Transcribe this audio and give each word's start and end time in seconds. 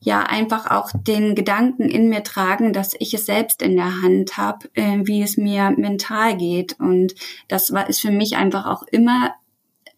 ja 0.00 0.22
einfach 0.22 0.70
auch 0.70 0.90
den 0.94 1.34
Gedanken 1.34 1.88
in 1.88 2.08
mir 2.08 2.22
tragen, 2.22 2.72
dass 2.72 2.94
ich 2.98 3.12
es 3.12 3.26
selbst 3.26 3.60
in 3.62 3.76
der 3.76 4.02
Hand 4.02 4.38
habe, 4.38 4.68
äh, 4.74 5.00
wie 5.02 5.22
es 5.22 5.36
mir 5.36 5.70
mental 5.70 6.36
geht. 6.36 6.80
Und 6.80 7.14
das 7.48 7.72
war 7.72 7.88
ist 7.88 8.00
für 8.00 8.10
mich 8.10 8.36
einfach 8.36 8.66
auch 8.66 8.82
immer 8.84 9.34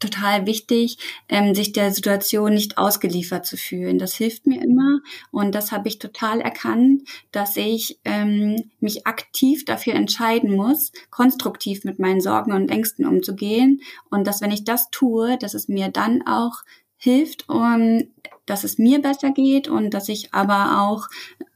total 0.00 0.46
wichtig, 0.46 0.98
ähm, 1.28 1.54
sich 1.54 1.72
der 1.72 1.92
Situation 1.92 2.54
nicht 2.54 2.76
ausgeliefert 2.76 3.46
zu 3.46 3.56
fühlen. 3.56 3.98
Das 4.00 4.14
hilft 4.14 4.46
mir 4.46 4.60
immer 4.60 5.00
und 5.30 5.54
das 5.54 5.70
habe 5.70 5.86
ich 5.86 6.00
total 6.00 6.41
erkannt, 6.41 7.03
dass 7.30 7.57
ich 7.57 8.00
ähm, 8.05 8.71
mich 8.80 9.07
aktiv 9.07 9.64
dafür 9.64 9.95
entscheiden 9.95 10.57
muss, 10.57 10.91
konstruktiv 11.11 11.84
mit 11.84 12.00
meinen 12.00 12.21
Sorgen 12.21 12.53
und 12.53 12.71
Ängsten 12.71 13.07
umzugehen 13.07 13.80
und 14.11 14.27
dass 14.27 14.41
wenn 14.41 14.50
ich 14.50 14.64
das 14.64 14.91
tue, 14.91 15.39
dass 15.39 15.55
es 15.55 15.69
mir 15.69 15.89
dann 15.89 16.27
auch 16.27 16.64
hilft, 16.96 17.48
um, 17.48 18.05
dass 18.46 18.64
es 18.64 18.79
mir 18.79 19.00
besser 19.00 19.30
geht 19.30 19.68
und 19.68 19.95
dass 19.95 20.09
ich 20.09 20.34
aber 20.34 20.82
auch 20.82 21.09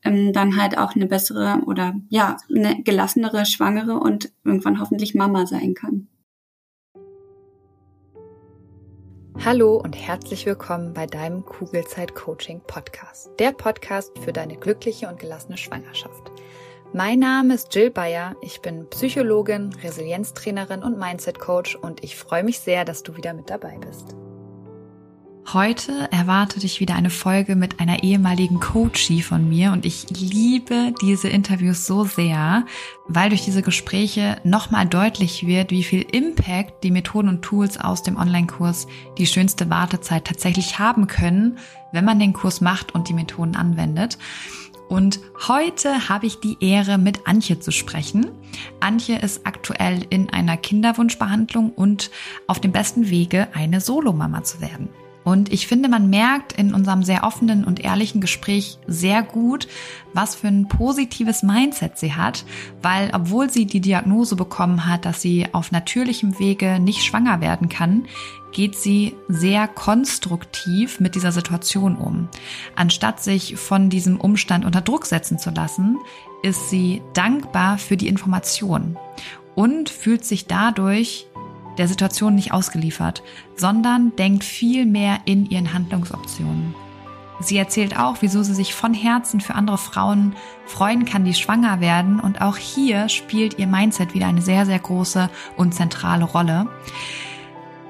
ähm, 0.04 0.32
dann 0.32 0.60
halt 0.60 0.78
auch 0.78 0.94
eine 0.94 1.06
bessere 1.06 1.60
oder 1.66 1.94
ja 2.08 2.36
eine 2.54 2.82
gelassenere 2.82 3.46
Schwangere 3.46 3.98
und 3.98 4.32
irgendwann 4.44 4.80
hoffentlich 4.80 5.14
Mama 5.14 5.46
sein 5.46 5.74
kann. 5.74 6.08
Hallo 9.44 9.76
und 9.76 9.94
herzlich 9.94 10.46
willkommen 10.46 10.94
bei 10.94 11.06
deinem 11.06 11.44
Kugelzeit 11.44 12.14
Coaching 12.14 12.62
Podcast. 12.66 13.30
Der 13.38 13.52
Podcast 13.52 14.18
für 14.18 14.32
deine 14.32 14.56
glückliche 14.56 15.08
und 15.08 15.20
gelassene 15.20 15.56
Schwangerschaft. 15.58 16.32
Mein 16.92 17.18
Name 17.18 17.54
ist 17.54 17.74
Jill 17.74 17.90
Bayer. 17.90 18.34
Ich 18.40 18.60
bin 18.62 18.88
Psychologin, 18.88 19.72
Resilienztrainerin 19.82 20.82
und 20.82 20.98
Mindset 20.98 21.38
Coach 21.38 21.76
und 21.76 22.02
ich 22.02 22.16
freue 22.16 22.44
mich 22.44 22.60
sehr, 22.60 22.84
dass 22.84 23.02
du 23.02 23.16
wieder 23.16 23.34
mit 23.34 23.50
dabei 23.50 23.78
bist. 23.78 24.16
Heute 25.52 26.10
erwartet 26.10 26.64
dich 26.64 26.80
wieder 26.80 26.96
eine 26.96 27.08
Folge 27.08 27.54
mit 27.54 27.78
einer 27.78 28.02
ehemaligen 28.02 28.58
Coachie 28.58 29.22
von 29.22 29.48
mir 29.48 29.70
und 29.70 29.86
ich 29.86 30.06
liebe 30.10 30.92
diese 31.00 31.28
Interviews 31.28 31.86
so 31.86 32.02
sehr, 32.02 32.66
weil 33.06 33.28
durch 33.28 33.44
diese 33.44 33.62
Gespräche 33.62 34.38
nochmal 34.42 34.86
deutlich 34.86 35.46
wird, 35.46 35.70
wie 35.70 35.84
viel 35.84 36.02
Impact 36.02 36.82
die 36.82 36.90
Methoden 36.90 37.28
und 37.28 37.42
Tools 37.42 37.78
aus 37.78 38.02
dem 38.02 38.16
Online-Kurs 38.16 38.88
die 39.18 39.26
schönste 39.28 39.70
Wartezeit 39.70 40.24
tatsächlich 40.24 40.80
haben 40.80 41.06
können, 41.06 41.58
wenn 41.92 42.04
man 42.04 42.18
den 42.18 42.32
Kurs 42.32 42.60
macht 42.60 42.92
und 42.96 43.08
die 43.08 43.14
Methoden 43.14 43.54
anwendet. 43.54 44.18
Und 44.88 45.20
heute 45.46 46.08
habe 46.08 46.26
ich 46.26 46.40
die 46.40 46.56
Ehre, 46.60 46.98
mit 46.98 47.28
Antje 47.28 47.60
zu 47.60 47.70
sprechen. 47.70 48.32
Antje 48.80 49.18
ist 49.18 49.46
aktuell 49.46 50.06
in 50.10 50.28
einer 50.30 50.56
Kinderwunschbehandlung 50.56 51.70
und 51.70 52.10
auf 52.48 52.60
dem 52.60 52.72
besten 52.72 53.10
Wege, 53.10 53.46
eine 53.54 53.80
Solomama 53.80 54.42
zu 54.42 54.60
werden. 54.60 54.88
Und 55.26 55.52
ich 55.52 55.66
finde, 55.66 55.88
man 55.88 56.08
merkt 56.08 56.52
in 56.52 56.72
unserem 56.72 57.02
sehr 57.02 57.24
offenen 57.24 57.64
und 57.64 57.80
ehrlichen 57.80 58.20
Gespräch 58.20 58.78
sehr 58.86 59.24
gut, 59.24 59.66
was 60.12 60.36
für 60.36 60.46
ein 60.46 60.68
positives 60.68 61.42
Mindset 61.42 61.98
sie 61.98 62.14
hat, 62.14 62.44
weil 62.80 63.10
obwohl 63.12 63.50
sie 63.50 63.66
die 63.66 63.80
Diagnose 63.80 64.36
bekommen 64.36 64.86
hat, 64.86 65.04
dass 65.04 65.20
sie 65.20 65.48
auf 65.50 65.72
natürlichem 65.72 66.38
Wege 66.38 66.78
nicht 66.78 67.04
schwanger 67.04 67.40
werden 67.40 67.68
kann, 67.68 68.06
geht 68.52 68.76
sie 68.76 69.16
sehr 69.26 69.66
konstruktiv 69.66 71.00
mit 71.00 71.16
dieser 71.16 71.32
Situation 71.32 71.96
um. 71.96 72.28
Anstatt 72.76 73.20
sich 73.20 73.56
von 73.56 73.90
diesem 73.90 74.20
Umstand 74.20 74.64
unter 74.64 74.80
Druck 74.80 75.06
setzen 75.06 75.40
zu 75.40 75.50
lassen, 75.50 75.98
ist 76.44 76.70
sie 76.70 77.02
dankbar 77.14 77.78
für 77.78 77.96
die 77.96 78.06
Information 78.06 78.96
und 79.56 79.90
fühlt 79.90 80.24
sich 80.24 80.46
dadurch 80.46 81.26
der 81.78 81.88
Situation 81.88 82.34
nicht 82.34 82.52
ausgeliefert, 82.52 83.22
sondern 83.54 84.14
denkt 84.16 84.44
viel 84.44 84.86
mehr 84.86 85.18
in 85.24 85.46
ihren 85.46 85.72
Handlungsoptionen. 85.72 86.74
Sie 87.40 87.58
erzählt 87.58 87.98
auch, 87.98 88.16
wieso 88.20 88.42
sie 88.42 88.54
sich 88.54 88.74
von 88.74 88.94
Herzen 88.94 89.40
für 89.40 89.54
andere 89.54 89.78
Frauen 89.78 90.34
freuen 90.64 91.04
kann, 91.04 91.24
die 91.24 91.34
schwanger 91.34 91.80
werden. 91.80 92.18
Und 92.18 92.40
auch 92.40 92.56
hier 92.56 93.10
spielt 93.10 93.58
ihr 93.58 93.66
Mindset 93.66 94.14
wieder 94.14 94.26
eine 94.26 94.40
sehr, 94.40 94.64
sehr 94.64 94.78
große 94.78 95.28
und 95.56 95.74
zentrale 95.74 96.24
Rolle. 96.24 96.66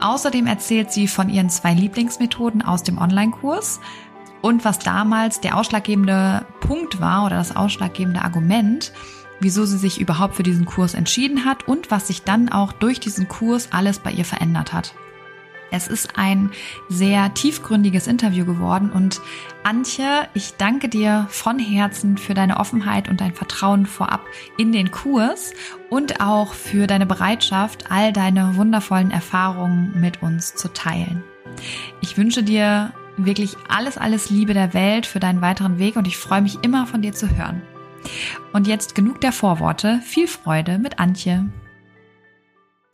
Außerdem 0.01 0.47
erzählt 0.47 0.93
sie 0.93 1.07
von 1.07 1.29
ihren 1.29 1.49
zwei 1.49 1.73
Lieblingsmethoden 1.75 2.63
aus 2.63 2.83
dem 2.83 2.99
Online-Kurs 2.99 3.81
und 4.43 4.65
was 4.65 4.79
damals 4.79 5.41
der 5.41 5.57
ausschlaggebende 5.57 6.45
Punkt 6.61 7.01
war 7.01 7.27
oder 7.27 7.37
das 7.37 7.57
ausschlaggebende 7.57 8.23
Argument, 8.23 8.93
wieso 9.41 9.65
sie 9.65 9.79
sich 9.79 10.01
überhaupt 10.01 10.35
für 10.35 10.43
diesen 10.43 10.67
Kurs 10.67 10.95
entschieden 10.95 11.45
hat 11.45 11.69
und 11.69 11.91
was 11.91 12.07
sich 12.07 12.23
dann 12.23 12.49
auch 12.49 12.73
durch 12.73 13.01
diesen 13.01 13.29
Kurs 13.29 13.69
alles 13.73 13.99
bei 13.99 14.11
ihr 14.11 14.25
verändert 14.25 14.73
hat. 14.73 14.95
Es 15.71 15.89
ist 15.89 16.17
ein 16.17 16.51
sehr 16.89 17.35
tiefgründiges 17.35 18.07
Interview 18.07 18.45
geworden 18.45 18.91
und 18.91 19.21
Antje, 19.65 20.29
ich 20.33 20.55
danke 20.57 20.89
dir 20.89 21.27
von 21.29 21.59
Herzen 21.59 22.19
für 22.19 22.35
deine 22.35 22.59
Offenheit 22.59 23.09
und 23.09 23.21
dein 23.21 23.35
Vertrauen 23.35 23.85
vorab 23.85 24.25
in 24.57 24.71
den 24.71 24.93
Kurs 24.93 25.55
und 25.91 26.21
auch 26.21 26.55
für 26.55 26.87
deine 26.87 27.07
Bereitschaft, 27.07 27.91
all 27.91 28.13
deine 28.13 28.57
wundervollen 28.57 29.11
Erfahrungen 29.11 29.93
mit 30.01 30.23
uns 30.23 30.55
zu 30.55 30.69
teilen. 30.69 31.25
Ich 32.01 32.17
wünsche 32.17 32.45
dir 32.45 32.93
wirklich 33.17 33.57
alles, 33.69 33.99
alles 33.99 34.31
Liebe 34.31 34.55
der 34.55 34.73
Welt 34.73 35.05
für 35.05 35.21
deinen 35.21 35.41
weiteren 35.41 35.79
Weg 35.79 35.97
und 35.97 36.07
ich 36.07 36.17
freue 36.17 36.43
mich 36.43 36.59
immer 36.63 36.87
von 36.87 37.03
dir 37.03 37.13
zu 37.13 37.29
hören. 37.37 37.63
Und 38.53 38.67
jetzt 38.67 38.95
genug 38.95 39.21
der 39.21 39.33
Vorworte. 39.33 40.01
Viel 40.05 40.27
Freude 40.27 40.79
mit 40.79 40.99
Antje. 40.99 41.51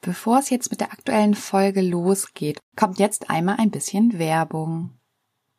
Bevor 0.00 0.40
es 0.40 0.50
jetzt 0.50 0.70
mit 0.70 0.80
der 0.80 0.92
aktuellen 0.92 1.34
Folge 1.34 1.80
losgeht, 1.80 2.58
kommt 2.76 2.98
jetzt 2.98 3.30
einmal 3.30 3.56
ein 3.58 3.70
bisschen 3.70 4.18
Werbung. 4.18 4.98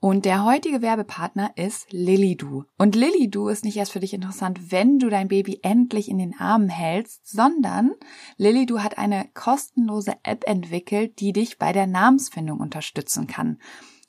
Und 0.04 0.26
der 0.26 0.44
heutige 0.44 0.82
Werbepartner 0.82 1.52
ist 1.56 1.94
Lilidu. 1.94 2.66
Und 2.78 2.94
Lilidu 2.94 3.48
ist 3.48 3.64
nicht 3.64 3.78
erst 3.78 3.94
für 3.94 4.02
dich 4.02 4.14
interessant, 4.14 4.70
wenn 4.70 5.00
du 5.00 5.10
dein 5.10 5.30
Baby 5.30 5.62
endlich 5.64 6.10
in 6.10 6.18
den 6.18 6.38
Armen 6.38 6.68
hältst, 6.68 7.26
sondern 7.26 7.92
Lilidu 8.36 8.80
hat 8.80 8.98
eine 8.98 9.30
kostenlose 9.34 10.16
App 10.24 10.44
entwickelt, 10.46 11.22
die 11.22 11.32
dich 11.32 11.58
bei 11.58 11.72
der 11.72 11.88
Namensfindung 11.88 12.60
unterstützen 12.60 13.28
kann. 13.28 13.62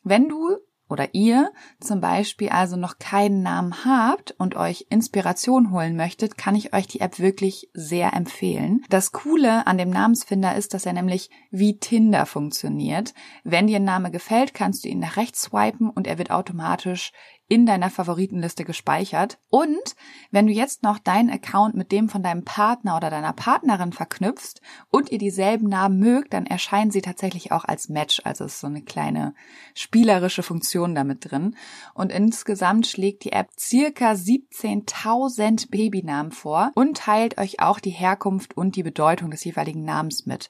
Wenn 0.02 0.28
du 0.28 0.56
oder 0.88 1.14
ihr 1.14 1.50
zum 1.80 2.00
Beispiel 2.00 2.50
also 2.50 2.76
noch 2.76 2.98
keinen 2.98 3.42
Namen 3.42 3.84
habt 3.84 4.32
und 4.38 4.56
euch 4.56 4.86
Inspiration 4.90 5.70
holen 5.70 5.96
möchtet, 5.96 6.36
kann 6.36 6.54
ich 6.54 6.74
euch 6.74 6.86
die 6.86 7.00
App 7.00 7.18
wirklich 7.18 7.70
sehr 7.72 8.12
empfehlen. 8.12 8.82
Das 8.90 9.12
Coole 9.12 9.66
an 9.66 9.78
dem 9.78 9.90
Namensfinder 9.90 10.54
ist, 10.54 10.74
dass 10.74 10.86
er 10.86 10.92
nämlich 10.92 11.30
wie 11.50 11.78
Tinder 11.78 12.26
funktioniert. 12.26 13.14
Wenn 13.44 13.66
dir 13.66 13.76
ein 13.76 13.84
Name 13.84 14.10
gefällt, 14.10 14.54
kannst 14.54 14.84
du 14.84 14.88
ihn 14.88 14.98
nach 14.98 15.16
rechts 15.16 15.42
swipen 15.42 15.90
und 15.90 16.06
er 16.06 16.18
wird 16.18 16.30
automatisch 16.30 17.12
in 17.48 17.66
deiner 17.66 17.90
Favoritenliste 17.90 18.64
gespeichert. 18.64 19.38
Und 19.50 19.96
wenn 20.30 20.46
du 20.46 20.52
jetzt 20.52 20.82
noch 20.82 20.98
deinen 20.98 21.30
Account 21.30 21.74
mit 21.74 21.92
dem 21.92 22.08
von 22.08 22.22
deinem 22.22 22.44
Partner 22.44 22.96
oder 22.96 23.10
deiner 23.10 23.32
Partnerin 23.32 23.92
verknüpfst 23.92 24.60
und 24.90 25.12
ihr 25.12 25.18
dieselben 25.18 25.68
Namen 25.68 25.98
mögt, 25.98 26.32
dann 26.32 26.46
erscheinen 26.46 26.90
sie 26.90 27.02
tatsächlich 27.02 27.52
auch 27.52 27.64
als 27.64 27.88
Match. 27.88 28.22
Also 28.24 28.44
ist 28.44 28.60
so 28.60 28.66
eine 28.66 28.82
kleine 28.82 29.34
spielerische 29.74 30.42
Funktion 30.42 30.94
damit 30.94 31.30
drin. 31.30 31.56
Und 31.92 32.10
insgesamt 32.10 32.86
schlägt 32.86 33.24
die 33.24 33.32
App 33.32 33.50
circa 33.58 34.12
17.000 34.12 35.70
Babynamen 35.70 36.32
vor 36.32 36.72
und 36.74 36.96
teilt 36.96 37.38
euch 37.38 37.60
auch 37.60 37.78
die 37.78 37.90
Herkunft 37.90 38.56
und 38.56 38.76
die 38.76 38.82
Bedeutung 38.82 39.30
des 39.30 39.44
jeweiligen 39.44 39.84
Namens 39.84 40.24
mit. 40.24 40.48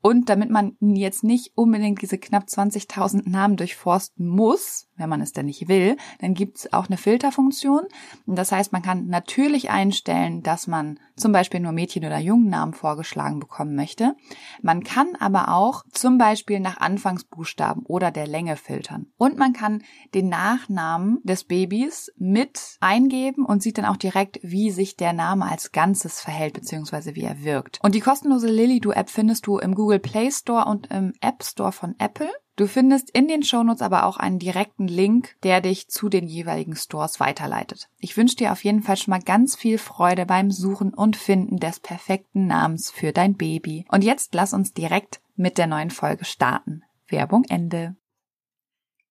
Und 0.00 0.28
damit 0.28 0.50
man 0.50 0.76
jetzt 0.80 1.22
nicht 1.22 1.52
unbedingt 1.54 2.02
diese 2.02 2.18
knapp 2.18 2.44
20.000 2.44 3.28
Namen 3.28 3.56
durchforsten 3.56 4.26
muss, 4.26 4.88
wenn 5.02 5.10
man 5.10 5.20
es 5.20 5.32
denn 5.32 5.46
nicht 5.46 5.68
will, 5.68 5.96
dann 6.20 6.34
gibt 6.34 6.58
es 6.58 6.72
auch 6.72 6.86
eine 6.86 6.96
Filterfunktion. 6.96 7.82
Das 8.26 8.52
heißt, 8.52 8.72
man 8.72 8.82
kann 8.82 9.08
natürlich 9.08 9.70
einstellen, 9.70 10.42
dass 10.42 10.66
man 10.66 10.98
zum 11.16 11.32
Beispiel 11.32 11.60
nur 11.60 11.72
Mädchen- 11.72 12.06
oder 12.06 12.18
Jungennamen 12.18 12.72
vorgeschlagen 12.72 13.40
bekommen 13.40 13.74
möchte. 13.74 14.14
Man 14.62 14.82
kann 14.82 15.16
aber 15.18 15.48
auch 15.50 15.84
zum 15.90 16.16
Beispiel 16.16 16.60
nach 16.60 16.78
Anfangsbuchstaben 16.78 17.84
oder 17.84 18.10
der 18.10 18.26
Länge 18.26 18.56
filtern. 18.56 19.06
Und 19.18 19.36
man 19.36 19.52
kann 19.52 19.82
den 20.14 20.28
Nachnamen 20.28 21.18
des 21.24 21.44
Babys 21.44 22.12
mit 22.16 22.76
eingeben 22.80 23.44
und 23.44 23.62
sieht 23.62 23.78
dann 23.78 23.84
auch 23.84 23.96
direkt, 23.96 24.38
wie 24.42 24.70
sich 24.70 24.96
der 24.96 25.12
Name 25.12 25.46
als 25.46 25.72
Ganzes 25.72 26.20
verhält 26.20 26.54
bzw. 26.54 27.14
wie 27.14 27.24
er 27.24 27.44
wirkt. 27.44 27.78
Und 27.82 27.94
die 27.94 28.00
kostenlose 28.00 28.48
Lilido-App 28.48 29.10
findest 29.10 29.46
du 29.46 29.58
im 29.58 29.74
Google 29.74 29.98
Play 29.98 30.30
Store 30.30 30.64
und 30.66 30.88
im 30.90 31.12
App 31.20 31.42
Store 31.42 31.72
von 31.72 31.94
Apple. 31.98 32.30
Du 32.56 32.66
findest 32.66 33.10
in 33.10 33.28
den 33.28 33.42
Shownotes 33.42 33.80
aber 33.80 34.04
auch 34.04 34.18
einen 34.18 34.38
direkten 34.38 34.86
Link, 34.86 35.36
der 35.42 35.62
dich 35.62 35.88
zu 35.88 36.10
den 36.10 36.26
jeweiligen 36.26 36.76
Stores 36.76 37.18
weiterleitet. 37.18 37.88
Ich 37.98 38.16
wünsche 38.16 38.36
dir 38.36 38.52
auf 38.52 38.62
jeden 38.62 38.82
Fall 38.82 38.98
schon 38.98 39.12
mal 39.12 39.22
ganz 39.22 39.56
viel 39.56 39.78
Freude 39.78 40.26
beim 40.26 40.50
Suchen 40.50 40.92
und 40.92 41.16
Finden 41.16 41.58
des 41.58 41.80
perfekten 41.80 42.46
Namens 42.46 42.90
für 42.90 43.12
dein 43.12 43.36
Baby. 43.36 43.86
Und 43.88 44.04
jetzt 44.04 44.34
lass 44.34 44.52
uns 44.52 44.74
direkt 44.74 45.22
mit 45.34 45.56
der 45.56 45.66
neuen 45.66 45.90
Folge 45.90 46.26
starten. 46.26 46.82
Werbung 47.08 47.44
Ende. 47.44 47.96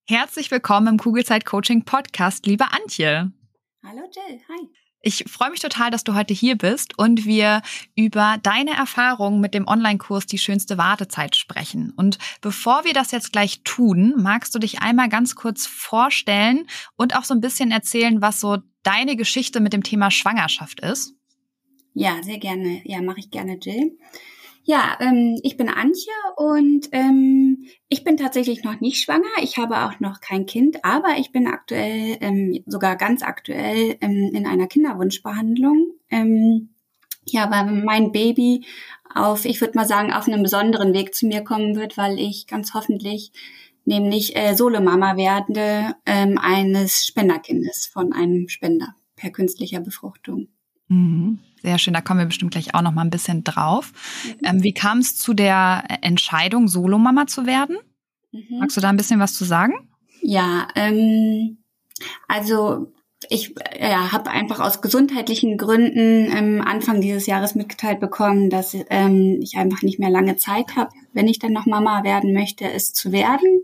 Herzlich 0.07 0.51
willkommen 0.51 0.87
im 0.87 0.97
Kugelzeit 0.97 1.45
Coaching 1.45 1.83
Podcast, 1.83 2.45
liebe 2.45 2.65
Antje. 2.71 3.31
Hallo 3.83 4.03
Jill, 4.13 4.39
hi. 4.49 4.69
Ich 5.03 5.25
freue 5.27 5.50
mich 5.50 5.59
total, 5.59 5.89
dass 5.89 6.03
du 6.03 6.13
heute 6.13 6.33
hier 6.33 6.56
bist 6.56 6.98
und 7.00 7.25
wir 7.25 7.63
über 7.95 8.38
deine 8.44 8.71
Erfahrungen 8.71 9.42
mit 9.42 9.56
dem 9.56 9.68
Online-Kurs 9.68 10.27
Die 10.27 10.38
schönste 10.38 10.77
Wartezeit 10.77 11.36
sprechen. 11.36 11.92
Und 11.95 12.19
bevor 12.39 12.86
wir 12.86 12.94
das 12.94 13.12
jetzt 13.12 13.31
gleich 13.31 13.63
tun, 13.63 14.13
magst 14.18 14.53
du 14.53 14.59
dich 14.59 14.81
einmal 14.81 15.09
ganz 15.09 15.36
kurz 15.36 15.65
vorstellen 15.65 16.68
und 16.98 17.15
auch 17.15 17.24
so 17.24 17.33
ein 17.33 17.42
bisschen 17.42 17.71
erzählen, 17.71 18.21
was 18.21 18.39
so 18.39 18.57
deine 18.83 19.15
Geschichte 19.15 19.59
mit 19.59 19.74
dem 19.74 19.81
Thema 19.81 20.12
Schwangerschaft 20.12 20.81
ist? 20.81 21.15
Ja, 21.94 22.21
sehr 22.21 22.38
gerne. 22.38 22.81
Ja, 22.86 23.01
mache 23.01 23.19
ich 23.19 23.31
gerne, 23.31 23.57
Jill. 23.59 23.97
Ja, 24.63 24.97
ähm, 24.99 25.39
ich 25.41 25.57
bin 25.57 25.69
Antje 25.69 26.13
und 26.35 26.89
ähm, 26.91 27.67
ich 27.89 28.03
bin 28.03 28.17
tatsächlich 28.17 28.63
noch 28.63 28.79
nicht 28.79 29.01
schwanger. 29.01 29.23
Ich 29.41 29.57
habe 29.57 29.85
auch 29.85 29.99
noch 29.99 30.21
kein 30.21 30.45
Kind, 30.45 30.85
aber 30.85 31.17
ich 31.17 31.31
bin 31.31 31.47
aktuell, 31.47 32.17
ähm, 32.21 32.63
sogar 32.67 32.95
ganz 32.95 33.23
aktuell 33.23 33.97
ähm, 34.01 34.31
in 34.33 34.45
einer 34.45 34.67
Kinderwunschbehandlung. 34.67 35.93
Ähm, 36.09 36.69
ja, 37.25 37.49
weil 37.49 37.83
mein 37.83 38.11
Baby 38.11 38.65
auf, 39.13 39.45
ich 39.45 39.61
würde 39.61 39.77
mal 39.77 39.87
sagen, 39.87 40.13
auf 40.13 40.27
einem 40.27 40.43
besonderen 40.43 40.93
Weg 40.93 41.15
zu 41.15 41.25
mir 41.25 41.43
kommen 41.43 41.75
wird, 41.75 41.97
weil 41.97 42.19
ich 42.19 42.47
ganz 42.47 42.73
hoffentlich 42.73 43.31
nämlich 43.85 44.35
äh, 44.35 44.55
Solomama 44.55 45.17
werde 45.17 45.95
ähm, 46.05 46.37
eines 46.37 47.05
Spenderkindes 47.05 47.87
von 47.87 48.13
einem 48.13 48.47
Spender 48.47 48.95
per 49.15 49.31
künstlicher 49.31 49.79
Befruchtung. 49.79 50.47
Mhm. 50.87 51.39
Sehr 51.61 51.77
schön, 51.77 51.93
da 51.93 52.01
kommen 52.01 52.19
wir 52.19 52.25
bestimmt 52.25 52.51
gleich 52.51 52.73
auch 52.73 52.81
noch 52.81 52.91
mal 52.91 53.03
ein 53.03 53.11
bisschen 53.11 53.43
drauf. 53.43 53.91
Ähm, 54.43 54.63
wie 54.63 54.73
kam 54.73 54.97
es 54.99 55.15
zu 55.15 55.33
der 55.33 55.83
Entscheidung, 56.01 56.67
Solomama 56.67 57.27
zu 57.27 57.45
werden? 57.45 57.77
Mhm. 58.31 58.59
Magst 58.59 58.77
du 58.77 58.81
da 58.81 58.89
ein 58.89 58.97
bisschen 58.97 59.19
was 59.19 59.35
zu 59.35 59.45
sagen? 59.45 59.73
Ja, 60.21 60.67
ähm, 60.75 61.59
also 62.27 62.91
ich 63.29 63.53
ja, 63.79 64.11
habe 64.11 64.31
einfach 64.31 64.59
aus 64.59 64.81
gesundheitlichen 64.81 65.57
Gründen 65.57 66.35
ähm, 66.35 66.61
Anfang 66.65 67.01
dieses 67.01 67.27
Jahres 67.27 67.53
mitgeteilt 67.53 67.99
bekommen, 67.99 68.49
dass 68.49 68.75
ähm, 68.89 69.39
ich 69.41 69.57
einfach 69.57 69.83
nicht 69.83 69.99
mehr 69.99 70.09
lange 70.09 70.37
Zeit 70.37 70.75
habe, 70.75 70.89
wenn 71.13 71.27
ich 71.27 71.37
dann 71.37 71.53
noch 71.53 71.67
Mama 71.67 72.03
werden 72.03 72.33
möchte, 72.33 72.69
es 72.69 72.93
zu 72.93 73.11
werden. 73.11 73.63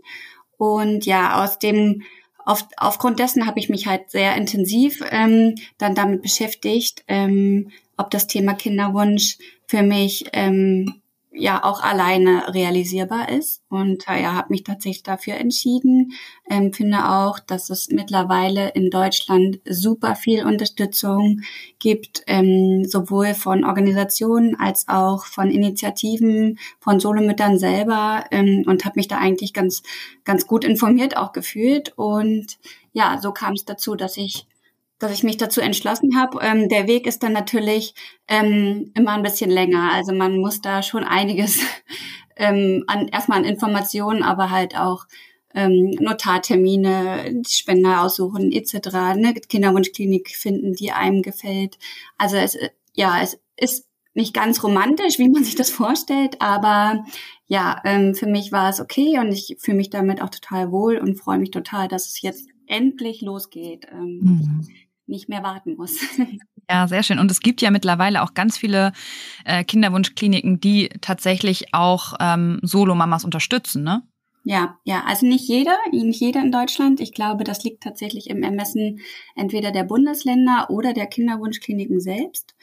Und 0.56 1.04
ja, 1.04 1.42
aus 1.42 1.58
dem 1.58 2.02
auf, 2.44 2.66
aufgrund 2.76 3.18
dessen 3.18 3.46
habe 3.46 3.58
ich 3.58 3.68
mich 3.68 3.86
halt 3.86 4.10
sehr 4.10 4.34
intensiv 4.36 5.02
ähm, 5.10 5.56
dann 5.76 5.94
damit 5.94 6.22
beschäftigt, 6.22 7.04
ähm, 7.06 7.70
ob 7.98 8.10
das 8.10 8.26
Thema 8.26 8.54
Kinderwunsch 8.54 9.36
für 9.66 9.82
mich 9.82 10.24
ähm, 10.32 11.02
ja 11.38 11.62
auch 11.62 11.82
alleine 11.82 12.52
realisierbar 12.54 13.28
ist. 13.28 13.62
Und 13.68 14.08
äh, 14.08 14.22
ja, 14.22 14.34
habe 14.34 14.48
mich 14.50 14.64
tatsächlich 14.64 15.02
dafür 15.02 15.34
entschieden. 15.34 16.12
Ähm, 16.48 16.72
finde 16.72 17.08
auch, 17.10 17.38
dass 17.38 17.70
es 17.70 17.88
mittlerweile 17.90 18.70
in 18.70 18.90
Deutschland 18.90 19.60
super 19.68 20.16
viel 20.16 20.44
Unterstützung 20.44 21.42
gibt, 21.78 22.22
ähm, 22.26 22.84
sowohl 22.84 23.34
von 23.34 23.64
Organisationen 23.64 24.56
als 24.56 24.88
auch 24.88 25.26
von 25.26 25.50
Initiativen, 25.50 26.58
von 26.80 26.98
Solomüttern 27.00 27.58
selber. 27.58 28.24
Ähm, 28.30 28.64
und 28.66 28.84
habe 28.84 28.94
mich 28.96 29.08
da 29.08 29.18
eigentlich 29.18 29.52
ganz 29.52 29.82
ganz 30.24 30.46
gut 30.46 30.64
informiert 30.64 31.16
auch 31.16 31.32
gefühlt. 31.32 31.92
Und 31.96 32.58
ja, 32.92 33.18
so 33.20 33.32
kam 33.32 33.52
es 33.54 33.64
dazu, 33.64 33.94
dass 33.94 34.16
ich 34.16 34.46
dass 34.98 35.12
ich 35.12 35.22
mich 35.22 35.36
dazu 35.36 35.60
entschlossen 35.60 36.18
habe. 36.18 36.38
Ähm, 36.42 36.68
der 36.68 36.86
Weg 36.86 37.06
ist 37.06 37.22
dann 37.22 37.32
natürlich 37.32 37.94
ähm, 38.26 38.90
immer 38.94 39.12
ein 39.12 39.22
bisschen 39.22 39.50
länger. 39.50 39.92
Also 39.92 40.12
man 40.12 40.38
muss 40.38 40.60
da 40.60 40.82
schon 40.82 41.04
einiges 41.04 41.60
ähm, 42.36 42.84
an 42.86 43.08
erstmal 43.08 43.38
an 43.38 43.44
Informationen, 43.44 44.22
aber 44.22 44.50
halt 44.50 44.76
auch 44.76 45.06
ähm, 45.54 45.90
Notartermine, 46.00 47.42
Spender 47.46 48.02
aussuchen 48.02 48.52
etc. 48.52 49.16
Ne? 49.16 49.34
Kinderwunschklinik 49.34 50.30
finden, 50.30 50.74
die 50.74 50.92
einem 50.92 51.22
gefällt. 51.22 51.78
Also 52.16 52.36
es 52.36 52.58
ja 52.94 53.20
es 53.22 53.38
ist 53.56 53.86
nicht 54.14 54.34
ganz 54.34 54.62
romantisch, 54.64 55.18
wie 55.18 55.28
man 55.28 55.44
sich 55.44 55.54
das 55.54 55.70
vorstellt, 55.70 56.40
aber 56.40 57.04
ja, 57.46 57.80
ähm, 57.84 58.14
für 58.16 58.26
mich 58.26 58.50
war 58.50 58.68
es 58.68 58.80
okay 58.80 59.18
und 59.20 59.32
ich 59.32 59.56
fühle 59.60 59.76
mich 59.76 59.90
damit 59.90 60.20
auch 60.20 60.28
total 60.28 60.72
wohl 60.72 60.98
und 60.98 61.16
freue 61.16 61.38
mich 61.38 61.52
total, 61.52 61.86
dass 61.86 62.06
es 62.06 62.20
jetzt 62.20 62.48
endlich 62.66 63.22
losgeht. 63.22 63.86
Ähm, 63.92 64.20
mhm 64.20 64.68
nicht 65.08 65.28
mehr 65.28 65.42
warten 65.42 65.76
muss. 65.76 65.98
Ja, 66.70 66.86
sehr 66.86 67.02
schön. 67.02 67.18
Und 67.18 67.30
es 67.30 67.40
gibt 67.40 67.62
ja 67.62 67.70
mittlerweile 67.70 68.22
auch 68.22 68.34
ganz 68.34 68.58
viele 68.58 68.92
äh, 69.46 69.64
Kinderwunschkliniken, 69.64 70.60
die 70.60 70.90
tatsächlich 71.00 71.72
auch 71.72 72.12
ähm, 72.20 72.60
Solo-Mamas 72.60 73.24
unterstützen, 73.24 73.84
ne? 73.84 74.02
Ja, 74.44 74.78
ja, 74.84 75.02
also 75.06 75.26
nicht 75.26 75.48
jeder, 75.48 75.76
nicht 75.92 76.20
jeder 76.20 76.40
in 76.40 76.52
Deutschland. 76.52 77.00
Ich 77.00 77.12
glaube, 77.12 77.44
das 77.44 77.64
liegt 77.64 77.82
tatsächlich 77.82 78.28
im 78.28 78.42
Ermessen 78.42 79.00
entweder 79.34 79.72
der 79.72 79.84
Bundesländer 79.84 80.68
oder 80.68 80.92
der 80.92 81.06
Kinderwunschkliniken 81.06 82.00
selbst. 82.00 82.54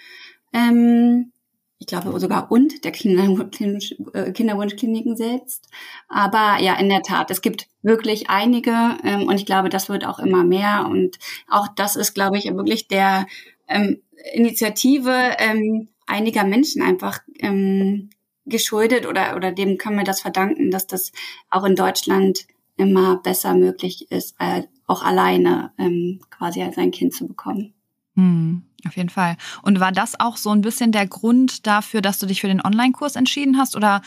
Ähm, 0.53 1.31
ich 1.77 1.87
glaube 1.87 2.17
sogar 2.19 2.51
und 2.51 2.83
der 2.85 2.91
äh, 2.93 4.31
Kinderwunschkliniken 4.31 5.17
selbst. 5.17 5.67
Aber 6.07 6.61
ja, 6.61 6.75
in 6.75 6.89
der 6.89 7.01
Tat, 7.01 7.31
es 7.31 7.41
gibt 7.41 7.67
wirklich 7.81 8.29
einige 8.29 8.97
ähm, 9.03 9.27
und 9.27 9.35
ich 9.39 9.45
glaube, 9.45 9.69
das 9.69 9.89
wird 9.89 10.05
auch 10.05 10.19
immer 10.19 10.43
mehr. 10.43 10.87
Und 10.89 11.17
auch 11.49 11.67
das 11.75 11.95
ist, 11.95 12.13
glaube 12.13 12.37
ich, 12.37 12.45
wirklich 12.45 12.87
der 12.87 13.27
ähm, 13.67 14.01
Initiative 14.33 15.35
ähm, 15.37 15.89
einiger 16.07 16.43
Menschen 16.43 16.81
einfach 16.81 17.19
ähm, 17.39 18.09
geschuldet 18.45 19.05
oder, 19.05 19.35
oder 19.35 19.51
dem 19.51 19.77
können 19.77 19.97
wir 19.97 20.03
das 20.03 20.21
verdanken, 20.21 20.71
dass 20.71 20.87
das 20.87 21.11
auch 21.49 21.65
in 21.65 21.75
Deutschland 21.75 22.45
immer 22.77 23.17
besser 23.17 23.55
möglich 23.55 24.11
ist, 24.11 24.35
äh, 24.39 24.63
auch 24.87 25.03
alleine 25.03 25.71
ähm, 25.77 26.21
quasi 26.29 26.61
als 26.61 26.77
ein 26.77 26.91
Kind 26.91 27.13
zu 27.13 27.27
bekommen. 27.27 27.73
Hm. 28.15 28.63
Auf 28.87 28.95
jeden 28.95 29.09
Fall. 29.09 29.37
Und 29.63 29.79
war 29.79 29.91
das 29.91 30.19
auch 30.19 30.37
so 30.37 30.51
ein 30.51 30.61
bisschen 30.61 30.91
der 30.91 31.07
Grund 31.07 31.65
dafür, 31.65 32.01
dass 32.01 32.19
du 32.19 32.25
dich 32.25 32.41
für 32.41 32.47
den 32.47 32.61
Online-Kurs 32.61 33.15
entschieden 33.15 33.57
hast 33.57 33.75
oder 33.75 34.01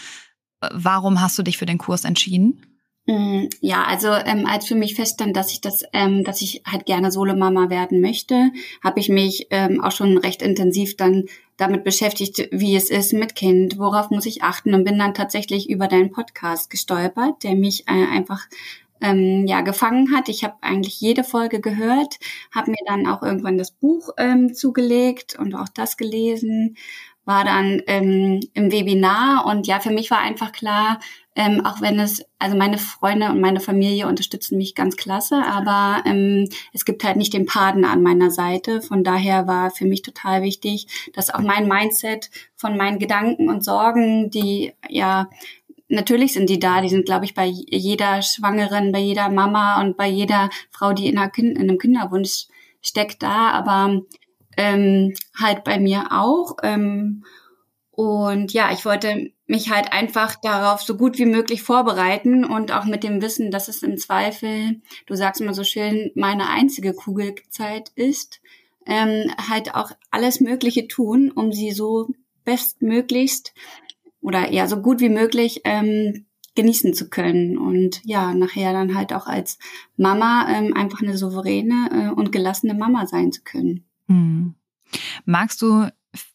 äh, 0.61 0.69
warum 0.73 1.21
hast 1.21 1.39
du 1.39 1.43
dich 1.43 1.59
für 1.59 1.67
den 1.67 1.79
Kurs 1.79 2.05
entschieden? 2.05 2.63
Mm, 3.07 3.49
ja, 3.61 3.85
also 3.85 4.09
ähm, 4.09 4.47
als 4.47 4.67
für 4.67 4.75
mich 4.75 4.95
feststand, 4.95 5.35
dass 5.35 5.51
ich 5.51 5.63
das, 5.63 5.83
ähm, 5.95 6.25
dass 6.25 6.43
ich 6.43 6.63
halt 6.67 6.85
gerne 6.85 7.11
Solo-Mama 7.11 7.71
werden 7.71 8.03
möchte, 8.03 8.51
habe 8.85 9.01
ich 9.01 9.09
mich 9.09 9.47
ähm, 9.51 9.83
auch 9.83 9.93
schon 9.93 10.19
recht 10.19 10.43
intensiv 10.43 10.97
dann 10.97 11.25
damit 11.57 11.85
beschäftigt, 11.85 12.49
wie 12.53 12.77
es 12.77 12.91
ist 12.91 13.15
mit 13.15 13.35
Kind, 13.35 13.79
worauf 13.79 14.11
muss 14.11 14.27
ich 14.27 14.43
achten 14.43 14.75
und 14.75 14.85
bin 14.85 14.99
dann 14.99 15.15
tatsächlich 15.15 15.71
über 15.71 15.89
deinen 15.89 16.13
Podcast 16.13 16.69
gestolpert, 16.69 17.43
der 17.43 17.55
mich 17.55 17.89
äh, 17.89 18.07
einfach 18.15 18.47
ähm, 19.01 19.47
ja 19.47 19.61
gefangen 19.61 20.15
hat. 20.15 20.29
Ich 20.29 20.45
habe 20.45 20.57
eigentlich 20.61 21.01
jede 21.01 21.25
Folge 21.25 21.61
gehört, 21.61 22.19
habe 22.55 22.71
mir 22.71 22.85
dann 22.87 23.07
auch 23.07 23.23
irgendwann 23.23 23.59
das 23.59 23.71
Buch 23.71 24.11
ähm, 24.19 24.55
zugelegt 24.55 25.39
und 25.39 25.55
auch 25.55 25.69
das 25.69 25.97
gelesen, 25.97 26.77
war 27.29 27.45
dann 27.45 27.83
ähm, 27.87 28.41
im 28.55 28.73
Webinar 28.73 29.45
und 29.45 29.67
ja, 29.67 29.81
für 29.81 29.91
mich 29.91 30.11
war 30.11 30.21
einfach 30.21 30.51
klar, 30.51 30.99
ähm, 31.37 31.65
auch 31.65 31.83
wenn 31.83 32.01
es, 32.01 32.25
also 32.39 32.57
meine 32.57 32.79
Freunde 32.79 33.29
und 33.29 33.41
meine 33.41 33.61
Familie 33.61 34.09
unterstützen 34.09 34.57
mich 34.57 34.75
ganz 34.75 34.97
klasse, 34.97 35.37
aber 35.45 36.03
ähm, 36.05 36.49
es 36.73 36.87
gibt 36.87 37.05
halt 37.05 37.17
nicht 37.17 37.35
den 37.35 37.45
Partner 37.45 37.91
an 37.91 38.03
meiner 38.03 38.31
Seite. 38.31 38.81
Von 38.81 39.05
daher 39.05 39.47
war 39.47 39.71
für 39.71 39.85
mich 39.85 40.01
total 40.01 40.43
wichtig, 40.43 40.89
dass 41.15 41.29
auch 41.29 41.41
mein 41.41 41.69
Mindset 41.69 42.31
von 42.57 42.79
meinen 42.79 42.99
Gedanken 42.99 43.51
und 43.51 43.63
Sorgen, 43.63 44.31
die 44.31 44.73
ja 44.89 45.29
natürlich 45.89 46.33
sind 46.33 46.51
die 46.51 46.59
da. 46.59 46.81
Die 46.81 46.89
sind, 46.89 47.07
glaube 47.07 47.25
ich, 47.25 47.35
bei 47.35 47.47
jeder 47.47 48.23
Schwangeren, 48.23 48.93
bei 48.93 48.99
jeder 49.01 49.29
Mama 49.29 49.81
und 49.81 49.97
bei 49.97 50.09
jeder 50.09 50.51
Frau, 50.71 50.93
die 50.93 51.09
in, 51.09 51.17
kind, 51.33 51.59
in 51.59 51.69
einem 51.69 51.79
Kinderwunsch 51.79 52.47
steckt, 52.81 53.23
da. 53.23 53.51
Aber 53.51 54.03
ähm, 54.57 55.15
halt 55.39 55.65
bei 55.65 55.79
mir 55.79 56.09
auch. 56.11 56.57
Ähm, 56.63 57.25
und 57.91 58.53
ja, 58.53 58.71
ich 58.73 58.85
wollte 58.85 59.33
mich 59.47 59.71
halt 59.71 59.93
einfach 59.93 60.37
darauf 60.37 60.83
so 60.83 60.97
gut 60.97 61.19
wie 61.19 61.27
möglich 61.27 61.63
vorbereiten 61.63 62.45
und 62.45 62.71
auch 62.71 62.85
mit 62.85 63.03
dem 63.03 63.21
Wissen, 63.23 63.51
dass 63.51 63.67
es 63.67 63.83
im 63.83 63.97
Zweifel, 63.97 64.81
du 65.07 65.15
sagst 65.15 65.41
immer 65.41 65.55
so 65.55 65.65
schön, 65.65 66.13
meine 66.15 66.49
einzige 66.49 66.93
Kugelzeit 66.93 67.91
ist, 67.97 68.41
ähm, 68.87 69.33
halt 69.51 69.75
auch 69.75 69.91
alles 70.11 70.41
Mögliche 70.41 70.87
tun, 70.87 71.33
um 71.33 71.53
sie 71.53 71.73
so 71.73 72.09
bestmöglichst 72.45 73.53
oder 74.21 74.53
ja 74.53 74.67
so 74.67 74.81
gut 74.81 75.01
wie 75.01 75.09
möglich 75.09 75.63
ähm, 75.65 76.27
genießen 76.55 76.93
zu 76.93 77.09
können 77.09 77.57
und 77.57 78.01
ja 78.05 78.35
nachher 78.35 78.73
dann 78.73 78.97
halt 78.97 79.13
auch 79.13 79.27
als 79.27 79.59
Mama 79.97 80.49
ähm, 80.51 80.75
einfach 80.75 81.01
eine 81.01 81.17
souveräne 81.17 81.91
äh, 81.93 82.15
und 82.15 82.33
gelassene 82.33 82.75
Mama 82.75 83.07
sein 83.07 83.31
zu 83.31 83.43
können. 83.43 83.85
Hm. 84.09 84.55
Magst 85.25 85.63
du 85.63 85.89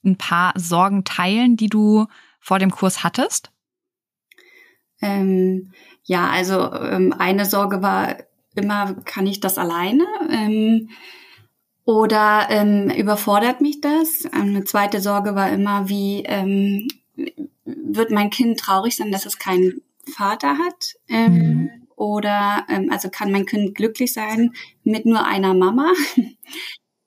ein 0.05 0.17
paar 0.17 0.53
Sorgen 0.55 1.03
teilen, 1.03 1.57
die 1.57 1.67
du 1.67 2.05
vor 2.39 2.59
dem 2.59 2.71
Kurs 2.71 3.03
hattest? 3.03 3.51
Ähm, 5.01 5.73
ja, 6.03 6.29
also 6.29 6.71
ähm, 6.73 7.13
eine 7.17 7.45
Sorge 7.45 7.81
war 7.81 8.15
immer, 8.55 8.93
kann 9.05 9.27
ich 9.27 9.39
das 9.39 9.57
alleine? 9.57 10.05
Ähm, 10.29 10.89
oder 11.85 12.47
ähm, 12.49 12.89
überfordert 12.89 13.59
mich 13.59 13.81
das? 13.81 14.25
Eine 14.31 14.63
zweite 14.63 15.01
Sorge 15.01 15.35
war 15.35 15.49
immer, 15.49 15.89
wie 15.89 16.23
ähm, 16.25 16.87
wird 17.65 18.11
mein 18.11 18.29
Kind 18.29 18.59
traurig 18.59 18.95
sein, 18.95 19.11
dass 19.11 19.25
es 19.25 19.37
keinen 19.37 19.81
Vater 20.05 20.57
hat? 20.57 20.95
Ähm, 21.07 21.33
mhm. 21.33 21.69
Oder 21.95 22.65
ähm, 22.69 22.89
also 22.91 23.09
kann 23.09 23.31
mein 23.31 23.45
Kind 23.45 23.75
glücklich 23.75 24.13
sein 24.13 24.53
mit 24.83 25.05
nur 25.05 25.25
einer 25.25 25.53
Mama? 25.53 25.91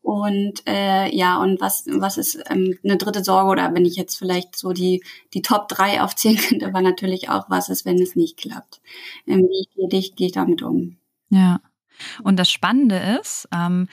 Und 0.06 0.62
äh, 0.68 1.12
ja, 1.12 1.42
und 1.42 1.60
was, 1.60 1.84
was 1.88 2.16
ist 2.16 2.38
ähm, 2.48 2.78
eine 2.84 2.96
dritte 2.96 3.24
Sorge 3.24 3.50
oder 3.50 3.74
wenn 3.74 3.84
ich 3.84 3.96
jetzt 3.96 4.14
vielleicht 4.14 4.54
so 4.54 4.72
die, 4.72 5.02
die 5.34 5.42
Top 5.42 5.66
drei 5.66 6.00
aufzählen 6.00 6.36
könnte, 6.48 6.72
war 6.72 6.80
natürlich 6.80 7.28
auch, 7.28 7.50
was 7.50 7.68
ist, 7.68 7.84
wenn 7.84 8.00
es 8.00 8.14
nicht 8.14 8.36
klappt. 8.36 8.80
Ähm, 9.26 9.48
wie 9.48 9.88
gehe 9.88 9.98
ich, 9.98 10.14
geh 10.14 10.26
ich 10.26 10.32
damit 10.32 10.62
um? 10.62 10.96
Ja. 11.28 11.60
Und 12.22 12.36
das 12.36 12.48
Spannende 12.52 13.18
ist, 13.20 13.48
ähm, 13.52 13.88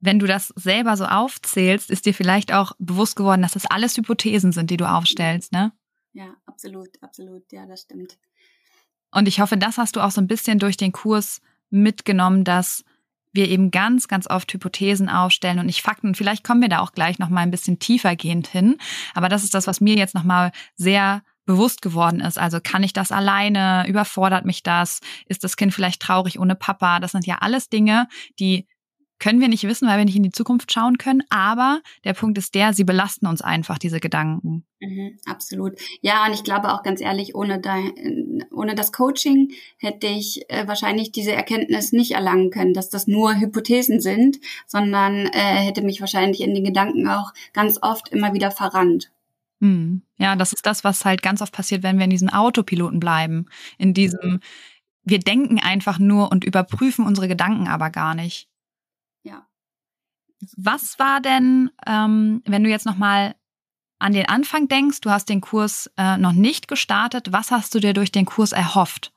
wenn 0.00 0.18
du 0.18 0.26
das 0.26 0.48
selber 0.48 0.98
so 0.98 1.06
aufzählst, 1.06 1.88
ist 1.88 2.04
dir 2.04 2.12
vielleicht 2.12 2.52
auch 2.52 2.72
bewusst 2.78 3.16
geworden, 3.16 3.40
dass 3.40 3.52
das 3.52 3.64
alles 3.64 3.96
Hypothesen 3.96 4.52
sind, 4.52 4.68
die 4.70 4.76
du 4.76 4.86
aufstellst, 4.86 5.52
ne? 5.52 5.72
Ja, 6.12 6.34
absolut, 6.46 6.88
absolut. 7.02 7.50
Ja, 7.52 7.66
das 7.66 7.82
stimmt. 7.82 8.18
Und 9.10 9.28
ich 9.28 9.40
hoffe, 9.40 9.56
das 9.56 9.78
hast 9.78 9.96
du 9.96 10.00
auch 10.00 10.10
so 10.10 10.20
ein 10.20 10.26
bisschen 10.26 10.58
durch 10.58 10.76
den 10.76 10.92
Kurs 10.92 11.40
mitgenommen, 11.70 12.44
dass 12.44 12.84
wir 13.32 13.48
eben 13.48 13.70
ganz, 13.70 14.08
ganz 14.08 14.28
oft 14.28 14.52
Hypothesen 14.52 15.08
aufstellen 15.08 15.58
und 15.58 15.66
nicht 15.66 15.82
Fakten. 15.82 16.14
Vielleicht 16.14 16.44
kommen 16.44 16.62
wir 16.62 16.68
da 16.68 16.80
auch 16.80 16.92
gleich 16.92 17.18
noch 17.18 17.28
mal 17.28 17.40
ein 17.40 17.50
bisschen 17.50 17.78
tiefergehend 17.78 18.48
hin. 18.48 18.76
Aber 19.14 19.28
das 19.28 19.44
ist 19.44 19.54
das, 19.54 19.66
was 19.66 19.80
mir 19.80 19.96
jetzt 19.96 20.14
noch 20.14 20.24
mal 20.24 20.50
sehr 20.76 21.22
bewusst 21.44 21.80
geworden 21.80 22.20
ist. 22.20 22.38
Also 22.38 22.58
kann 22.62 22.82
ich 22.82 22.92
das 22.92 23.12
alleine? 23.12 23.86
Überfordert 23.88 24.44
mich 24.44 24.62
das? 24.62 25.00
Ist 25.26 25.44
das 25.44 25.56
Kind 25.56 25.72
vielleicht 25.72 26.02
traurig 26.02 26.38
ohne 26.38 26.54
Papa? 26.54 27.00
Das 27.00 27.12
sind 27.12 27.26
ja 27.26 27.38
alles 27.40 27.68
Dinge, 27.68 28.08
die 28.38 28.66
können 29.18 29.40
wir 29.40 29.48
nicht 29.48 29.64
wissen, 29.64 29.88
weil 29.88 29.98
wir 29.98 30.04
nicht 30.04 30.16
in 30.16 30.22
die 30.22 30.30
Zukunft 30.30 30.72
schauen 30.72 30.98
können. 30.98 31.22
Aber 31.28 31.80
der 32.04 32.14
Punkt 32.14 32.38
ist 32.38 32.54
der, 32.54 32.72
sie 32.72 32.84
belasten 32.84 33.26
uns 33.26 33.42
einfach, 33.42 33.78
diese 33.78 34.00
Gedanken. 34.00 34.64
Mhm, 34.80 35.18
absolut. 35.26 35.78
Ja, 36.00 36.26
und 36.26 36.34
ich 36.34 36.44
glaube 36.44 36.72
auch 36.72 36.82
ganz 36.82 37.00
ehrlich, 37.00 37.34
ohne, 37.34 37.60
da, 37.60 37.76
ohne 38.52 38.74
das 38.74 38.92
Coaching 38.92 39.52
hätte 39.78 40.06
ich 40.06 40.48
äh, 40.48 40.68
wahrscheinlich 40.68 41.10
diese 41.10 41.32
Erkenntnis 41.32 41.92
nicht 41.92 42.12
erlangen 42.12 42.50
können, 42.50 42.74
dass 42.74 42.90
das 42.90 43.06
nur 43.06 43.34
Hypothesen 43.38 44.00
sind, 44.00 44.38
sondern 44.66 45.26
äh, 45.26 45.56
hätte 45.56 45.82
mich 45.82 46.00
wahrscheinlich 46.00 46.40
in 46.40 46.54
den 46.54 46.64
Gedanken 46.64 47.08
auch 47.08 47.32
ganz 47.52 47.78
oft 47.82 48.08
immer 48.10 48.34
wieder 48.34 48.50
verrannt. 48.50 49.10
Hm. 49.60 50.02
Ja, 50.18 50.36
das 50.36 50.52
ist 50.52 50.66
das, 50.66 50.84
was 50.84 51.04
halt 51.04 51.22
ganz 51.22 51.42
oft 51.42 51.52
passiert, 51.52 51.82
wenn 51.82 51.98
wir 51.98 52.04
in 52.04 52.10
diesen 52.10 52.30
Autopiloten 52.30 53.00
bleiben. 53.00 53.46
In 53.76 53.94
diesem, 53.94 54.40
wir 55.02 55.18
denken 55.18 55.58
einfach 55.58 55.98
nur 55.98 56.30
und 56.30 56.44
überprüfen 56.44 57.04
unsere 57.04 57.28
Gedanken 57.28 57.66
aber 57.66 57.90
gar 57.90 58.14
nicht. 58.14 58.47
Was 60.56 60.98
war 60.98 61.20
denn, 61.20 61.70
ähm, 61.86 62.42
wenn 62.46 62.64
du 62.64 62.70
jetzt 62.70 62.86
nochmal 62.86 63.34
an 63.98 64.12
den 64.12 64.26
Anfang 64.26 64.68
denkst, 64.68 65.00
du 65.00 65.10
hast 65.10 65.28
den 65.28 65.40
Kurs 65.40 65.90
äh, 65.96 66.16
noch 66.16 66.32
nicht 66.32 66.68
gestartet, 66.68 67.32
was 67.32 67.50
hast 67.50 67.74
du 67.74 67.80
dir 67.80 67.94
durch 67.94 68.12
den 68.12 68.26
Kurs 68.26 68.52
erhofft? 68.52 69.12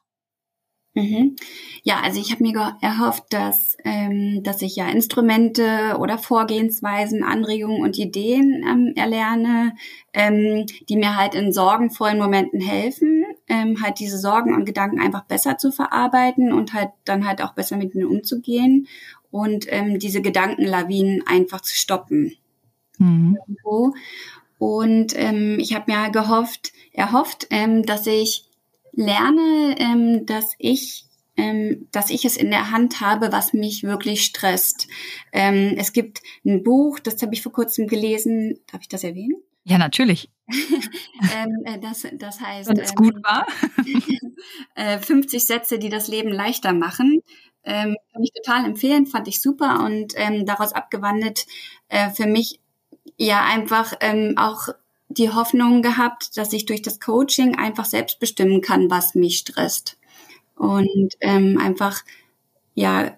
Mhm. 0.94 1.38
Ja, 1.84 2.02
also 2.04 2.20
ich 2.20 2.34
habe 2.34 2.44
mir 2.44 2.78
erhofft, 2.82 3.24
dass, 3.30 3.78
ähm, 3.86 4.44
dass 4.44 4.62
ich 4.62 4.76
ja 4.76 4.90
Instrumente 4.90 5.96
oder 5.98 6.18
Vorgehensweisen, 6.18 7.24
Anregungen 7.24 7.82
und 7.82 7.98
Ideen 7.98 8.66
ähm, 8.68 8.94
erlerne, 8.98 9.74
ähm, 10.14 10.66
die 10.90 10.98
mir 10.98 11.16
halt 11.16 11.34
in 11.34 11.54
sorgenvollen 11.54 12.18
Momenten 12.18 12.60
helfen, 12.60 13.24
ähm, 13.48 13.82
halt 13.82 14.00
diese 14.00 14.18
Sorgen 14.18 14.54
und 14.54 14.66
Gedanken 14.66 15.00
einfach 15.00 15.24
besser 15.24 15.58
zu 15.58 15.72
verarbeiten 15.72 16.52
und 16.52 16.74
halt 16.74 16.90
dann 17.06 17.26
halt 17.26 17.42
auch 17.42 17.54
besser 17.54 17.78
mit 17.78 17.96
ihnen 17.96 18.06
umzugehen 18.06 18.88
und 19.32 19.66
ähm, 19.70 20.00
diese 20.00 20.22
Gedankenlawinen 20.22 21.26
einfach 21.26 21.62
zu 21.62 21.76
stoppen. 21.76 22.36
Mhm. 22.98 23.38
Und 24.60 25.14
ähm, 25.16 25.58
ich 25.60 25.74
habe 25.74 25.92
mir 25.92 26.12
gehofft, 26.12 26.72
erhofft, 26.94 27.48
ähm, 27.50 27.84
dass 27.84 28.06
ich 28.06 28.46
lerne, 28.92 29.76
ähm, 29.80 30.26
dass 30.26 30.54
ich 30.60 31.06
ähm, 31.38 31.88
dass 31.92 32.10
ich 32.10 32.26
es 32.26 32.36
in 32.36 32.52
der 32.52 32.72
Hand 32.72 33.00
habe, 33.00 33.32
was 33.32 33.54
mich 33.54 33.84
wirklich 33.84 34.26
stresst. 34.26 34.88
Ähm, 35.32 35.76
es 35.78 35.94
gibt 35.94 36.22
ein 36.46 36.62
Buch, 36.62 37.00
das 37.00 37.22
habe 37.22 37.34
ich 37.34 37.42
vor 37.42 37.54
kurzem 37.54 37.88
gelesen. 37.88 38.60
Darf 38.72 38.82
ich 38.82 38.90
das 38.90 39.04
erwähnen? 39.04 39.38
Ja, 39.64 39.78
natürlich. 39.78 40.30
ähm, 40.50 41.64
äh, 41.66 41.80
das, 41.80 42.06
das 42.14 42.42
heißt, 42.42 42.70
Wenn 42.70 42.80
es 42.80 42.96
gut 42.96 43.16
war. 43.24 43.48
äh, 44.76 45.00
50 45.00 45.44
Sätze, 45.44 45.80
die 45.80 45.90
das 45.90 46.08
Leben 46.08 46.30
leichter 46.30 46.74
machen. 46.74 47.22
Ähm, 47.64 47.96
kann 48.12 48.24
ich 48.24 48.32
total 48.34 48.66
empfehlen, 48.66 49.06
fand 49.06 49.28
ich 49.28 49.42
super 49.42 49.84
und 49.86 50.14
ähm, 50.16 50.46
daraus 50.46 50.74
abgewandelt 50.74 51.46
äh, 51.90 52.10
für 52.10 52.26
mich 52.26 52.60
ja 53.18 53.44
einfach 53.44 53.94
ähm, 54.00 54.36
auch 54.38 54.70
die 55.10 55.30
Hoffnung 55.30 55.82
gehabt, 55.82 56.38
dass 56.38 56.54
ich 56.54 56.66
durch 56.66 56.82
das 56.82 57.00
Coaching 57.00 57.58
einfach 57.58 57.86
selbst 57.86 58.20
bestimmen 58.20 58.62
kann, 58.62 58.90
was 58.90 59.14
mich 59.16 59.38
stresst. 59.40 59.98
Und 60.56 61.14
ähm, 61.20 61.60
einfach 61.62 62.02
ja 62.74 63.18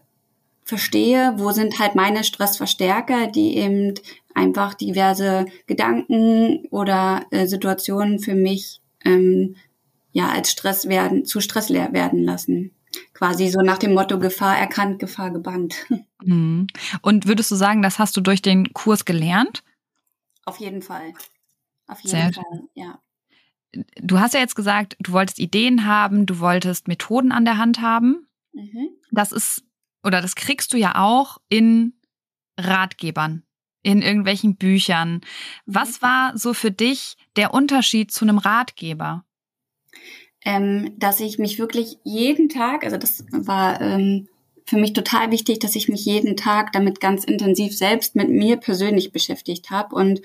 verstehe, 0.65 1.33
wo 1.37 1.51
sind 1.51 1.79
halt 1.79 1.95
meine 1.95 2.23
Stressverstärker, 2.23 3.27
die 3.27 3.57
eben 3.57 3.93
einfach 4.33 4.73
diverse 4.73 5.45
Gedanken 5.67 6.65
oder 6.71 7.25
äh, 7.31 7.45
Situationen 7.47 8.19
für 8.19 8.35
mich 8.35 8.81
ähm, 9.05 9.55
ja 10.13 10.29
als 10.29 10.51
Stress 10.51 10.87
werden, 10.87 11.25
zu 11.25 11.41
Stress 11.41 11.69
werden 11.69 12.23
lassen 12.23 12.71
quasi 13.23 13.47
so 13.47 13.61
nach 13.61 13.77
dem 13.77 13.93
Motto 13.93 14.19
Gefahr 14.19 14.57
erkannt, 14.57 14.99
Gefahr 14.99 15.31
gebannt. 15.31 15.75
Mhm. 16.25 16.67
Und 17.01 17.27
würdest 17.27 17.51
du 17.51 17.55
sagen, 17.55 17.81
das 17.81 17.99
hast 17.99 18.15
du 18.15 18.21
durch 18.21 18.41
den 18.41 18.71
Kurs 18.71 19.03
gelernt? 19.03 19.61
Auf 20.45 20.55
jeden 20.55 20.81
Fall. 20.81 21.13
Auf 21.85 21.99
jeden 21.99 22.11
Sehr 22.11 22.31
Fall, 22.31 22.61
ja. 22.75 22.97
Du 23.97 24.21
hast 24.21 24.33
ja 24.33 24.39
jetzt 24.39 24.55
gesagt, 24.55 24.95
du 25.01 25.11
wolltest 25.11 25.37
Ideen 25.37 25.85
haben, 25.85 26.25
du 26.25 26.39
wolltest 26.39 26.87
Methoden 26.87 27.33
an 27.33 27.43
der 27.43 27.57
Hand 27.57 27.81
haben. 27.81 28.25
Mhm. 28.53 28.87
Das 29.11 29.33
ist, 29.33 29.65
oder 30.01 30.21
das 30.21 30.35
kriegst 30.35 30.71
du 30.71 30.77
ja 30.77 30.95
auch 30.95 31.39
in 31.49 31.91
Ratgebern, 32.57 33.43
in 33.81 34.01
irgendwelchen 34.01 34.55
Büchern. 34.55 35.19
Was 35.65 35.99
mhm. 35.99 36.05
war 36.05 36.37
so 36.37 36.53
für 36.53 36.71
dich 36.71 37.17
der 37.35 37.53
Unterschied 37.53 38.11
zu 38.11 38.23
einem 38.23 38.37
Ratgeber? 38.37 39.25
Ähm, 40.45 40.93
dass 40.97 41.19
ich 41.19 41.39
mich 41.39 41.59
wirklich 41.59 41.97
jeden 42.03 42.49
Tag, 42.49 42.83
also 42.83 42.97
das 42.97 43.25
war 43.31 43.81
ähm, 43.81 44.27
für 44.65 44.77
mich 44.77 44.93
total 44.93 45.31
wichtig, 45.31 45.59
dass 45.59 45.75
ich 45.75 45.89
mich 45.89 46.05
jeden 46.05 46.37
Tag 46.37 46.71
damit 46.71 46.99
ganz 46.99 47.23
intensiv 47.23 47.75
selbst 47.75 48.15
mit 48.15 48.29
mir 48.29 48.57
persönlich 48.57 49.11
beschäftigt 49.11 49.71
habe 49.71 49.95
und 49.95 50.21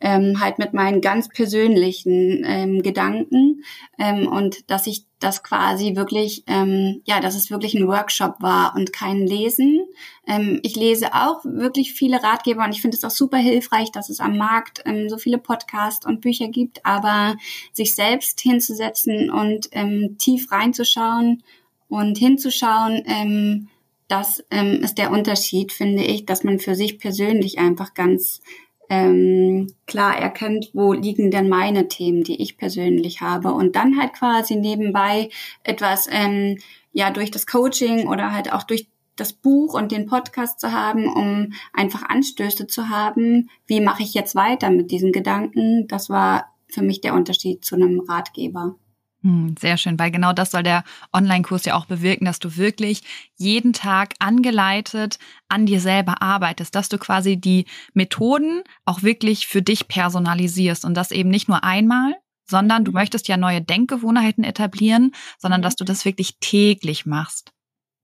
ähm, 0.00 0.40
halt 0.40 0.58
mit 0.58 0.72
meinen 0.72 1.00
ganz 1.00 1.28
persönlichen 1.28 2.42
ähm, 2.46 2.82
Gedanken 2.82 3.64
ähm, 3.98 4.26
und 4.26 4.70
dass 4.70 4.86
ich 4.86 5.04
das 5.18 5.42
quasi 5.42 5.94
wirklich, 5.94 6.44
ähm, 6.46 7.02
ja, 7.04 7.20
dass 7.20 7.34
es 7.34 7.50
wirklich 7.50 7.74
ein 7.74 7.86
Workshop 7.86 8.36
war 8.40 8.74
und 8.74 8.94
kein 8.94 9.26
Lesen. 9.26 9.84
Ähm, 10.26 10.60
ich 10.62 10.74
lese 10.76 11.14
auch 11.14 11.44
wirklich 11.44 11.92
viele 11.92 12.22
Ratgeber 12.22 12.64
und 12.64 12.72
ich 12.72 12.80
finde 12.80 12.96
es 12.96 13.04
auch 13.04 13.10
super 13.10 13.36
hilfreich, 13.36 13.92
dass 13.92 14.08
es 14.08 14.20
am 14.20 14.38
Markt 14.38 14.82
ähm, 14.86 15.10
so 15.10 15.18
viele 15.18 15.36
Podcasts 15.36 16.06
und 16.06 16.22
Bücher 16.22 16.48
gibt, 16.48 16.86
aber 16.86 17.36
sich 17.72 17.94
selbst 17.94 18.40
hinzusetzen 18.40 19.30
und 19.30 19.68
ähm, 19.72 20.16
tief 20.18 20.50
reinzuschauen 20.50 21.42
und 21.88 22.16
hinzuschauen, 22.16 23.02
ähm, 23.04 23.68
das 24.10 24.44
ähm, 24.50 24.82
ist 24.82 24.98
der 24.98 25.10
Unterschied, 25.10 25.72
finde 25.72 26.02
ich, 26.02 26.26
dass 26.26 26.44
man 26.44 26.58
für 26.58 26.74
sich 26.74 26.98
persönlich 26.98 27.58
einfach 27.58 27.94
ganz 27.94 28.40
ähm, 28.88 29.72
klar 29.86 30.18
erkennt, 30.18 30.70
wo 30.74 30.92
liegen 30.92 31.30
denn 31.30 31.48
meine 31.48 31.86
Themen, 31.86 32.24
die 32.24 32.42
ich 32.42 32.58
persönlich 32.58 33.20
habe. 33.20 33.52
Und 33.52 33.76
dann 33.76 33.98
halt 33.98 34.14
quasi 34.14 34.56
nebenbei 34.56 35.30
etwas 35.62 36.08
ähm, 36.10 36.58
ja 36.92 37.10
durch 37.10 37.30
das 37.30 37.46
Coaching 37.46 38.08
oder 38.08 38.32
halt 38.32 38.52
auch 38.52 38.64
durch 38.64 38.88
das 39.14 39.32
Buch 39.32 39.74
und 39.74 39.92
den 39.92 40.06
Podcast 40.06 40.58
zu 40.58 40.72
haben, 40.72 41.06
um 41.06 41.52
einfach 41.72 42.02
Anstöße 42.02 42.66
zu 42.66 42.88
haben, 42.88 43.48
wie 43.66 43.80
mache 43.80 44.02
ich 44.02 44.14
jetzt 44.14 44.34
weiter 44.34 44.70
mit 44.70 44.90
diesen 44.90 45.12
Gedanken, 45.12 45.86
das 45.86 46.08
war 46.08 46.52
für 46.68 46.82
mich 46.82 47.00
der 47.00 47.14
Unterschied 47.14 47.64
zu 47.64 47.76
einem 47.76 48.00
Ratgeber. 48.00 48.76
Hm, 49.22 49.54
sehr 49.58 49.76
schön, 49.76 49.98
weil 49.98 50.10
genau 50.10 50.32
das 50.32 50.50
soll 50.50 50.62
der 50.62 50.82
Online-Kurs 51.12 51.66
ja 51.66 51.74
auch 51.74 51.84
bewirken, 51.84 52.24
dass 52.24 52.38
du 52.38 52.56
wirklich 52.56 53.02
jeden 53.36 53.74
Tag 53.74 54.14
angeleitet 54.18 55.18
an 55.48 55.66
dir 55.66 55.80
selber 55.80 56.22
arbeitest, 56.22 56.74
dass 56.74 56.88
du 56.88 56.96
quasi 56.96 57.36
die 57.36 57.66
Methoden 57.92 58.62
auch 58.86 59.02
wirklich 59.02 59.46
für 59.46 59.60
dich 59.60 59.88
personalisierst 59.88 60.86
und 60.86 60.94
das 60.94 61.10
eben 61.10 61.28
nicht 61.28 61.48
nur 61.48 61.64
einmal, 61.64 62.14
sondern 62.46 62.84
du 62.84 62.92
mhm. 62.92 62.96
möchtest 62.96 63.28
ja 63.28 63.36
neue 63.36 63.60
Denkgewohnheiten 63.60 64.42
etablieren, 64.42 65.12
sondern 65.38 65.60
dass 65.60 65.76
du 65.76 65.84
das 65.84 66.06
wirklich 66.06 66.38
täglich 66.40 67.04
machst. 67.04 67.52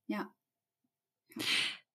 Ja. 0.06 0.28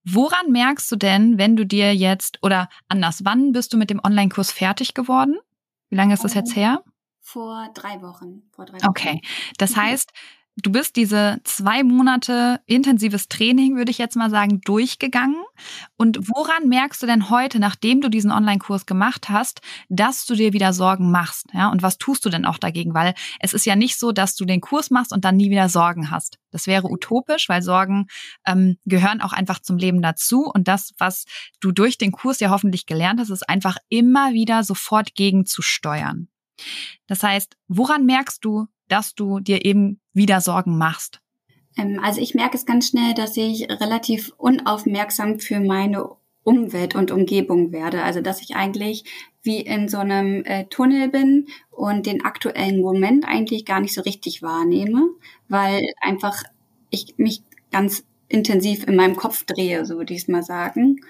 Woran 0.04 0.52
merkst 0.52 0.92
du 0.92 0.96
denn, 0.96 1.38
wenn 1.38 1.56
du 1.56 1.64
dir 1.64 1.96
jetzt 1.96 2.40
oder 2.42 2.70
anders, 2.88 3.24
wann 3.24 3.52
bist 3.52 3.72
du 3.72 3.78
mit 3.78 3.92
dem 3.92 4.02
Online-Kurs 4.04 4.52
fertig 4.52 4.96
geworden? 4.96 5.38
Wie 5.90 5.96
lange 5.96 6.16
ist 6.16 6.24
das 6.24 6.34
jetzt 6.34 6.52
ähm, 6.52 6.64
her? 6.64 6.84
Vor 7.22 7.70
drei 7.74 8.02
Wochen. 8.02 8.44
Vor 8.52 8.66
drei 8.66 8.78
Wochen. 8.78 8.88
Okay. 8.88 9.22
Das 9.58 9.76
heißt, 9.76 10.12
du 10.58 10.72
bist 10.72 10.96
diese 10.96 11.40
zwei 11.44 11.84
Monate 11.84 12.60
intensives 12.66 13.28
Training, 13.30 13.76
würde 13.76 13.92
ich 13.92 13.98
jetzt 13.98 14.16
mal 14.16 14.30
sagen, 14.30 14.62
durchgegangen. 14.62 15.42
Und 15.98 16.30
woran 16.30 16.68
merkst 16.68 17.02
du 17.02 17.08
denn 17.08 17.30
heute, 17.30 17.60
nachdem 17.60 18.02
du 18.02 18.10
diesen 18.10 18.32
Online-Kurs 18.32 18.86
gemacht 18.86 19.30
hast, 19.30 19.62
dass 19.90 20.26
du 20.26 20.36
dir 20.36 20.54
wieder 20.54 20.74
Sorgen 20.74 21.12
machst? 21.12 21.48
Ja, 21.54 21.70
und 21.70 21.84
was 21.84 21.98
tust 21.98 22.26
du 22.26 22.30
denn 22.30 22.46
auch 22.46 22.58
dagegen? 22.58 22.94
Weil 22.94 23.14
es 23.40 23.54
ist 23.54 23.66
ja 23.66 23.76
nicht 23.76 23.98
so, 23.98 24.12
dass 24.12 24.36
du 24.36 24.46
den 24.46 24.62
Kurs 24.62 24.90
machst 24.90 25.14
und 25.14 25.24
dann 25.24 25.38
nie 25.38 25.50
wieder 25.50 25.70
Sorgen 25.70 26.12
hast. 26.12 26.38
Das 26.52 26.68
wäre 26.68 26.90
utopisch, 26.90 27.48
weil 27.50 27.62
Sorgen 27.62 28.08
ähm, 28.46 28.78
gehören 28.86 29.22
auch 29.22 29.34
einfach 29.34 29.60
zum 29.60 29.78
Leben 29.78 30.02
dazu. 30.02 30.52
Und 30.52 30.68
das, 30.68 30.94
was 30.98 31.26
du 31.60 31.72
durch 31.72 31.98
den 31.98 32.12
Kurs 32.12 32.40
ja 32.40 32.50
hoffentlich 32.50 32.86
gelernt 32.86 33.20
hast, 33.20 33.30
ist 33.30 33.48
einfach 33.48 33.78
immer 33.90 34.34
wieder 34.34 34.64
sofort 34.64 35.16
gegenzusteuern. 35.16 36.28
Das 37.08 37.24
heißt, 37.24 37.56
woran 37.68 38.06
merkst 38.06 38.44
du, 38.44 38.68
dass 38.88 39.16
du 39.16 39.40
dir 39.40 39.66
eben 39.66 40.00
wieder 40.14 40.42
Sorgen 40.42 40.78
machst? 40.78 41.22
Ähm, 41.78 42.00
also 42.04 42.22
ich 42.22 42.36
merke 42.36 42.58
es 42.58 42.66
ganz 42.66 42.90
schnell, 42.90 43.14
dass 43.14 43.38
ich 43.38 43.70
relativ 43.70 44.34
unaufmerksam 44.38 45.40
für 45.40 45.60
meine 45.60 46.10
Umwelt 46.44 46.96
und 46.96 47.12
Umgebung 47.12 47.72
werde. 47.72 48.04
Also 48.04 48.22
dass 48.22 48.42
ich 48.42 48.56
eigentlich 48.56 49.04
wie 49.44 49.62
in 49.62 49.88
so 49.88 49.98
einem 49.98 50.44
äh, 50.44 50.66
Tunnel 50.66 51.10
bin 51.10 51.48
und 51.70 52.06
den 52.06 52.24
aktuellen 52.24 52.82
Moment 52.82 53.26
eigentlich 53.28 53.66
gar 53.66 53.80
nicht 53.80 53.94
so 53.94 54.02
richtig 54.02 54.42
wahrnehme, 54.42 55.10
weil 55.48 55.82
einfach 56.00 56.44
ich 56.90 57.16
mich 57.18 57.44
ganz 57.72 58.04
intensiv 58.28 58.88
in 58.88 58.96
meinem 58.96 59.16
Kopf 59.16 59.44
drehe, 59.46 59.86
so 59.86 59.98
würde 59.98 60.14
ich 60.14 60.22
es 60.22 60.28
mal 60.28 60.44
sagen. 60.44 61.02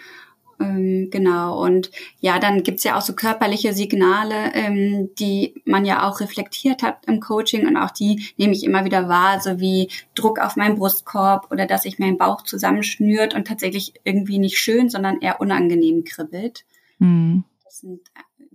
Ähm, 0.61 1.09
genau, 1.09 1.63
und 1.63 1.91
ja, 2.19 2.39
dann 2.39 2.63
gibt's 2.63 2.83
ja 2.83 2.97
auch 2.97 3.01
so 3.01 3.13
körperliche 3.13 3.73
Signale, 3.73 4.53
ähm, 4.53 5.09
die 5.19 5.61
man 5.65 5.85
ja 5.85 6.07
auch 6.07 6.19
reflektiert 6.19 6.83
hat 6.83 7.05
im 7.07 7.19
Coaching 7.19 7.67
und 7.67 7.77
auch 7.77 7.91
die 7.91 8.23
nehme 8.37 8.53
ich 8.53 8.63
immer 8.63 8.85
wieder 8.85 9.09
wahr, 9.09 9.39
so 9.39 9.59
wie 9.59 9.89
Druck 10.15 10.39
auf 10.39 10.55
meinem 10.55 10.75
Brustkorb 10.75 11.51
oder 11.51 11.65
dass 11.65 11.83
sich 11.83 11.99
mein 11.99 12.17
Bauch 12.17 12.43
zusammenschnürt 12.43 13.33
und 13.33 13.47
tatsächlich 13.47 13.93
irgendwie 14.03 14.39
nicht 14.39 14.57
schön, 14.57 14.89
sondern 14.89 15.19
eher 15.21 15.41
unangenehm 15.41 16.03
kribbelt. 16.03 16.65
Mhm. 16.99 17.43
Das 17.63 17.79
sind 17.79 18.01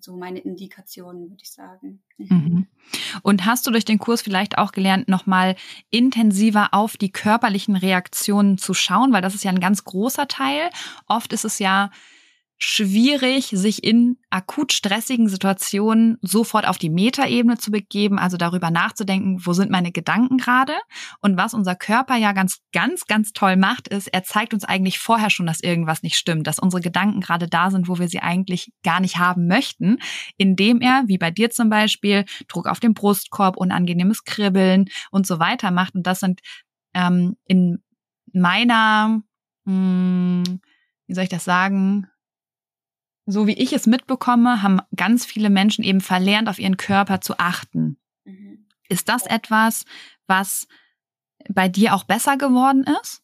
so 0.07 0.17
meine 0.17 0.39
Indikationen, 0.39 1.29
würde 1.29 1.43
ich 1.43 1.53
sagen. 1.53 2.01
Mhm. 2.17 2.27
mhm. 2.29 2.67
Und 3.23 3.45
hast 3.45 3.67
du 3.67 3.71
durch 3.71 3.85
den 3.85 3.99
Kurs 3.99 4.23
vielleicht 4.23 4.57
auch 4.57 4.73
gelernt, 4.73 5.09
nochmal 5.09 5.57
intensiver 5.91 6.69
auf 6.73 6.97
die 6.97 7.11
körperlichen 7.11 7.77
Reaktionen 7.77 8.57
zu 8.57 8.73
schauen? 8.73 9.13
Weil 9.13 9.23
das 9.23 9.35
ist 9.35 9.45
ja 9.45 9.51
ein 9.51 9.61
ganz 9.61 9.85
großer 9.85 10.29
Teil. 10.29 10.71
Oft 11.07 11.33
ist 11.33 11.45
es 11.45 11.59
ja 11.59 11.91
schwierig, 12.59 13.49
sich 13.53 13.85
in 13.85 14.17
akut 14.31 14.73
stressigen 14.73 15.29
Situationen 15.29 16.17
sofort 16.23 16.67
auf 16.67 16.79
die 16.79 16.89
Metaebene 16.89 17.59
zu 17.59 17.71
begeben, 17.71 18.19
also 18.19 18.39
darüber 18.39 18.71
nachzudenken, 18.71 19.45
wo 19.45 19.53
sind 19.53 19.71
meine 19.71 19.93
Gedanken 19.93 20.39
gerade. 20.39 20.73
Und 21.21 21.37
was 21.37 21.53
unser 21.53 21.75
Körper 21.75 22.17
ja 22.17 22.33
ganz, 22.33 22.61
ganz, 22.73 23.05
ganz 23.05 23.33
toll 23.33 23.57
macht, 23.57 23.89
ist, 23.89 24.09
er 24.09 24.23
zeigt 24.23 24.55
uns 24.55 24.65
eigentlich 24.65 24.99
vorher 24.99 25.29
schon, 25.29 25.47
dass 25.47 25.61
irgendwas 25.61 26.03
nicht 26.03 26.17
stimmt, 26.17 26.47
dass 26.47 26.59
unsere 26.59 26.81
Gedanken 26.81 27.21
gerade 27.21 27.47
da 27.47 27.71
sind, 27.71 27.89
wo 27.89 27.99
wir 27.99 28.09
sie 28.09 28.21
eigentlich 28.21 28.73
gar 28.83 29.01
nicht 29.01 29.19
haben 29.19 29.47
möchten, 29.47 29.99
indem 30.39 30.81
er, 30.81 31.05
wie 31.07 31.19
bei 31.19 31.31
dir 31.31 31.51
zum 31.51 31.69
Beispiel, 31.69 32.25
Druck 32.49 32.69
auf 32.69 32.81
den 32.81 32.95
Brustkorb, 32.95 33.59
unangenehmes 33.59 34.25
Kribbeln 34.25 34.87
und 35.11 35.27
so 35.27 35.39
weiter 35.39 35.71
macht. 35.71 35.95
Und 35.95 36.07
das 36.07 36.21
sind 36.21 36.41
ähm, 36.95 37.37
in 37.45 37.83
meiner, 38.33 39.21
mh, 39.65 40.45
hm, 40.47 40.61
wie 41.07 41.15
soll 41.15 41.25
ich 41.25 41.31
das 41.31 41.45
sagen, 41.45 42.09
so 43.27 43.47
wie 43.47 43.55
ich 43.55 43.73
es 43.73 43.87
mitbekomme, 43.87 44.63
haben 44.63 44.81
ganz 44.95 45.27
viele 45.27 45.51
Menschen 45.51 45.85
eben 45.85 46.01
verlernt, 46.01 46.49
auf 46.49 46.59
ihren 46.59 46.77
Körper 46.77 47.21
zu 47.21 47.39
achten. 47.39 47.99
Mhm. 48.25 48.67
Ist 48.89 49.09
das 49.09 49.27
etwas, 49.27 49.85
was 50.27 50.69
bei 51.49 51.69
dir 51.69 51.95
auch 51.95 52.05
besser 52.05 52.37
geworden 52.37 52.85
ist? 53.03 53.23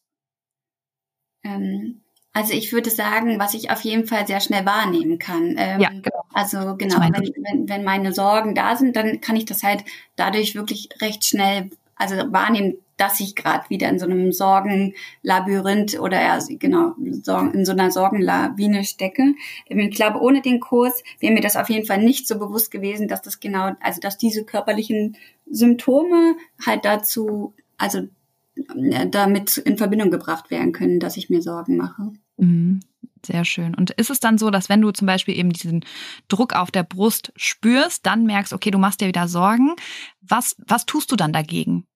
Ähm, 1.43 2.03
also 2.33 2.53
ich 2.53 2.73
würde 2.73 2.89
sagen, 2.89 3.39
was 3.39 3.53
ich 3.53 3.69
auf 3.69 3.81
jeden 3.81 4.07
Fall 4.07 4.25
sehr 4.27 4.39
schnell 4.39 4.65
wahrnehmen 4.65 5.19
kann. 5.19 5.55
Ähm, 5.57 5.79
ja, 5.79 5.89
genau. 5.89 6.25
Also 6.33 6.75
genau, 6.75 6.99
wenn, 6.99 7.13
wenn, 7.13 7.69
wenn 7.69 7.83
meine 7.83 8.11
Sorgen 8.13 8.55
da 8.55 8.75
sind, 8.75 8.95
dann 8.95 9.21
kann 9.21 9.35
ich 9.35 9.45
das 9.45 9.63
halt 9.63 9.85
dadurch 10.15 10.55
wirklich 10.55 10.89
recht 10.99 11.23
schnell 11.25 11.69
also 11.95 12.15
wahrnehmen, 12.31 12.75
dass 12.97 13.19
ich 13.19 13.35
gerade 13.35 13.69
wieder 13.69 13.89
in 13.89 13.99
so 13.99 14.05
einem 14.05 14.31
Sorgenlabyrinth 14.31 15.99
oder 15.99 16.21
ja, 16.21 16.39
genau 16.47 16.93
in 16.97 17.65
so 17.65 17.71
einer 17.71 17.91
Sorgenlawine 17.91 18.83
stecke. 18.83 19.35
Ich 19.67 19.95
glaube, 19.95 20.21
ohne 20.21 20.41
den 20.41 20.59
Kurs 20.59 21.03
wäre 21.19 21.33
mir 21.33 21.41
das 21.41 21.55
auf 21.55 21.69
jeden 21.69 21.85
Fall 21.85 22.03
nicht 22.03 22.27
so 22.27 22.37
bewusst 22.37 22.71
gewesen, 22.71 23.07
dass 23.07 23.21
das 23.21 23.39
genau, 23.39 23.71
also 23.79 23.99
dass 23.99 24.17
diese 24.17 24.45
körperlichen 24.45 25.17
Symptome 25.49 26.35
halt 26.65 26.85
dazu, 26.85 27.53
also 27.77 28.07
äh, 28.55 29.07
damit 29.09 29.57
in 29.57 29.77
Verbindung 29.77 30.11
gebracht 30.11 30.51
werden 30.51 30.71
können, 30.71 30.99
dass 30.99 31.17
ich 31.17 31.29
mir 31.29 31.41
Sorgen 31.41 31.77
mache. 31.77 32.13
Mhm. 32.37 32.79
Sehr 33.25 33.45
schön. 33.45 33.73
Und 33.73 33.91
ist 33.91 34.09
es 34.09 34.19
dann 34.19 34.37
so, 34.37 34.49
dass 34.49 34.67
wenn 34.67 34.81
du 34.81 34.91
zum 34.91 35.07
Beispiel 35.07 35.37
eben 35.37 35.51
diesen 35.51 35.85
Druck 36.27 36.53
auf 36.53 36.71
der 36.71 36.83
Brust 36.83 37.31
spürst, 37.35 38.05
dann 38.05 38.25
merkst, 38.25 38.51
okay, 38.51 38.69
du 38.69 38.77
machst 38.77 38.99
dir 38.99 39.07
wieder 39.07 39.27
Sorgen. 39.27 39.75
Was, 40.21 40.55
was 40.67 40.85
tust 40.85 41.11
du 41.11 41.15
dann 41.15 41.31
dagegen? 41.31 41.87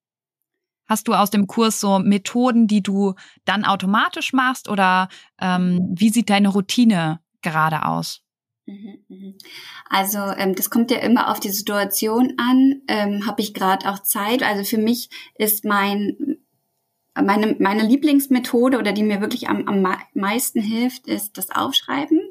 Hast 0.88 1.10
du 1.10 1.14
aus 1.14 1.30
dem 1.30 1.48
Kurs 1.48 1.82
so 1.82 2.00
Methoden, 2.00 2.68
die 2.68 2.82
du 2.82 3.16
dann 3.44 3.66
automatisch 3.66 4.32
machst 4.32 4.70
oder 4.70 5.10
ähm, 5.40 5.94
wie 5.94 6.10
sieht 6.10 6.30
deine 6.30 6.48
Routine 6.48 7.20
gerade 7.42 7.86
aus? 7.86 8.22
Mhm, 8.68 9.00
mhm. 9.08 9.38
Also 9.90 10.20
ähm, 10.20 10.56
das 10.56 10.70
kommt 10.70 10.92
ja 10.92 10.98
immer 10.98 11.32
auf 11.32 11.40
die 11.40 11.50
Situation 11.50 12.34
an. 12.38 12.82
Ähm, 12.88 13.26
Habe 13.26 13.42
ich 13.42 13.54
gerade 13.54 13.90
auch 13.90 14.00
Zeit? 14.00 14.44
Also 14.44 14.64
für 14.64 14.78
mich 14.78 15.10
ist 15.36 15.66
mein 15.66 16.27
meine, 17.24 17.56
meine 17.60 17.84
Lieblingsmethode 17.84 18.78
oder 18.78 18.92
die 18.92 19.04
mir 19.04 19.22
wirklich 19.22 19.50
am, 19.50 19.68
am 19.68 19.86
meisten 20.14 20.62
hilft, 20.62 21.08
ist 21.08 21.38
das 21.38 21.52
Aufschreiben. 21.52 22.22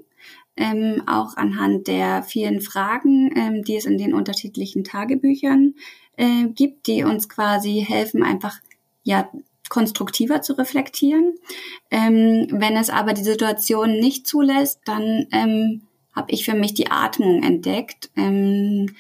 Ähm, 0.58 1.02
auch 1.06 1.36
anhand 1.36 1.86
der 1.86 2.22
vielen 2.22 2.62
Fragen, 2.62 3.30
ähm, 3.36 3.62
die 3.62 3.76
es 3.76 3.84
in 3.84 3.98
den 3.98 4.14
unterschiedlichen 4.14 4.84
Tagebüchern 4.84 5.74
äh, 6.16 6.46
gibt, 6.46 6.86
die 6.86 7.04
uns 7.04 7.28
quasi 7.28 7.84
helfen, 7.86 8.22
einfach 8.22 8.58
ja 9.02 9.28
konstruktiver 9.68 10.42
zu 10.42 10.54
reflektieren. 10.54 11.34
Ähm, 11.90 12.46
wenn 12.50 12.76
es 12.76 12.90
aber 12.90 13.12
die 13.12 13.24
Situation 13.24 13.98
nicht 13.98 14.26
zulässt, 14.26 14.80
dann 14.84 15.26
ähm, 15.32 15.82
habe 16.14 16.32
ich 16.32 16.44
für 16.44 16.54
mich 16.54 16.74
die 16.74 16.90
Atmung 16.90 17.42
entdeckt, 17.42 18.10
ähm, 18.16 18.94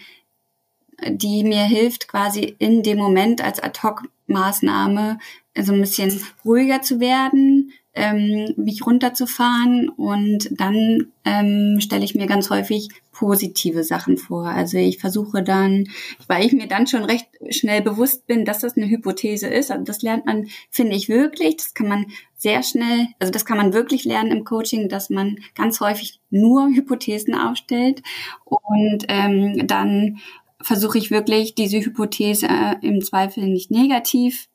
die 1.08 1.44
mir 1.44 1.64
hilft, 1.64 2.08
quasi 2.08 2.56
in 2.58 2.82
dem 2.82 2.98
Moment 2.98 3.42
als 3.42 3.60
Ad-Hoc-Maßnahme 3.60 5.18
so 5.62 5.72
ein 5.72 5.80
bisschen 5.80 6.20
ruhiger 6.44 6.82
zu 6.82 7.00
werden, 7.00 7.72
ähm, 7.96 8.52
mich 8.56 8.86
runterzufahren 8.86 9.88
und 9.88 10.50
dann 10.60 11.12
ähm, 11.24 11.78
stelle 11.80 12.04
ich 12.04 12.14
mir 12.14 12.26
ganz 12.26 12.50
häufig 12.50 12.90
positive 13.10 13.82
Sachen 13.82 14.18
vor. 14.18 14.44
Also 14.46 14.76
ich 14.76 14.98
versuche 14.98 15.42
dann, 15.42 15.88
weil 16.26 16.44
ich 16.44 16.52
mir 16.52 16.66
dann 16.66 16.86
schon 16.86 17.04
recht 17.04 17.26
schnell 17.48 17.80
bewusst 17.80 18.26
bin, 18.26 18.44
dass 18.44 18.58
das 18.58 18.76
eine 18.76 18.86
Hypothese 18.86 19.46
ist. 19.46 19.70
Also 19.70 19.82
das 19.82 20.02
lernt 20.02 20.26
man, 20.26 20.48
finde 20.70 20.94
ich 20.94 21.08
wirklich. 21.08 21.56
Das 21.56 21.72
kann 21.72 21.88
man 21.88 22.06
sehr 22.36 22.62
schnell, 22.62 23.06
also 23.18 23.32
das 23.32 23.46
kann 23.46 23.56
man 23.56 23.72
wirklich 23.72 24.04
lernen 24.04 24.30
im 24.30 24.44
Coaching, 24.44 24.90
dass 24.90 25.08
man 25.08 25.38
ganz 25.54 25.80
häufig 25.80 26.20
nur 26.28 26.68
Hypothesen 26.68 27.34
aufstellt 27.34 28.02
und 28.44 29.06
ähm, 29.08 29.66
dann 29.66 30.18
versuche 30.60 30.98
ich 30.98 31.10
wirklich 31.10 31.54
diese 31.54 31.80
Hypothese 31.80 32.46
äh, 32.46 32.76
im 32.82 33.00
Zweifel 33.00 33.46
nicht 33.46 33.70
negativ 33.70 34.48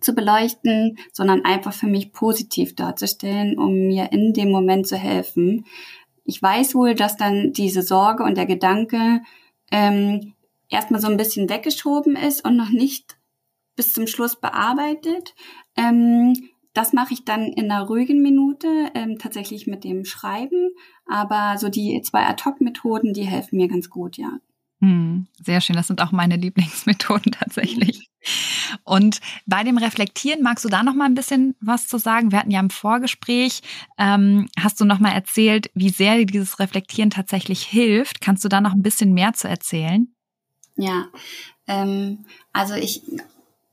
zu 0.00 0.14
beleuchten, 0.14 0.98
sondern 1.12 1.44
einfach 1.44 1.72
für 1.72 1.86
mich 1.86 2.12
positiv 2.12 2.74
darzustellen, 2.74 3.58
um 3.58 3.86
mir 3.86 4.12
in 4.12 4.32
dem 4.32 4.50
Moment 4.50 4.86
zu 4.86 4.96
helfen. 4.96 5.66
Ich 6.24 6.40
weiß 6.40 6.74
wohl, 6.74 6.94
dass 6.94 7.16
dann 7.16 7.52
diese 7.52 7.82
Sorge 7.82 8.22
und 8.22 8.36
der 8.36 8.46
Gedanke 8.46 9.22
ähm, 9.70 10.34
erstmal 10.68 11.00
so 11.00 11.08
ein 11.08 11.16
bisschen 11.16 11.48
weggeschoben 11.48 12.16
ist 12.16 12.44
und 12.44 12.56
noch 12.56 12.70
nicht 12.70 13.16
bis 13.76 13.92
zum 13.92 14.06
Schluss 14.06 14.36
bearbeitet. 14.36 15.34
Ähm, 15.76 16.34
das 16.74 16.92
mache 16.92 17.12
ich 17.12 17.24
dann 17.24 17.44
in 17.44 17.70
einer 17.70 17.86
ruhigen 17.86 18.22
Minute, 18.22 18.90
ähm, 18.94 19.18
tatsächlich 19.18 19.66
mit 19.66 19.84
dem 19.84 20.04
Schreiben. 20.04 20.70
Aber 21.06 21.58
so 21.58 21.68
die 21.68 22.00
zwei 22.02 22.26
Ad-Hoc-Methoden, 22.26 23.12
die 23.12 23.24
helfen 23.24 23.56
mir 23.56 23.68
ganz 23.68 23.90
gut, 23.90 24.16
ja. 24.16 24.38
Hm, 24.82 25.28
sehr 25.40 25.60
schön. 25.60 25.76
Das 25.76 25.86
sind 25.86 26.02
auch 26.02 26.10
meine 26.10 26.34
Lieblingsmethoden 26.34 27.30
tatsächlich. 27.40 28.10
Und 28.82 29.20
bei 29.46 29.62
dem 29.62 29.78
Reflektieren 29.78 30.42
magst 30.42 30.64
du 30.64 30.68
da 30.68 30.82
noch 30.82 30.94
mal 30.94 31.04
ein 31.04 31.14
bisschen 31.14 31.54
was 31.60 31.86
zu 31.86 31.98
sagen? 31.98 32.32
Wir 32.32 32.40
hatten 32.40 32.50
ja 32.50 32.58
im 32.58 32.70
Vorgespräch, 32.70 33.60
ähm, 33.96 34.48
hast 34.58 34.80
du 34.80 34.84
noch 34.84 34.98
mal 34.98 35.12
erzählt, 35.12 35.70
wie 35.74 35.90
sehr 35.90 36.16
dir 36.16 36.26
dieses 36.26 36.58
Reflektieren 36.58 37.10
tatsächlich 37.10 37.62
hilft. 37.62 38.20
Kannst 38.20 38.44
du 38.44 38.48
da 38.48 38.60
noch 38.60 38.72
ein 38.72 38.82
bisschen 38.82 39.12
mehr 39.12 39.34
zu 39.34 39.48
erzählen? 39.48 40.12
Ja, 40.74 41.06
ähm, 41.68 42.24
also 42.52 42.74
ich 42.74 43.02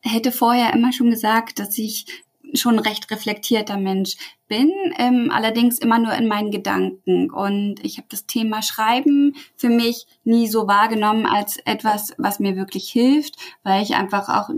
hätte 0.01 0.31
vorher 0.31 0.73
immer 0.73 0.93
schon 0.93 1.09
gesagt, 1.09 1.57
dass 1.57 1.75
ich 1.79 2.05
schon 2.53 2.79
recht 2.79 3.09
reflektierter 3.11 3.77
Mensch 3.77 4.15
bin, 4.47 4.71
ähm, 4.97 5.29
allerdings 5.31 5.77
immer 5.77 5.99
nur 5.99 6.13
in 6.13 6.27
meinen 6.27 6.51
Gedanken. 6.51 7.29
Und 7.29 7.75
ich 7.83 7.97
habe 7.97 8.07
das 8.09 8.25
Thema 8.25 8.61
Schreiben 8.61 9.35
für 9.55 9.69
mich 9.69 10.07
nie 10.23 10.47
so 10.47 10.67
wahrgenommen 10.67 11.25
als 11.25 11.57
etwas, 11.65 12.13
was 12.17 12.39
mir 12.39 12.55
wirklich 12.55 12.89
hilft, 12.89 13.35
weil 13.63 13.83
ich 13.83 13.95
einfach 13.95 14.27
auch, 14.27 14.49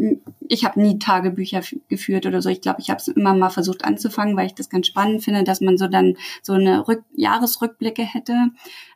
ich 0.47 0.65
habe 0.65 0.81
nie 0.81 0.97
Tagebücher 0.97 1.61
geführt 1.89 2.25
oder 2.25 2.41
so. 2.41 2.49
Ich 2.49 2.61
glaube, 2.61 2.79
ich 2.79 2.89
habe 2.89 2.99
es 2.99 3.09
immer 3.09 3.33
mal 3.33 3.49
versucht 3.49 3.83
anzufangen, 3.83 4.37
weil 4.37 4.47
ich 4.47 4.55
das 4.55 4.69
ganz 4.69 4.87
spannend 4.87 5.23
finde, 5.23 5.43
dass 5.43 5.61
man 5.61 5.77
so 5.77 5.87
dann 5.87 6.15
so 6.41 6.53
eine 6.53 6.87
Rück 6.87 7.03
Jahresrückblicke 7.13 8.03
hätte. 8.03 8.51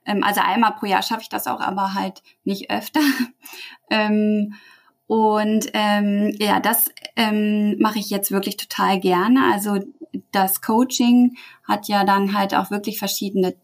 Ähm, 0.05 0.23
also 0.23 0.41
einmal 0.41 0.75
pro 0.75 0.85
Jahr 0.85 1.03
schaffe 1.03 1.23
ich 1.23 1.29
das 1.29 1.47
auch, 1.47 1.59
aber 1.59 1.93
halt 1.93 2.23
nicht 2.45 2.71
öfter. 2.71 3.01
ähm, 3.89 4.55
und 5.07 5.69
ähm, 5.73 6.35
ja, 6.39 6.59
das 6.59 6.91
ähm, 7.15 7.77
mache 7.79 7.99
ich 7.99 8.09
jetzt 8.09 8.31
wirklich 8.31 8.57
total 8.57 8.99
gerne. 8.99 9.51
Also 9.53 9.79
das 10.31 10.61
Coaching 10.61 11.37
hat 11.63 11.87
ja 11.87 12.03
dann 12.03 12.37
halt 12.37 12.55
auch 12.55 12.71
wirklich 12.71 12.97
verschiedene 12.97 13.55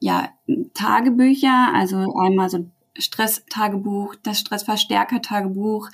ja, 0.00 0.28
Tagebücher, 0.74 1.72
also 1.74 2.14
einmal 2.18 2.50
so 2.50 2.66
Stress-Tagebuch, 2.98 4.14
das 4.22 4.40
Stressverstärker-Tagebuch 4.40 5.88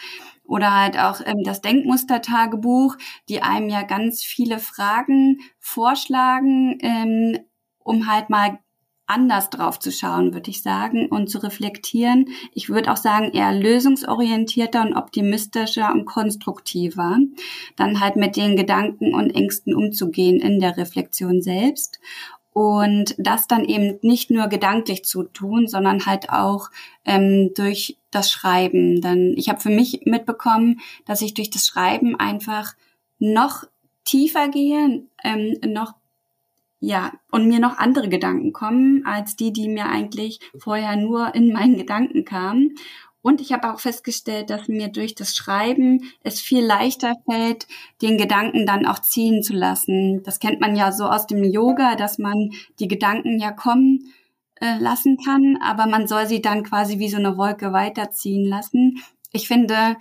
oder 0.45 0.73
halt 0.73 0.99
auch 0.99 1.21
ähm, 1.25 1.43
das 1.45 1.61
Denkmuster-Tagebuch, 1.61 2.97
die 3.29 3.43
einem 3.43 3.69
ja 3.69 3.83
ganz 3.83 4.23
viele 4.23 4.59
Fragen 4.59 5.39
vorschlagen, 5.59 6.79
ähm, 6.83 7.39
um 7.79 8.07
halt 8.11 8.31
mal 8.31 8.59
anders 9.07 9.51
drauf 9.51 9.79
zu 9.79 9.91
schauen, 9.93 10.33
würde 10.33 10.51
ich 10.51 10.63
sagen, 10.63 11.09
und 11.09 11.29
zu 11.29 11.39
reflektieren. 11.39 12.29
Ich 12.55 12.69
würde 12.69 12.91
auch 12.93 12.97
sagen, 12.97 13.33
eher 13.33 13.53
lösungsorientierter 13.53 14.83
und 14.83 14.95
optimistischer 14.95 15.93
und 15.93 16.05
konstruktiver. 16.05 17.19
Dann 17.77 18.01
halt 18.01 18.17
mit 18.17 18.37
den 18.37 18.57
Gedanken 18.57 19.15
und 19.15 19.35
Ängsten 19.35 19.75
umzugehen 19.75 20.41
in 20.41 20.61
der 20.61 20.77
Reflexion 20.77 21.43
selbst. 21.43 22.01
Und 22.55 23.15
das 23.19 23.47
dann 23.47 23.65
eben 23.65 23.99
nicht 24.03 24.31
nur 24.31 24.49
gedanklich 24.49 25.05
zu 25.05 25.23
tun, 25.23 25.69
sondern 25.69 26.05
halt 26.05 26.29
auch 26.31 26.71
ähm, 27.07 27.53
durch 27.55 27.97
das 28.11 28.31
Schreiben. 28.31 29.01
Denn 29.01 29.35
ich 29.37 29.49
habe 29.49 29.61
für 29.61 29.71
mich 29.71 30.03
mitbekommen, 30.05 30.81
dass 31.07 31.23
ich 31.23 31.33
durch 31.33 31.49
das 31.49 31.67
Schreiben 31.67 32.15
einfach 32.15 32.75
noch 33.19 33.65
tiefer 34.05 34.49
gehe, 34.49 35.07
ähm, 35.25 35.57
noch 35.65 35.95
ja, 36.85 37.13
und 37.31 37.47
mir 37.47 37.61
noch 37.61 37.79
andere 37.79 38.09
Gedanken 38.09 38.53
kommen, 38.53 39.07
als 39.07 39.37
die, 39.37 39.53
die 39.53 39.69
mir 39.69 39.87
eigentlich 39.87 40.41
vorher 40.59 40.97
nur 40.97 41.33
in 41.33 41.53
meinen 41.53 41.77
Gedanken 41.77 42.25
kamen. 42.25 42.75
Und 43.23 43.41
ich 43.41 43.53
habe 43.53 43.73
auch 43.73 43.79
festgestellt, 43.79 44.51
dass 44.51 44.67
mir 44.67 44.89
durch 44.89 45.15
das 45.15 45.37
Schreiben 45.37 46.01
es 46.25 46.41
viel 46.41 46.65
leichter 46.65 47.15
fällt, 47.31 47.69
den 48.03 48.19
Gedanken 48.19 48.67
dann 48.67 48.85
auch 48.85 48.99
ziehen 48.99 49.45
zu 49.45 49.53
lassen. 49.53 50.25
Das 50.25 50.41
kennt 50.41 50.61
man 50.61 50.75
ja 50.75 50.91
so 50.91 51.05
aus 51.05 51.29
dem 51.29 51.45
Yoga, 51.45 51.95
dass 51.95 52.19
man 52.19 52.51
die 52.81 52.89
Gedanken 52.89 53.39
ja 53.39 53.53
kommen 53.53 54.13
äh, 54.61 54.77
lassen 54.79 55.19
kann, 55.25 55.59
aber 55.63 55.87
man 55.87 56.09
soll 56.09 56.27
sie 56.27 56.43
dann 56.43 56.65
quasi 56.65 56.99
wie 56.99 57.09
so 57.09 57.19
eine 57.19 57.37
Wolke 57.37 57.73
weiterziehen 57.73 58.45
lassen. 58.45 59.01
Ich 59.31 59.47
finde, 59.47 59.97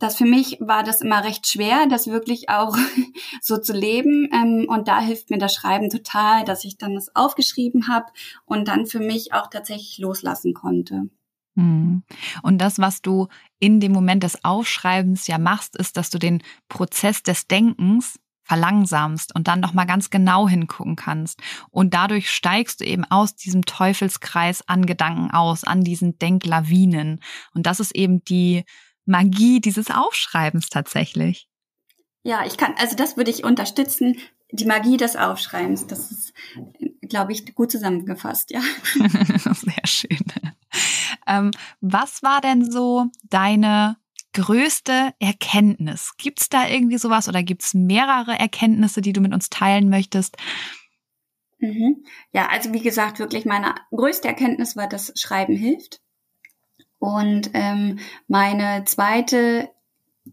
das 0.00 0.16
für 0.16 0.24
mich 0.24 0.56
war 0.60 0.82
das 0.82 1.02
immer 1.02 1.22
recht 1.22 1.46
schwer, 1.46 1.86
das 1.88 2.08
wirklich 2.08 2.48
auch 2.48 2.76
so 3.42 3.58
zu 3.58 3.72
leben. 3.72 4.28
Ähm, 4.32 4.66
und 4.68 4.88
da 4.88 5.00
hilft 5.00 5.30
mir 5.30 5.38
das 5.38 5.54
Schreiben 5.54 5.90
total, 5.90 6.44
dass 6.44 6.64
ich 6.64 6.78
dann 6.78 6.94
das 6.94 7.14
aufgeschrieben 7.14 7.86
habe 7.86 8.06
und 8.46 8.66
dann 8.66 8.86
für 8.86 8.98
mich 8.98 9.32
auch 9.34 9.48
tatsächlich 9.48 9.98
loslassen 9.98 10.54
konnte. 10.54 11.10
Hm. 11.56 12.02
Und 12.42 12.58
das, 12.58 12.78
was 12.78 13.02
du 13.02 13.28
in 13.58 13.78
dem 13.78 13.92
Moment 13.92 14.22
des 14.22 14.42
Aufschreibens 14.42 15.26
ja 15.26 15.38
machst, 15.38 15.76
ist, 15.76 15.96
dass 15.98 16.08
du 16.08 16.18
den 16.18 16.42
Prozess 16.68 17.22
des 17.22 17.46
Denkens 17.46 18.18
verlangsamst 18.42 19.34
und 19.34 19.48
dann 19.48 19.60
noch 19.60 19.74
mal 19.74 19.84
ganz 19.84 20.10
genau 20.10 20.48
hingucken 20.48 20.96
kannst 20.96 21.40
und 21.70 21.94
dadurch 21.94 22.30
steigst 22.30 22.80
du 22.80 22.84
eben 22.84 23.04
aus 23.04 23.36
diesem 23.36 23.64
Teufelskreis 23.64 24.66
an 24.66 24.86
Gedanken 24.86 25.30
aus, 25.30 25.62
an 25.62 25.84
diesen 25.84 26.18
Denklawinen 26.18 27.20
und 27.54 27.66
das 27.66 27.78
ist 27.78 27.94
eben 27.94 28.24
die 28.24 28.64
Magie 29.10 29.60
dieses 29.60 29.90
Aufschreibens 29.90 30.70
tatsächlich. 30.70 31.48
Ja, 32.22 32.44
ich 32.46 32.56
kann, 32.56 32.74
also 32.78 32.96
das 32.96 33.16
würde 33.16 33.30
ich 33.30 33.44
unterstützen. 33.44 34.18
Die 34.52 34.64
Magie 34.64 34.96
des 34.96 35.16
Aufschreibens, 35.16 35.86
das 35.86 36.10
ist, 36.10 36.32
glaube 37.08 37.32
ich, 37.32 37.54
gut 37.54 37.70
zusammengefasst, 37.70 38.50
ja. 38.50 38.60
Sehr 38.94 39.86
schön. 39.86 40.24
Ähm, 41.26 41.50
was 41.80 42.22
war 42.22 42.40
denn 42.40 42.70
so 42.70 43.06
deine 43.28 43.96
größte 44.32 45.12
Erkenntnis? 45.18 46.12
Gibt 46.18 46.40
es 46.40 46.48
da 46.48 46.68
irgendwie 46.68 46.98
sowas 46.98 47.28
oder 47.28 47.42
gibt 47.42 47.62
es 47.62 47.74
mehrere 47.74 48.38
Erkenntnisse, 48.38 49.00
die 49.00 49.12
du 49.12 49.20
mit 49.20 49.32
uns 49.32 49.50
teilen 49.50 49.88
möchtest? 49.88 50.36
Mhm. 51.58 52.04
Ja, 52.32 52.48
also 52.48 52.72
wie 52.72 52.80
gesagt, 52.80 53.18
wirklich 53.18 53.44
meine 53.44 53.74
größte 53.90 54.28
Erkenntnis 54.28 54.76
war, 54.76 54.88
dass 54.88 55.12
Schreiben 55.16 55.56
hilft. 55.56 56.00
Und 57.00 57.50
ähm, 57.54 57.98
meine 58.28 58.84
zweite 58.84 59.70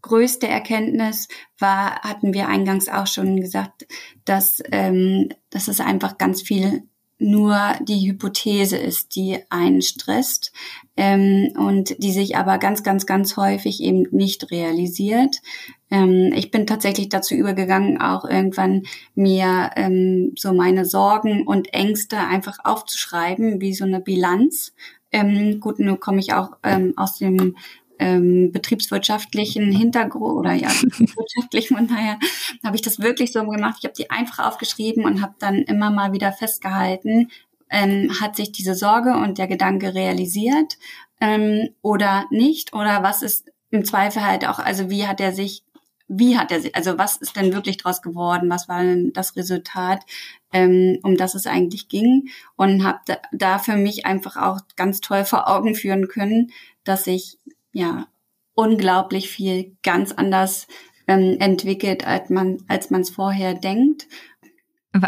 größte 0.02 0.48
Erkenntnis 0.48 1.28
war, 1.58 2.02
hatten 2.02 2.34
wir 2.34 2.48
eingangs 2.50 2.90
auch 2.90 3.08
schon 3.08 3.42
gesagt, 3.42 3.88
dass, 4.26 4.62
ähm, 4.72 5.30
dass 5.50 5.68
es 5.68 5.80
einfach 5.80 6.20
ganz 6.20 6.42
viel 6.44 6.84
nur 7.20 7.74
die 7.82 8.08
Hypothese 8.08 8.78
ist, 8.78 9.16
die 9.16 9.40
einen 9.50 9.82
stresst 9.82 10.52
ähm, 10.96 11.52
und 11.58 11.96
die 12.04 12.12
sich 12.12 12.38
aber 12.38 12.60
ganz, 12.60 12.84
ganz, 12.84 13.08
ganz 13.08 13.38
häufig 13.38 13.82
eben 13.82 14.06
nicht 14.12 14.52
realisiert. 14.52 15.42
Ähm, 15.90 16.32
ich 16.36 16.52
bin 16.52 16.68
tatsächlich 16.68 17.10
dazu 17.10 17.34
übergegangen, 17.34 18.00
auch 18.00 18.24
irgendwann 18.24 18.84
mir 19.16 19.72
ähm, 19.78 20.34
so 20.38 20.54
meine 20.54 20.86
Sorgen 20.86 21.48
und 21.48 21.74
Ängste 21.74 22.20
einfach 22.20 22.60
aufzuschreiben, 22.64 23.62
wie 23.62 23.74
so 23.74 23.86
eine 23.86 24.00
Bilanz 24.00 24.74
ähm, 25.12 25.60
gut, 25.60 25.80
nun 25.80 26.00
komme 26.00 26.20
ich 26.20 26.34
auch 26.34 26.52
ähm, 26.64 26.94
aus 26.96 27.18
dem 27.18 27.56
ähm, 28.00 28.52
betriebswirtschaftlichen 28.52 29.72
Hintergrund 29.72 30.36
oder 30.36 30.54
ja, 30.54 30.70
wirtschaftlich 31.00 31.70
von 31.70 31.88
daher 31.88 32.20
habe 32.64 32.76
ich 32.76 32.82
das 32.82 33.00
wirklich 33.00 33.32
so 33.32 33.46
gemacht. 33.46 33.78
Ich 33.80 33.86
habe 33.86 33.96
die 33.98 34.10
einfach 34.10 34.48
aufgeschrieben 34.48 35.06
und 35.06 35.22
habe 35.22 35.36
dann 35.40 35.56
immer 35.64 35.90
mal 35.90 36.14
wieder 36.14 36.32
festgehalten, 36.32 37.32
ähm, 37.70 38.12
hat 38.22 38.36
sich 38.36 38.52
diese 38.52 38.76
Sorge 38.76 39.14
und 39.14 39.38
der 39.38 39.48
Gedanke 39.48 39.94
realisiert 39.94 40.78
ähm, 41.20 41.70
oder 41.82 42.26
nicht? 42.30 42.74
Oder 42.74 43.04
was 43.04 43.22
ist 43.22 43.52
im 43.72 43.84
Zweifel 43.84 44.26
halt 44.26 44.48
auch, 44.48 44.60
also 44.60 44.90
wie 44.90 45.08
hat 45.08 45.20
er 45.20 45.34
sich 45.34 45.64
wie 46.10 46.38
hat 46.38 46.52
er 46.52 46.62
sich, 46.62 46.74
also 46.76 46.98
was 46.98 47.18
ist 47.18 47.36
denn 47.36 47.54
wirklich 47.54 47.78
draus 47.78 48.02
geworden, 48.02 48.50
was 48.50 48.70
war 48.70 48.82
denn 48.82 49.12
das 49.14 49.36
Resultat, 49.36 50.06
ähm, 50.54 51.00
um 51.04 51.18
das 51.18 51.36
es 51.36 51.48
eigentlich 51.48 51.90
ging 51.90 52.30
und 52.56 52.84
habe 52.84 53.00
da, 53.06 53.18
da 53.32 53.60
für 53.60 53.76
mich 53.76 54.06
einfach 54.06 54.38
auch 54.38 54.62
ganz 54.76 55.02
toll 55.02 55.26
vor 55.26 55.50
Augen 55.50 55.76
führen 55.76 56.08
können, 56.08 56.52
dass 56.84 57.08
ich 57.08 57.38
ja 57.74 58.08
unglaublich 58.54 59.30
viel 59.30 59.76
ganz 59.84 60.12
anders 60.12 60.68
ähm, 61.08 61.38
entwickelt, 61.40 62.06
als 62.06 62.30
man 62.30 62.64
als 62.68 62.90
man 62.90 63.02
es 63.02 63.10
vorher 63.10 63.54
denkt. 63.54 64.08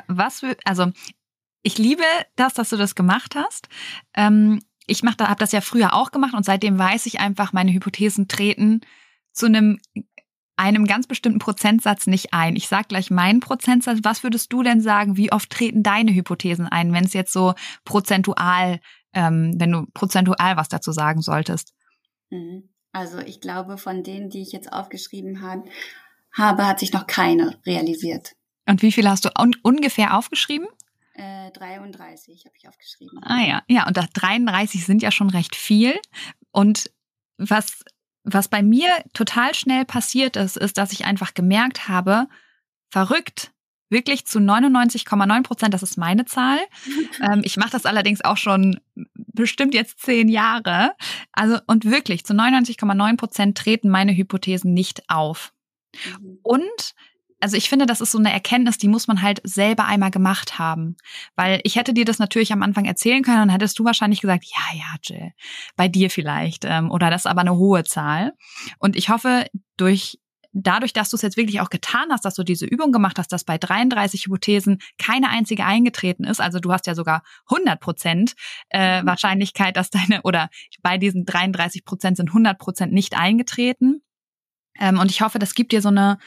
Was, 0.08 0.44
also 0.66 0.92
ich 1.64 1.78
liebe 1.78 2.04
das, 2.36 2.54
dass 2.54 2.70
du 2.70 2.78
das 2.78 2.96
gemacht 2.96 3.36
hast. 3.36 3.68
Ähm, 4.14 4.62
ich 4.88 5.04
mach, 5.04 5.18
habe 5.20 5.40
das 5.40 5.52
ja 5.52 5.62
früher 5.62 5.94
auch 5.94 6.12
gemacht 6.12 6.34
und 6.34 6.46
seitdem 6.46 6.78
weiß 6.78 7.06
ich 7.06 7.20
einfach, 7.20 7.54
meine 7.54 7.72
Hypothesen 7.72 8.28
treten 8.28 8.82
zu 9.32 9.46
einem 9.46 9.80
einem 10.60 10.86
ganz 10.86 11.08
bestimmten 11.08 11.40
Prozentsatz 11.40 12.06
nicht 12.06 12.34
ein. 12.34 12.56
Ich 12.56 12.68
sage 12.68 12.90
gleich 12.90 13.10
meinen 13.10 13.40
Prozentsatz. 13.40 14.00
Was 14.04 14.24
würdest 14.24 14.52
du 14.52 14.62
denn 14.62 14.82
sagen, 14.82 15.16
wie 15.16 15.32
oft 15.32 15.50
treten 15.50 15.84
deine 15.84 16.14
Hypothesen 16.14 16.68
ein, 16.68 16.92
wenn 16.94 17.06
es 17.06 17.14
jetzt 17.14 17.32
so 17.32 17.54
prozentual, 17.86 18.82
ähm, 19.14 19.54
wenn 19.58 19.72
du 19.72 19.86
prozentual 19.94 20.58
was 20.58 20.68
dazu 20.68 20.92
sagen 20.92 21.22
solltest? 21.22 21.74
Mhm. 22.30 22.70
Also 22.92 23.20
ich 23.20 23.40
glaube, 23.40 23.78
von 23.78 24.04
denen, 24.04 24.30
die 24.30 24.42
ich 24.42 24.52
jetzt 24.52 24.72
aufgeschrieben 24.74 25.42
habe, 25.42 25.64
habe 26.34 26.68
hat 26.68 26.80
sich 26.80 26.92
noch 26.92 27.08
keine 27.08 27.58
realisiert. 27.66 28.34
Und 28.68 28.82
wie 28.82 28.92
viele 28.92 29.10
hast 29.10 29.26
du 29.26 29.30
un 29.40 29.56
ungefähr 29.64 30.18
aufgeschrieben? 30.18 30.68
Äh, 31.14 31.52
33 31.52 32.46
habe 32.46 32.56
ich 32.58 32.68
aufgeschrieben. 32.68 33.20
Ah 33.24 33.42
ja, 33.42 33.64
ja, 33.68 33.88
und 33.88 33.96
das 33.96 34.10
33 34.12 34.86
sind 34.86 35.02
ja 35.02 35.12
schon 35.12 35.30
recht 35.30 35.56
viel. 35.56 36.00
Und 36.52 36.92
was 37.38 37.84
was 38.24 38.48
bei 38.48 38.62
mir 38.62 38.90
total 39.14 39.54
schnell 39.56 39.86
passiert 39.86 40.36
ist, 40.36 40.58
ist, 40.58 40.78
dass 40.78 40.92
ich 40.92 41.06
einfach 41.06 41.34
gemerkt 41.34 41.88
habe, 41.88 42.28
verrückt, 42.90 43.52
wirklich 43.90 44.26
zu 44.26 44.40
99,9 44.40 45.44
Prozent, 45.44 45.74
das 45.74 45.84
ist 45.84 45.98
meine 45.98 46.26
Zahl. 46.26 46.60
ähm, 47.22 47.42
ich 47.44 47.58
mache 47.58 47.72
das 47.72 47.86
allerdings 47.86 48.24
auch 48.24 48.38
schon 48.38 48.80
bestimmt 49.16 49.74
jetzt 49.74 50.00
zehn 50.00 50.30
Jahre. 50.30 50.94
Also 51.32 51.60
und 51.68 51.86
wirklich 51.86 52.26
zu 52.26 52.34
99,9 52.34 53.18
Prozent 53.18 53.58
treten 53.58 53.90
meine 53.90 54.16
Hypothesen 54.16 54.74
nicht 54.74 55.10
auf. 55.10 55.54
Mhm. 56.20 56.40
Und 56.44 56.94
also 57.40 57.56
ich 57.56 57.70
finde, 57.70 57.86
das 57.86 58.02
ist 58.02 58.12
so 58.12 58.18
eine 58.18 58.32
Erkenntnis, 58.32 58.78
die 58.78 58.88
muss 58.88 59.08
man 59.08 59.22
halt 59.22 59.42
selber 59.44 59.86
einmal 59.86 60.12
gemacht 60.12 60.60
haben. 60.60 60.98
Weil 61.36 61.62
ich 61.64 61.76
hätte 61.76 61.94
dir 61.94 62.06
das 62.06 62.20
natürlich 62.20 62.52
am 62.52 62.64
Anfang 62.64 62.86
erzählen 62.86 63.24
können 63.24 63.44
und 63.44 63.50
hättest 63.50 63.80
du 63.80 63.86
wahrscheinlich 63.86 64.22
gesagt, 64.22 64.46
ja, 64.46 64.78
ja, 64.78 64.96
Jill, 65.02 65.32
bei 65.76 65.88
dir 65.88 66.10
vielleicht. 66.10 66.66
Ähm, 66.66 66.92
oder 66.92 67.10
das 67.10 67.22
ist 67.22 67.26
aber 67.28 67.42
eine 67.42 67.56
hohe 67.56 67.84
Zahl. 67.84 68.34
Und 68.78 68.96
ich 68.96 69.10
hoffe, 69.10 69.48
durch 69.78 70.20
dadurch, 70.52 70.94
dass 70.94 71.10
du 71.10 71.16
es 71.16 71.22
jetzt 71.22 71.38
wirklich 71.38 71.62
auch 71.62 71.70
getan 71.70 72.08
hast, 72.12 72.26
dass 72.26 72.36
du 72.36 72.44
diese 72.44 72.66
Übung 72.66 72.92
gemacht 72.92 73.20
hast, 73.20 73.32
dass 73.32 73.44
bei 73.44 73.58
33 73.58 74.26
Hypothesen 74.26 74.80
keine 74.98 75.30
einzige 75.30 75.64
eingetreten 75.64 76.24
ist, 76.24 76.42
also 76.42 76.60
du 76.60 76.72
hast 76.72 76.88
ja 76.88 76.96
sogar 76.96 77.24
100 77.50 77.80
Prozent 77.80 78.34
äh, 78.70 79.02
mhm. 79.02 79.08
Wahrscheinlichkeit, 79.08 79.78
dass 79.78 79.90
deine, 79.92 80.24
oder 80.24 80.50
bei 80.82 80.98
diesen 80.98 81.26
33 81.26 81.86
Prozent 81.86 82.18
sind 82.18 82.30
100 82.30 82.58
Prozent 82.58 82.94
nicht 82.94 83.18
eingetreten. 83.18 84.02
Ähm, 84.80 84.98
und 85.00 85.12
ich 85.12 85.22
hoffe, 85.22 85.40
das 85.40 85.54
gibt 85.54 85.72
dir 85.72 85.82
so 85.82 85.90
eine 85.90 86.18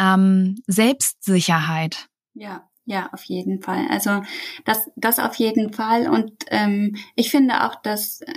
ähm, 0.00 0.56
Selbstsicherheit. 0.66 2.08
Ja, 2.34 2.68
ja, 2.84 3.10
auf 3.12 3.24
jeden 3.24 3.62
Fall. 3.62 3.86
Also 3.90 4.22
das, 4.64 4.88
das 4.94 5.18
auf 5.18 5.34
jeden 5.34 5.72
Fall. 5.72 6.08
Und 6.08 6.32
ähm, 6.48 6.96
ich 7.16 7.30
finde 7.30 7.64
auch, 7.66 7.74
dass 7.82 8.20
äh, 8.20 8.32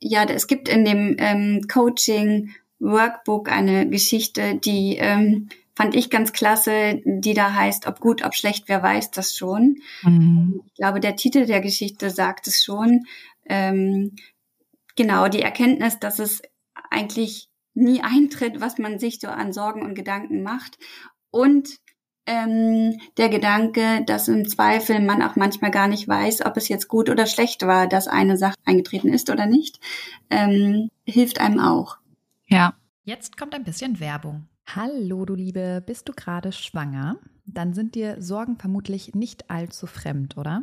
ja, 0.00 0.24
es 0.24 0.46
gibt 0.46 0.68
in 0.68 0.84
dem 0.84 1.16
ähm, 1.18 1.66
Coaching 1.72 2.54
Workbook 2.80 3.50
eine 3.50 3.88
Geschichte, 3.88 4.56
die 4.56 4.96
ähm, 4.98 5.48
fand 5.74 5.96
ich 5.96 6.10
ganz 6.10 6.32
klasse, 6.32 7.00
die 7.04 7.34
da 7.34 7.54
heißt, 7.54 7.86
ob 7.86 8.00
gut, 8.00 8.24
ob 8.24 8.34
schlecht, 8.34 8.64
wer 8.68 8.82
weiß 8.82 9.10
das 9.10 9.34
schon. 9.36 9.78
Mhm. 10.02 10.60
Ich 10.66 10.74
glaube, 10.74 11.00
der 11.00 11.16
Titel 11.16 11.46
der 11.46 11.60
Geschichte 11.60 12.10
sagt 12.10 12.46
es 12.46 12.62
schon. 12.62 13.06
Ähm, 13.46 14.14
genau, 14.96 15.28
die 15.28 15.42
Erkenntnis, 15.42 15.98
dass 15.98 16.18
es 16.18 16.42
eigentlich 16.90 17.48
nie 17.74 18.02
eintritt, 18.02 18.60
was 18.60 18.78
man 18.78 18.98
sich 18.98 19.20
so 19.20 19.28
an 19.28 19.52
Sorgen 19.52 19.82
und 19.82 19.94
Gedanken 19.94 20.42
macht. 20.42 20.78
Und 21.30 21.78
ähm, 22.26 22.98
der 23.18 23.28
Gedanke, 23.28 24.02
dass 24.06 24.28
im 24.28 24.48
Zweifel 24.48 25.00
man 25.00 25.22
auch 25.22 25.36
manchmal 25.36 25.70
gar 25.70 25.88
nicht 25.88 26.08
weiß, 26.08 26.46
ob 26.46 26.56
es 26.56 26.68
jetzt 26.68 26.88
gut 26.88 27.10
oder 27.10 27.26
schlecht 27.26 27.66
war, 27.66 27.86
dass 27.86 28.08
eine 28.08 28.36
Sache 28.36 28.54
eingetreten 28.64 29.12
ist 29.12 29.28
oder 29.30 29.46
nicht, 29.46 29.78
ähm, 30.30 30.90
hilft 31.04 31.40
einem 31.40 31.60
auch. 31.60 31.98
Ja. 32.46 32.74
Jetzt 33.04 33.36
kommt 33.36 33.54
ein 33.54 33.64
bisschen 33.64 34.00
Werbung. 34.00 34.48
Hallo, 34.66 35.26
du 35.26 35.34
Liebe, 35.34 35.82
bist 35.84 36.08
du 36.08 36.14
gerade 36.14 36.52
schwanger? 36.52 37.18
Dann 37.44 37.74
sind 37.74 37.94
dir 37.94 38.22
Sorgen 38.22 38.56
vermutlich 38.56 39.14
nicht 39.14 39.50
allzu 39.50 39.86
fremd, 39.86 40.38
oder? 40.38 40.62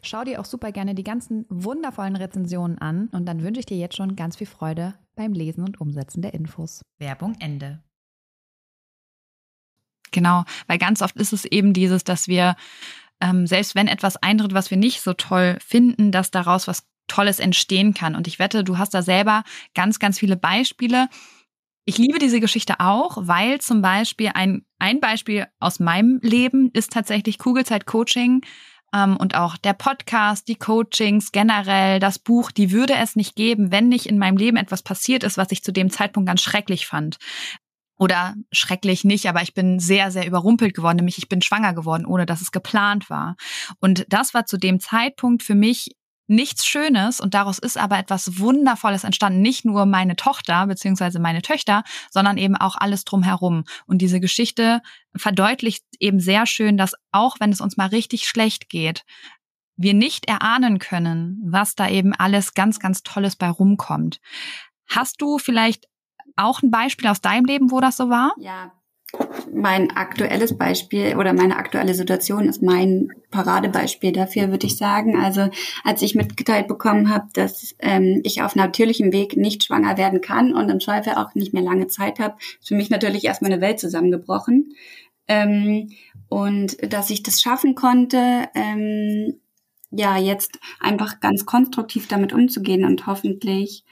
Schau 0.03 0.23
dir 0.23 0.39
auch 0.39 0.45
super 0.45 0.71
gerne 0.71 0.95
die 0.95 1.03
ganzen 1.03 1.45
wundervollen 1.49 2.15
Rezensionen 2.15 2.79
an 2.79 3.07
und 3.11 3.25
dann 3.25 3.43
wünsche 3.43 3.59
ich 3.59 3.65
dir 3.67 3.77
jetzt 3.77 3.95
schon 3.95 4.15
ganz 4.15 4.35
viel 4.35 4.47
Freude 4.47 4.95
beim 5.15 5.33
Lesen 5.33 5.63
und 5.63 5.79
Umsetzen 5.79 6.21
der 6.21 6.33
Infos. 6.33 6.81
Werbung 6.99 7.35
Ende. 7.39 7.83
Genau, 10.11 10.43
weil 10.67 10.77
ganz 10.77 11.01
oft 11.01 11.15
ist 11.15 11.33
es 11.33 11.45
eben 11.45 11.73
dieses, 11.73 12.03
dass 12.03 12.27
wir, 12.27 12.55
ähm, 13.21 13.47
selbst 13.47 13.75
wenn 13.75 13.87
etwas 13.87 14.17
eintritt, 14.17 14.53
was 14.53 14.71
wir 14.71 14.77
nicht 14.77 15.01
so 15.01 15.13
toll 15.13 15.57
finden, 15.65 16.11
dass 16.11 16.31
daraus 16.31 16.67
was 16.67 16.87
Tolles 17.07 17.39
entstehen 17.39 17.93
kann. 17.93 18.15
Und 18.15 18.27
ich 18.27 18.39
wette, 18.39 18.63
du 18.63 18.77
hast 18.77 18.93
da 18.93 19.01
selber 19.01 19.43
ganz, 19.73 19.99
ganz 19.99 20.19
viele 20.19 20.37
Beispiele. 20.37 21.09
Ich 21.85 21.97
liebe 21.97 22.19
diese 22.19 22.39
Geschichte 22.39 22.79
auch, 22.79 23.17
weil 23.19 23.59
zum 23.59 23.81
Beispiel 23.81 24.31
ein, 24.33 24.65
ein 24.79 24.99
Beispiel 24.99 25.47
aus 25.59 25.79
meinem 25.79 26.19
Leben 26.21 26.69
ist 26.73 26.91
tatsächlich 26.91 27.37
Kugelzeit 27.37 27.85
Coaching 27.85 28.41
ähm, 28.41 28.41
und 28.93 29.35
auch 29.35 29.55
der 29.57 29.73
Podcast, 29.73 30.47
die 30.47 30.55
Coachings, 30.55 31.31
generell 31.31 31.99
das 31.99 32.19
Buch, 32.19 32.51
die 32.51 32.71
würde 32.71 32.95
es 32.95 33.15
nicht 33.15 33.35
geben, 33.35 33.71
wenn 33.71 33.87
nicht 33.87 34.05
in 34.05 34.17
meinem 34.17 34.37
Leben 34.37 34.57
etwas 34.57 34.83
passiert 34.83 35.23
ist, 35.23 35.37
was 35.37 35.51
ich 35.51 35.63
zu 35.63 35.71
dem 35.71 35.89
Zeitpunkt 35.89 36.27
ganz 36.27 36.41
schrecklich 36.41 36.87
fand. 36.87 37.17
Oder 37.97 38.35
schrecklich 38.51 39.03
nicht, 39.03 39.29
aber 39.29 39.43
ich 39.43 39.53
bin 39.53 39.79
sehr, 39.79 40.11
sehr 40.11 40.25
überrumpelt 40.25 40.73
geworden, 40.73 40.97
nämlich 40.97 41.19
ich 41.19 41.29
bin 41.29 41.41
schwanger 41.41 41.73
geworden, 41.73 42.05
ohne 42.05 42.25
dass 42.25 42.41
es 42.41 42.51
geplant 42.51 43.09
war. 43.09 43.35
Und 43.79 44.05
das 44.09 44.33
war 44.33 44.45
zu 44.45 44.57
dem 44.57 44.79
Zeitpunkt 44.79 45.43
für 45.43 45.55
mich 45.55 45.91
nichts 46.31 46.65
Schönes 46.65 47.19
und 47.19 47.33
daraus 47.33 47.59
ist 47.59 47.77
aber 47.77 47.99
etwas 47.99 48.39
Wundervolles 48.39 49.03
entstanden. 49.03 49.41
Nicht 49.41 49.65
nur 49.65 49.85
meine 49.85 50.15
Tochter 50.15 50.65
beziehungsweise 50.65 51.19
meine 51.19 51.41
Töchter, 51.41 51.83
sondern 52.09 52.37
eben 52.37 52.55
auch 52.55 52.75
alles 52.77 53.03
drumherum. 53.03 53.65
Und 53.85 53.99
diese 53.99 54.19
Geschichte 54.19 54.81
verdeutlicht 55.15 55.83
eben 55.99 56.19
sehr 56.19 56.45
schön, 56.47 56.77
dass 56.77 56.93
auch 57.11 57.39
wenn 57.39 57.51
es 57.51 57.61
uns 57.61 57.77
mal 57.77 57.87
richtig 57.87 58.27
schlecht 58.27 58.69
geht, 58.69 59.03
wir 59.75 59.93
nicht 59.93 60.25
erahnen 60.25 60.79
können, 60.79 61.41
was 61.45 61.75
da 61.75 61.89
eben 61.89 62.13
alles 62.13 62.53
ganz, 62.53 62.79
ganz 62.79 63.03
Tolles 63.03 63.35
bei 63.35 63.49
rumkommt. 63.49 64.19
Hast 64.87 65.21
du 65.21 65.37
vielleicht 65.37 65.85
auch 66.35 66.61
ein 66.61 66.71
Beispiel 66.71 67.07
aus 67.07 67.21
deinem 67.21 67.45
Leben, 67.45 67.71
wo 67.71 67.79
das 67.79 67.97
so 67.97 68.09
war? 68.09 68.33
Ja, 68.39 68.71
mein 69.53 69.91
aktuelles 69.91 70.57
Beispiel 70.57 71.15
oder 71.17 71.33
meine 71.33 71.57
aktuelle 71.57 71.93
Situation 71.93 72.47
ist 72.47 72.61
mein 72.61 73.09
Paradebeispiel 73.29 74.11
dafür, 74.11 74.49
würde 74.49 74.67
ich 74.67 74.77
sagen. 74.77 75.17
Also 75.17 75.49
als 75.83 76.01
ich 76.01 76.15
mitgeteilt 76.15 76.67
bekommen 76.67 77.13
habe, 77.13 77.27
dass 77.33 77.75
ähm, 77.79 78.21
ich 78.23 78.41
auf 78.41 78.55
natürlichem 78.55 79.11
Weg 79.11 79.37
nicht 79.37 79.63
schwanger 79.63 79.97
werden 79.97 80.21
kann 80.21 80.53
und 80.53 80.69
im 80.69 80.79
Zweifel 80.79 81.13
auch 81.13 81.35
nicht 81.35 81.53
mehr 81.53 81.63
lange 81.63 81.87
Zeit 81.87 82.19
habe, 82.19 82.35
ist 82.59 82.69
für 82.69 82.75
mich 82.75 82.89
natürlich 82.89 83.25
erstmal 83.25 83.51
eine 83.51 83.61
Welt 83.61 83.79
zusammengebrochen. 83.79 84.73
Ähm, 85.27 85.91
und 86.29 86.77
dass 86.93 87.09
ich 87.09 87.23
das 87.23 87.41
schaffen 87.41 87.75
konnte, 87.75 88.47
ähm, 88.55 89.39
ja, 89.91 90.17
jetzt 90.17 90.59
einfach 90.79 91.19
ganz 91.19 91.45
konstruktiv 91.45 92.07
damit 92.07 92.31
umzugehen 92.31 92.85
und 92.85 93.05
hoffentlich 93.07 93.83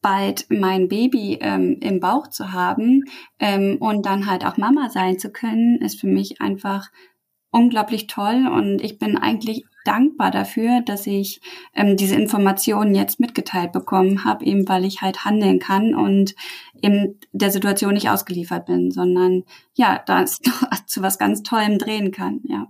bald 0.00 0.46
mein 0.50 0.88
Baby 0.88 1.38
ähm, 1.40 1.78
im 1.80 2.00
Bauch 2.00 2.28
zu 2.28 2.52
haben 2.52 3.04
ähm, 3.38 3.76
und 3.80 4.06
dann 4.06 4.26
halt 4.26 4.44
auch 4.44 4.56
Mama 4.56 4.88
sein 4.90 5.18
zu 5.18 5.30
können, 5.30 5.76
ist 5.80 6.00
für 6.00 6.06
mich 6.06 6.40
einfach 6.40 6.90
unglaublich 7.50 8.06
toll 8.06 8.46
und 8.46 8.80
ich 8.80 8.98
bin 8.98 9.18
eigentlich 9.18 9.64
dankbar 9.84 10.30
dafür, 10.30 10.82
dass 10.82 11.06
ich 11.06 11.40
ähm, 11.74 11.96
diese 11.96 12.14
Informationen 12.14 12.94
jetzt 12.94 13.18
mitgeteilt 13.18 13.72
bekommen 13.72 14.24
habe, 14.24 14.44
eben 14.44 14.68
weil 14.68 14.84
ich 14.84 15.02
halt 15.02 15.24
handeln 15.24 15.58
kann 15.58 15.94
und 15.94 16.34
in 16.80 17.18
der 17.32 17.50
Situation 17.50 17.94
nicht 17.94 18.10
ausgeliefert 18.10 18.66
bin, 18.66 18.90
sondern 18.90 19.44
ja, 19.74 20.02
das 20.06 20.40
zu 20.86 21.02
was 21.02 21.18
ganz 21.18 21.42
Tollem 21.42 21.78
drehen 21.78 22.12
kann, 22.12 22.40
ja. 22.44 22.68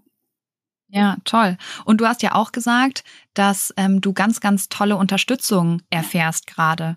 Ja, 0.93 1.17
toll. 1.25 1.57
Und 1.85 2.01
du 2.01 2.07
hast 2.07 2.23
ja 2.23 2.35
auch 2.35 2.51
gesagt, 2.51 3.05
dass 3.35 3.73
ähm, 3.77 4.01
du 4.01 4.13
ganz, 4.13 4.41
ganz 4.41 4.69
tolle 4.69 4.97
Unterstützung 4.97 5.83
erfährst 5.89 6.49
gerade. 6.49 6.97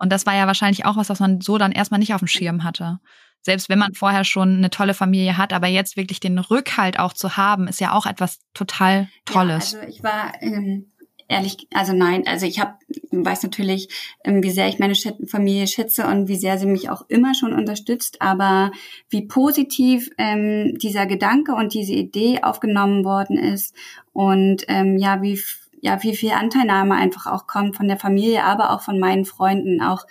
Und 0.00 0.10
das 0.10 0.26
war 0.26 0.34
ja 0.34 0.46
wahrscheinlich 0.46 0.84
auch 0.86 0.96
was, 0.96 1.08
was 1.08 1.20
man 1.20 1.40
so 1.40 1.58
dann 1.58 1.72
erstmal 1.72 2.00
nicht 2.00 2.14
auf 2.14 2.20
dem 2.20 2.28
Schirm 2.28 2.64
hatte. 2.64 2.98
Selbst 3.42 3.68
wenn 3.68 3.78
man 3.78 3.94
vorher 3.94 4.24
schon 4.24 4.56
eine 4.56 4.70
tolle 4.70 4.94
Familie 4.94 5.36
hat, 5.36 5.52
aber 5.52 5.66
jetzt 5.66 5.96
wirklich 5.96 6.20
den 6.20 6.38
Rückhalt 6.38 6.98
auch 6.98 7.12
zu 7.12 7.36
haben, 7.36 7.68
ist 7.68 7.80
ja 7.80 7.92
auch 7.92 8.06
etwas 8.06 8.40
total 8.52 9.08
Tolles. 9.24 9.72
Ja, 9.72 9.78
also 9.80 9.90
ich 9.90 10.02
war 10.02 10.32
ähm, 10.40 10.90
ehrlich, 11.28 11.56
also 11.72 11.92
nein, 11.92 12.26
also 12.26 12.44
ich 12.44 12.60
habe 12.60 12.74
weiß 13.12 13.42
natürlich, 13.42 13.88
ähm, 14.24 14.42
wie 14.42 14.50
sehr 14.50 14.68
ich 14.68 14.78
meine 14.78 14.94
Familie 15.26 15.66
schätze 15.66 16.06
und 16.06 16.28
wie 16.28 16.36
sehr 16.36 16.58
sie 16.58 16.66
mich 16.66 16.90
auch 16.90 17.02
immer 17.08 17.34
schon 17.34 17.52
unterstützt, 17.52 18.20
aber 18.20 18.72
wie 19.08 19.26
positiv 19.26 20.10
ähm, 20.18 20.76
dieser 20.78 21.06
Gedanke 21.06 21.54
und 21.54 21.74
diese 21.74 21.92
Idee 21.92 22.42
aufgenommen 22.42 23.04
worden 23.04 23.38
ist 23.38 23.74
und 24.12 24.64
ähm, 24.68 24.96
ja, 24.96 25.22
wie 25.22 25.40
ja, 25.80 26.02
wie 26.02 26.14
viel 26.14 26.32
Anteilnahme 26.32 26.94
einfach 26.94 27.26
auch 27.26 27.46
kommt 27.46 27.76
von 27.76 27.88
der 27.88 27.98
Familie, 27.98 28.44
aber 28.44 28.70
auch 28.70 28.82
von 28.82 28.98
meinen 28.98 29.24
Freunden. 29.24 29.82
Auch, 29.82 30.06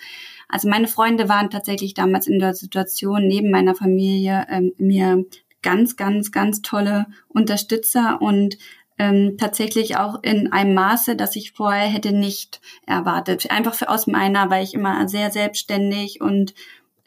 also 0.47 0.67
meine 0.67 0.87
Freunde 0.87 1.29
waren 1.29 1.49
tatsächlich 1.49 1.93
damals 1.93 2.27
in 2.27 2.39
der 2.39 2.53
Situation 2.53 3.27
neben 3.27 3.51
meiner 3.51 3.75
Familie 3.75 4.45
ähm, 4.49 4.73
mir 4.77 5.25
ganz, 5.61 5.95
ganz, 5.95 6.31
ganz 6.31 6.61
tolle 6.61 7.05
Unterstützer 7.27 8.21
und 8.21 8.57
ähm, 8.97 9.37
tatsächlich 9.37 9.97
auch 9.97 10.21
in 10.23 10.51
einem 10.51 10.73
Maße, 10.73 11.15
das 11.15 11.35
ich 11.35 11.53
vorher 11.53 11.87
hätte 11.87 12.11
nicht 12.11 12.59
erwartet. 12.85 13.49
Einfach 13.49 13.73
für 13.73 13.89
aus 13.89 14.07
meiner, 14.07 14.49
weil 14.49 14.63
ich 14.63 14.73
immer 14.73 15.07
sehr 15.07 15.31
selbstständig 15.31 16.19
und 16.21 16.53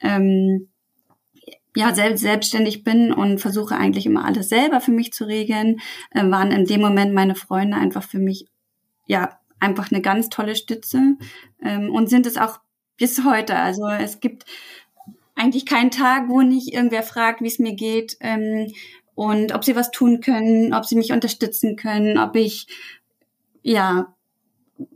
ähm, 0.01 0.68
ja, 1.75 1.95
selbst, 1.95 2.23
selbstständig 2.23 2.85
bin 2.85 3.13
und 3.13 3.39
versuche 3.39 3.77
eigentlich 3.77 4.07
immer 4.07 4.25
alles 4.25 4.49
selber 4.49 4.81
für 4.81 4.91
mich 4.91 5.13
zu 5.13 5.25
regeln, 5.25 5.81
äh, 6.11 6.25
waren 6.25 6.51
in 6.51 6.67
dem 6.67 6.81
Moment 6.81 7.15
meine 7.15 7.35
Freunde 7.35 7.77
einfach 7.77 8.03
für 8.03 8.19
mich, 8.19 8.47
ja, 9.07 9.39
einfach 9.61 9.91
eine 9.91 10.03
ganz 10.03 10.29
tolle 10.29 10.57
Stütze 10.57 11.17
ähm, 11.63 11.91
und 11.91 12.11
sind 12.11 12.27
es 12.27 12.37
auch 12.37 12.61
bis 12.97 13.25
heute. 13.25 13.57
Also 13.57 13.87
es 13.87 14.21
gibt 14.21 14.45
eigentlich 15.35 15.67
keinen 15.67 15.91
Tag, 15.91 16.29
wo 16.29 16.43
nicht 16.43 16.73
irgendwer 16.73 17.03
fragt, 17.03 17.41
wie 17.41 17.47
es 17.47 17.59
mir 17.59 17.75
geht 17.75 18.17
ähm, 18.21 18.73
und 19.15 19.55
ob 19.55 19.65
sie 19.65 19.77
was 19.77 19.91
tun 19.91 20.21
können, 20.21 20.75
ob 20.75 20.85
sie 20.85 20.97
mich 20.97 21.13
unterstützen 21.13 21.77
können, 21.77 22.19
ob 22.19 22.37
ich, 22.37 22.67
ja, 23.63 24.15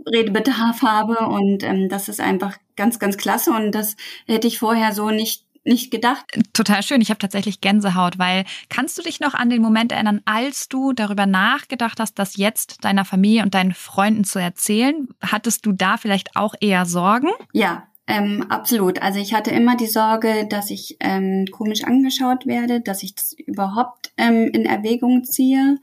Redebedarf 0.04 0.82
habe 0.82 1.26
und 1.28 1.62
ähm, 1.62 1.88
das 1.88 2.08
ist 2.08 2.20
einfach 2.20 2.56
ganz, 2.76 2.98
ganz 2.98 3.16
klasse 3.16 3.52
und 3.52 3.72
das 3.72 3.96
hätte 4.26 4.48
ich 4.48 4.58
vorher 4.58 4.92
so 4.92 5.10
nicht 5.10 5.45
nicht 5.66 5.90
gedacht. 5.90 6.24
Total 6.52 6.82
schön. 6.82 7.00
Ich 7.00 7.10
habe 7.10 7.18
tatsächlich 7.18 7.60
Gänsehaut, 7.60 8.18
weil 8.18 8.44
kannst 8.68 8.96
du 8.98 9.02
dich 9.02 9.20
noch 9.20 9.34
an 9.34 9.50
den 9.50 9.62
Moment 9.62 9.92
erinnern, 9.92 10.22
als 10.24 10.68
du 10.68 10.92
darüber 10.92 11.26
nachgedacht 11.26 12.00
hast, 12.00 12.18
das 12.18 12.36
jetzt 12.36 12.84
deiner 12.84 13.04
Familie 13.04 13.42
und 13.42 13.54
deinen 13.54 13.74
Freunden 13.74 14.24
zu 14.24 14.38
erzählen? 14.38 15.08
Hattest 15.20 15.66
du 15.66 15.72
da 15.72 15.96
vielleicht 15.96 16.36
auch 16.36 16.54
eher 16.60 16.86
Sorgen? 16.86 17.28
Ja, 17.52 17.86
ähm, 18.06 18.46
absolut. 18.48 19.02
Also 19.02 19.18
ich 19.18 19.34
hatte 19.34 19.50
immer 19.50 19.76
die 19.76 19.86
Sorge, 19.86 20.46
dass 20.48 20.70
ich 20.70 20.96
ähm, 21.00 21.46
komisch 21.50 21.84
angeschaut 21.84 22.46
werde, 22.46 22.80
dass 22.80 23.02
ich 23.02 23.14
das 23.14 23.32
überhaupt 23.32 24.12
ähm, 24.16 24.48
in 24.52 24.64
Erwägung 24.64 25.24
ziehe 25.24 25.78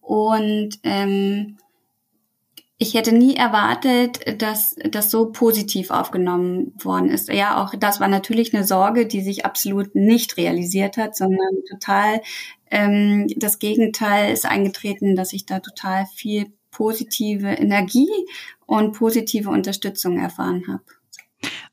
und 0.00 0.78
ähm, 0.84 1.58
ich 2.78 2.94
hätte 2.94 3.12
nie 3.12 3.36
erwartet, 3.36 4.20
dass 4.42 4.76
das 4.90 5.10
so 5.10 5.32
positiv 5.32 5.90
aufgenommen 5.90 6.74
worden 6.82 7.08
ist. 7.08 7.28
Ja, 7.28 7.62
auch 7.62 7.74
das 7.78 8.00
war 8.00 8.08
natürlich 8.08 8.54
eine 8.54 8.64
Sorge, 8.64 9.06
die 9.06 9.22
sich 9.22 9.46
absolut 9.46 9.94
nicht 9.94 10.36
realisiert 10.36 10.98
hat, 10.98 11.16
sondern 11.16 11.64
total 11.70 12.20
ähm, 12.70 13.28
das 13.36 13.58
Gegenteil 13.58 14.32
ist 14.32 14.44
eingetreten, 14.44 15.16
dass 15.16 15.32
ich 15.32 15.46
da 15.46 15.60
total 15.60 16.06
viel 16.14 16.52
positive 16.70 17.48
Energie 17.48 18.10
und 18.66 18.92
positive 18.92 19.48
Unterstützung 19.48 20.18
erfahren 20.18 20.64
habe. 20.68 20.82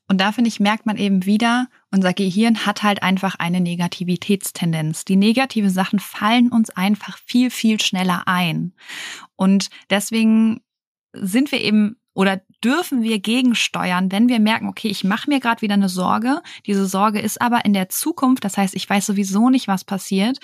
Und 0.08 0.20
da 0.20 0.32
finde 0.32 0.48
ich, 0.48 0.60
merkt 0.60 0.86
man 0.86 0.96
eben 0.96 1.26
wieder, 1.26 1.68
unser 1.90 2.12
Gehirn 2.12 2.66
hat 2.66 2.82
halt 2.82 3.02
einfach 3.02 3.34
eine 3.36 3.60
Negativitätstendenz. 3.60 5.04
Die 5.04 5.16
negativen 5.16 5.70
Sachen 5.70 5.98
fallen 5.98 6.50
uns 6.50 6.70
einfach 6.70 7.18
viel, 7.18 7.50
viel 7.50 7.80
schneller 7.80 8.22
ein. 8.26 8.74
Und 9.36 9.68
deswegen 9.90 10.60
sind 11.14 11.52
wir 11.52 11.60
eben 11.60 11.96
oder 12.14 12.42
dürfen 12.64 13.02
wir 13.02 13.18
gegensteuern, 13.18 14.10
wenn 14.10 14.28
wir 14.28 14.40
merken, 14.40 14.68
okay, 14.68 14.88
ich 14.88 15.04
mache 15.04 15.28
mir 15.28 15.38
gerade 15.38 15.60
wieder 15.60 15.74
eine 15.74 15.90
Sorge. 15.90 16.40
Diese 16.64 16.86
Sorge 16.86 17.20
ist 17.20 17.40
aber 17.42 17.64
in 17.66 17.74
der 17.74 17.90
Zukunft, 17.90 18.42
das 18.42 18.56
heißt, 18.56 18.74
ich 18.74 18.88
weiß 18.88 19.04
sowieso 19.04 19.50
nicht, 19.50 19.68
was 19.68 19.84
passiert. 19.84 20.38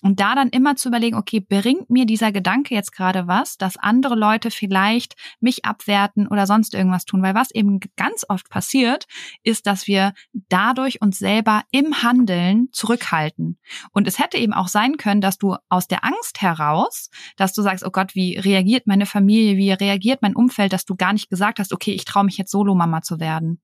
Und 0.00 0.18
da 0.20 0.34
dann 0.34 0.48
immer 0.48 0.76
zu 0.76 0.88
überlegen, 0.88 1.16
okay, 1.16 1.40
bringt 1.40 1.90
mir 1.90 2.06
dieser 2.06 2.32
Gedanke 2.32 2.74
jetzt 2.74 2.92
gerade 2.92 3.26
was, 3.26 3.58
dass 3.58 3.76
andere 3.76 4.14
Leute 4.14 4.50
vielleicht 4.50 5.16
mich 5.40 5.66
abwerten 5.66 6.26
oder 6.26 6.46
sonst 6.46 6.72
irgendwas 6.72 7.04
tun? 7.04 7.22
Weil 7.22 7.34
was 7.34 7.50
eben 7.50 7.80
ganz 7.96 8.24
oft 8.26 8.48
passiert, 8.48 9.06
ist, 9.42 9.66
dass 9.66 9.86
wir 9.86 10.14
dadurch 10.48 11.02
uns 11.02 11.18
selber 11.18 11.62
im 11.72 12.02
Handeln 12.02 12.68
zurückhalten. 12.72 13.58
Und 13.92 14.08
es 14.08 14.18
hätte 14.18 14.38
eben 14.38 14.54
auch 14.54 14.68
sein 14.68 14.96
können, 14.96 15.20
dass 15.20 15.36
du 15.36 15.56
aus 15.68 15.88
der 15.88 16.04
Angst 16.04 16.40
heraus, 16.40 17.10
dass 17.36 17.52
du 17.52 17.60
sagst, 17.60 17.84
oh 17.84 17.90
Gott, 17.90 18.14
wie 18.14 18.38
reagiert 18.38 18.86
meine 18.86 19.06
Familie, 19.06 19.56
wie 19.56 19.72
reagiert 19.72 20.22
mein 20.22 20.34
Umfeld, 20.34 20.72
dass 20.72 20.86
du 20.86 20.96
gar 20.96 21.12
nicht 21.12 21.28
gesagt 21.28 21.58
hast, 21.58 21.65
okay, 21.72 21.92
ich 21.92 22.04
traue 22.04 22.24
mich 22.24 22.38
jetzt 22.38 22.50
Solo-Mama 22.50 23.02
zu 23.02 23.20
werden. 23.20 23.60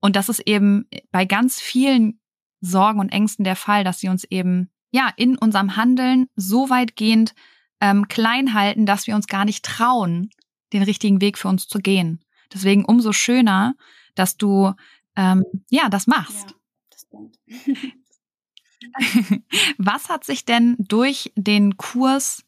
Und 0.00 0.16
das 0.16 0.28
ist 0.28 0.40
eben 0.40 0.86
bei 1.10 1.24
ganz 1.24 1.60
vielen 1.60 2.20
Sorgen 2.60 3.00
und 3.00 3.10
Ängsten 3.10 3.44
der 3.44 3.56
Fall, 3.56 3.84
dass 3.84 4.00
sie 4.00 4.08
uns 4.08 4.24
eben 4.24 4.70
ja 4.90 5.10
in 5.16 5.38
unserem 5.38 5.76
Handeln 5.76 6.26
so 6.36 6.70
weitgehend 6.70 7.34
ähm, 7.80 8.08
klein 8.08 8.54
halten, 8.54 8.86
dass 8.86 9.06
wir 9.06 9.14
uns 9.14 9.26
gar 9.26 9.44
nicht 9.44 9.64
trauen, 9.64 10.30
den 10.72 10.82
richtigen 10.82 11.20
Weg 11.20 11.38
für 11.38 11.48
uns 11.48 11.68
zu 11.68 11.78
gehen. 11.78 12.24
Deswegen 12.52 12.84
umso 12.84 13.12
schöner, 13.12 13.74
dass 14.14 14.36
du 14.36 14.72
ähm, 15.16 15.44
ja 15.70 15.88
das 15.88 16.06
machst. 16.06 16.50
Ja, 16.50 16.56
das. 16.90 17.06
Was 19.78 20.08
hat 20.08 20.24
sich 20.24 20.44
denn 20.44 20.76
durch 20.78 21.32
den 21.36 21.76
Kurs 21.76 22.44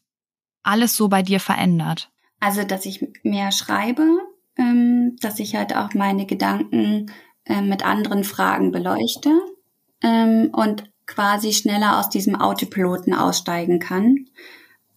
alles 0.63 0.95
so 0.95 1.07
bei 1.07 1.21
dir 1.21 1.39
verändert? 1.39 2.11
Also, 2.39 2.63
dass 2.63 2.85
ich 2.85 3.05
mehr 3.23 3.51
schreibe, 3.51 4.19
ähm, 4.57 5.15
dass 5.21 5.39
ich 5.39 5.55
halt 5.55 5.75
auch 5.75 5.93
meine 5.93 6.25
Gedanken 6.25 7.11
äh, 7.45 7.61
mit 7.61 7.85
anderen 7.85 8.23
Fragen 8.23 8.71
beleuchte 8.71 9.31
ähm, 10.01 10.49
und 10.53 10.83
quasi 11.05 11.53
schneller 11.53 11.99
aus 11.99 12.09
diesem 12.09 12.35
Autopiloten 12.35 13.13
aussteigen 13.13 13.79
kann. 13.79 14.25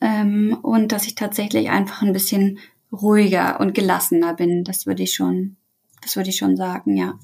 Ähm, 0.00 0.56
und 0.62 0.92
dass 0.92 1.06
ich 1.06 1.14
tatsächlich 1.14 1.70
einfach 1.70 2.02
ein 2.02 2.12
bisschen 2.12 2.58
ruhiger 2.92 3.60
und 3.60 3.74
gelassener 3.74 4.34
bin. 4.34 4.64
Das 4.64 4.86
würde 4.86 5.02
ich 5.02 5.14
schon, 5.14 5.56
das 6.02 6.16
würde 6.16 6.30
ich 6.30 6.36
schon 6.36 6.56
sagen, 6.56 6.96
ja. 6.96 7.18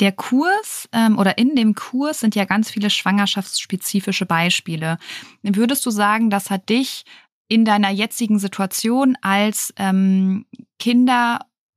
Der 0.00 0.12
Kurs 0.12 0.88
ähm, 0.92 1.18
oder 1.18 1.36
in 1.36 1.54
dem 1.54 1.74
Kurs 1.74 2.20
sind 2.20 2.34
ja 2.34 2.46
ganz 2.46 2.70
viele 2.70 2.88
schwangerschaftsspezifische 2.88 4.24
Beispiele. 4.24 4.98
Würdest 5.42 5.84
du 5.84 5.90
sagen, 5.90 6.30
das 6.30 6.48
hat 6.48 6.70
dich 6.70 7.04
in 7.48 7.64
deiner 7.64 7.90
jetzigen 7.90 8.38
Situation 8.38 9.18
als 9.20 9.74
ähm, 9.76 10.46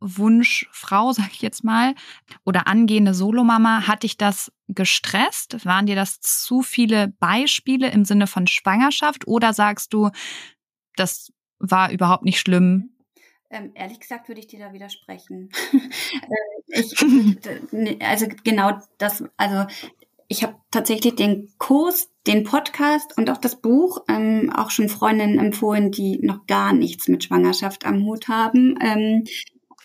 Kinderwunschfrau, 0.03 1.11
sag 1.13 1.31
ich 1.31 1.41
jetzt 1.41 1.63
mal, 1.63 1.95
oder 2.45 2.67
angehende 2.67 3.13
Solomama, 3.13 3.87
hat 3.87 4.03
dich 4.03 4.17
das 4.17 4.51
gestresst? 4.67 5.65
Waren 5.65 5.85
dir 5.85 5.95
das 5.95 6.21
zu 6.21 6.61
viele 6.61 7.09
Beispiele 7.19 7.89
im 7.91 8.05
Sinne 8.05 8.27
von 8.27 8.47
Schwangerschaft 8.47 9.27
oder 9.27 9.53
sagst 9.53 9.93
du, 9.93 10.09
das 10.95 11.31
war 11.59 11.91
überhaupt 11.91 12.25
nicht 12.25 12.39
schlimm? 12.39 12.89
Ähm, 13.49 13.71
ehrlich 13.75 13.99
gesagt 13.99 14.27
würde 14.27 14.39
ich 14.39 14.47
dir 14.47 14.59
da 14.59 14.73
widersprechen. 14.73 15.49
Äh, 16.69 16.79
ich, 16.79 18.01
also 18.01 18.27
genau 18.43 18.79
das, 18.97 19.23
also 19.37 19.67
ich 20.27 20.43
habe 20.43 20.55
tatsächlich 20.71 21.15
den 21.15 21.51
Kurs, 21.59 22.09
den 22.25 22.43
Podcast 22.43 23.15
und 23.17 23.29
auch 23.29 23.37
das 23.37 23.61
Buch 23.61 24.03
ähm, 24.07 24.51
auch 24.55 24.71
schon 24.71 24.89
Freundinnen 24.89 25.37
empfohlen, 25.37 25.91
die 25.91 26.19
noch 26.19 26.47
gar 26.47 26.73
nichts 26.73 27.07
mit 27.07 27.23
Schwangerschaft 27.23 27.85
am 27.85 28.03
Hut 28.05 28.27
haben. 28.27 28.75
Ähm, 28.81 29.25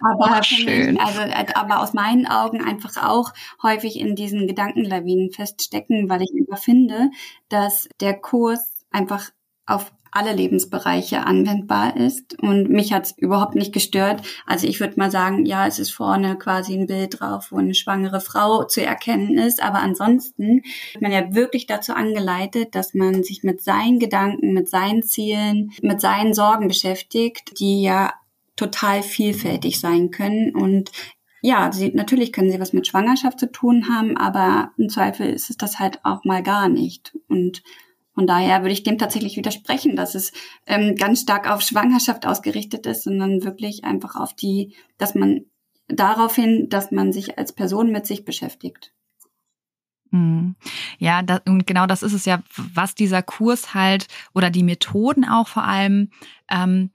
aber. 0.01 0.39
Mich, 0.39 1.01
also, 1.01 1.21
äh, 1.21 1.47
aber 1.55 1.81
aus 1.81 1.93
meinen 1.93 2.27
Augen 2.27 2.63
einfach 2.63 2.97
auch 3.03 3.33
häufig 3.63 3.99
in 3.99 4.17
diesen 4.17 4.47
Gedankenlawinen 4.47 5.31
feststecken, 5.31 6.09
weil 6.09 6.23
ich 6.23 6.31
einfach 6.39 6.63
finde, 6.63 7.11
dass 7.49 7.89
der 8.01 8.15
Kurs 8.15 8.85
einfach 8.91 9.31
auf 9.67 9.93
alle 10.11 10.33
Lebensbereiche 10.33 11.27
anwendbar 11.27 11.97
ist. 11.97 12.41
Und 12.41 12.71
mich 12.71 12.93
hat's 12.93 13.15
überhaupt 13.17 13.55
nicht 13.55 13.73
gestört. 13.73 14.23
Also 14.47 14.67
ich 14.67 14.81
würde 14.81 14.95
mal 14.97 15.11
sagen, 15.11 15.45
ja, 15.47 15.67
es 15.67 15.79
ist 15.79 15.91
vorne 15.91 16.37
quasi 16.37 16.75
ein 16.75 16.87
Bild 16.87 17.21
drauf, 17.21 17.49
wo 17.51 17.59
eine 17.59 17.75
schwangere 17.75 18.21
Frau 18.21 18.65
zu 18.65 18.85
erkennen 18.85 19.39
ist. 19.39 19.63
Aber 19.63 19.79
ansonsten 19.79 20.63
wird 20.93 21.03
man 21.03 21.13
ja 21.13 21.35
wirklich 21.35 21.67
dazu 21.67 21.93
angeleitet, 21.93 22.75
dass 22.75 22.95
man 22.95 23.23
sich 23.23 23.43
mit 23.43 23.63
seinen 23.63 23.99
Gedanken, 23.99 24.53
mit 24.53 24.69
seinen 24.69 25.03
Zielen, 25.03 25.73
mit 25.83 26.01
seinen 26.01 26.35
Sorgen 26.35 26.69
beschäftigt, 26.69 27.59
die 27.61 27.83
ja 27.83 28.13
total 28.59 29.03
vielfältig 29.03 29.81
sein 29.81 30.11
können. 30.11 30.55
Und 30.55 30.91
ja, 31.41 31.73
sie, 31.73 31.93
natürlich 31.95 32.33
können 32.33 32.51
sie 32.51 32.61
was 32.61 32.73
mit 32.73 32.87
Schwangerschaft 32.87 33.39
zu 33.41 33.51
tun 33.51 33.89
haben, 33.89 34.17
aber 34.17 34.73
im 34.77 34.89
Zweifel 34.89 35.31
ist 35.31 35.49
es 35.49 35.57
das 35.57 35.79
halt 35.79 36.05
auch 36.05 36.25
mal 36.25 36.43
gar 36.43 36.69
nicht. 36.69 37.17
Und 37.29 37.63
von 38.15 38.27
daher 38.27 38.63
würde 38.63 38.73
ich 38.73 38.83
dem 38.83 38.99
tatsächlich 38.99 39.37
widersprechen, 39.37 39.95
dass 39.95 40.15
es 40.15 40.33
ähm, 40.67 40.97
ganz 40.97 41.21
stark 41.21 41.49
auf 41.49 41.63
Schwangerschaft 41.63 42.27
ausgerichtet 42.27 42.85
ist, 42.87 43.05
sondern 43.05 43.45
wirklich 43.45 43.85
einfach 43.85 44.17
auf 44.17 44.35
die, 44.35 44.75
dass 44.99 45.15
man 45.15 45.47
darauf 45.87 46.35
hin, 46.35 46.69
dass 46.69 46.91
man 46.91 47.13
sich 47.13 47.39
als 47.39 47.53
Person 47.53 47.93
mit 47.93 48.07
sich 48.07 48.25
beschäftigt. 48.25 48.93
Mhm. 50.11 50.57
Ja, 50.99 51.23
das, 51.23 51.43
und 51.47 51.67
genau 51.67 51.87
das 51.87 52.03
ist 52.03 52.13
es 52.13 52.25
ja, 52.25 52.43
was 52.57 52.95
dieser 52.95 53.23
Kurs 53.23 53.75
halt 53.75 54.09
oder 54.35 54.51
die 54.51 54.63
Methoden 54.63 55.25
auch 55.25 55.49
vor 55.49 55.65
allem 55.65 56.11
ähm, 56.51 56.91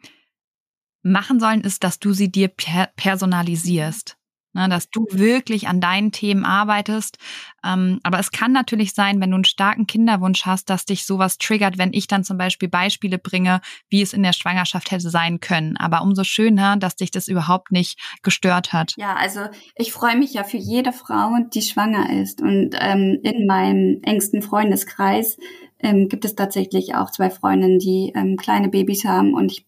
machen 1.04 1.40
sollen, 1.40 1.62
ist, 1.62 1.84
dass 1.84 2.00
du 2.00 2.14
sie 2.14 2.32
dir 2.32 2.48
per 2.48 2.90
personalisierst. 2.96 4.18
Ne, 4.56 4.70
dass 4.70 4.88
du 4.92 5.08
wirklich 5.10 5.68
an 5.68 5.82
deinen 5.82 6.12
Themen 6.12 6.46
arbeitest. 6.46 7.18
Ähm, 7.66 8.00
aber 8.04 8.20
es 8.20 8.30
kann 8.30 8.52
natürlich 8.52 8.94
sein, 8.94 9.20
wenn 9.20 9.32
du 9.32 9.36
einen 9.38 9.46
starken 9.46 9.88
Kinderwunsch 9.88 10.46
hast, 10.46 10.70
dass 10.70 10.86
dich 10.86 11.08
sowas 11.08 11.40
triggert, 11.40 11.80
wenn 11.80 11.92
ich 11.92 12.06
dann 12.06 12.24
zum 12.24 12.38
Beispiel 12.38 12.70
Beispiele 12.70 13.18
bringe, 13.18 13.62
wie 13.90 14.04
es 14.04 14.14
in 14.14 14.22
der 14.22 14.34
Schwangerschaft 14.34 14.92
hätte 14.92 15.10
sein 15.10 15.40
können. 15.40 15.76
Aber 15.78 16.04
umso 16.04 16.24
schöner, 16.24 16.78
dass 16.78 16.96
dich 16.96 17.10
das 17.10 17.28
überhaupt 17.28 17.72
nicht 17.72 18.00
gestört 18.22 18.74
hat. 18.74 18.94
Ja, 18.96 19.16
also 19.16 19.40
ich 19.76 19.92
freue 19.92 20.18
mich 20.18 20.36
ja 20.36 20.44
für 20.44 20.58
jede 20.58 20.94
Frau, 20.94 21.32
die 21.52 21.64
schwanger 21.64 22.22
ist. 22.22 22.40
Und 22.40 22.76
ähm, 22.80 23.22
in 23.24 23.48
meinem 23.48 24.02
engsten 24.04 24.44
Freundeskreis 24.44 25.38
ähm, 25.80 26.10
gibt 26.10 26.26
es 26.26 26.36
tatsächlich 26.36 26.94
auch 26.94 27.10
zwei 27.10 27.32
Freundinnen, 27.32 27.80
die 27.80 28.14
ähm, 28.16 28.38
kleine 28.38 28.70
Babys 28.70 29.04
haben. 29.04 29.34
Und 29.34 29.52
ich 29.52 29.66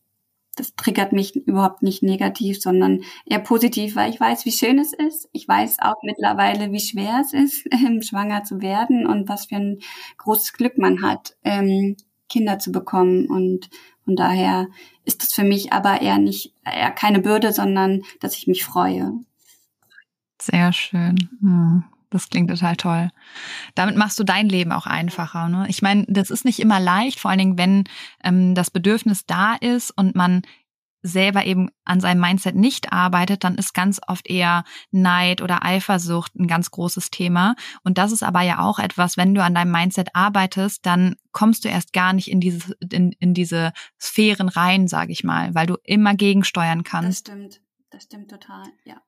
das 0.55 0.75
triggert 0.75 1.11
mich 1.11 1.35
überhaupt 1.35 1.83
nicht 1.83 2.01
negativ, 2.01 2.61
sondern 2.61 3.01
eher 3.25 3.39
positiv, 3.39 3.95
weil 3.95 4.09
ich 4.09 4.19
weiß, 4.19 4.45
wie 4.45 4.51
schön 4.51 4.79
es 4.79 4.93
ist. 4.93 5.29
Ich 5.33 5.47
weiß 5.47 5.79
auch 5.79 6.01
mittlerweile, 6.01 6.71
wie 6.71 6.79
schwer 6.79 7.21
es 7.21 7.33
ist, 7.33 7.67
ähm, 7.71 8.01
schwanger 8.01 8.43
zu 8.43 8.61
werden 8.61 9.05
und 9.05 9.29
was 9.29 9.47
für 9.47 9.57
ein 9.57 9.79
großes 10.17 10.53
Glück 10.53 10.77
man 10.77 11.01
hat, 11.01 11.35
ähm, 11.43 11.97
Kinder 12.29 12.59
zu 12.59 12.71
bekommen. 12.71 13.27
Und 13.27 13.69
von 14.03 14.15
daher 14.15 14.67
ist 15.03 15.21
das 15.21 15.33
für 15.33 15.43
mich 15.43 15.73
aber 15.73 16.01
eher 16.01 16.17
nicht, 16.17 16.53
eher 16.63 16.91
keine 16.91 17.19
Bürde, 17.19 17.51
sondern 17.51 18.03
dass 18.21 18.37
ich 18.37 18.47
mich 18.47 18.63
freue. 18.63 19.13
Sehr 20.41 20.73
schön. 20.73 21.29
Hm. 21.41 21.83
Das 22.15 22.29
klingt 22.29 22.49
total 22.49 22.77
toll. 22.77 23.11
Damit 23.75 23.97
machst 23.97 24.17
du 24.17 24.23
dein 24.23 24.47
Leben 24.47 24.71
auch 24.71 24.85
einfacher. 24.85 25.49
Ne? 25.49 25.65
Ich 25.67 25.81
meine, 25.81 26.05
das 26.07 26.29
ist 26.29 26.45
nicht 26.45 26.61
immer 26.61 26.79
leicht, 26.79 27.19
vor 27.19 27.29
allen 27.29 27.39
Dingen, 27.39 27.57
wenn 27.57 27.83
ähm, 28.23 28.55
das 28.55 28.71
Bedürfnis 28.71 29.25
da 29.25 29.55
ist 29.55 29.91
und 29.91 30.15
man 30.15 30.43
selber 31.01 31.45
eben 31.45 31.69
an 31.83 31.99
seinem 31.99 32.21
Mindset 32.21 32.55
nicht 32.55 32.93
arbeitet, 32.93 33.43
dann 33.43 33.55
ist 33.55 33.73
ganz 33.73 33.99
oft 34.07 34.29
eher 34.29 34.63
Neid 34.91 35.41
oder 35.41 35.65
Eifersucht 35.65 36.33
ein 36.35 36.47
ganz 36.47 36.71
großes 36.71 37.11
Thema. 37.11 37.57
Und 37.83 37.97
das 37.97 38.13
ist 38.13 38.23
aber 38.23 38.43
ja 38.43 38.59
auch 38.59 38.79
etwas, 38.79 39.17
wenn 39.17 39.35
du 39.35 39.43
an 39.43 39.53
deinem 39.53 39.73
Mindset 39.73 40.11
arbeitest, 40.13 40.85
dann 40.85 41.17
kommst 41.33 41.65
du 41.65 41.69
erst 41.69 41.91
gar 41.91 42.13
nicht 42.13 42.31
in 42.31 42.39
diese, 42.39 42.77
in, 42.93 43.11
in 43.19 43.33
diese 43.33 43.73
Sphären 43.99 44.47
rein, 44.47 44.87
sage 44.87 45.11
ich 45.11 45.25
mal, 45.25 45.53
weil 45.53 45.67
du 45.67 45.75
immer 45.83 46.15
gegensteuern 46.15 46.83
kannst. 46.83 47.27
Das 47.27 47.35
stimmt, 47.35 47.61
das 47.89 48.03
stimmt 48.03 48.31
total, 48.31 48.63
ja. 48.85 49.01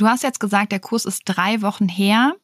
Du 0.00 0.08
hast 0.08 0.22
jetzt 0.22 0.40
gesagt, 0.40 0.72
der 0.72 0.80
Kurs 0.80 1.04
ist 1.04 1.24
drei 1.26 1.60
Wochen 1.60 1.86
her. 1.86 2.34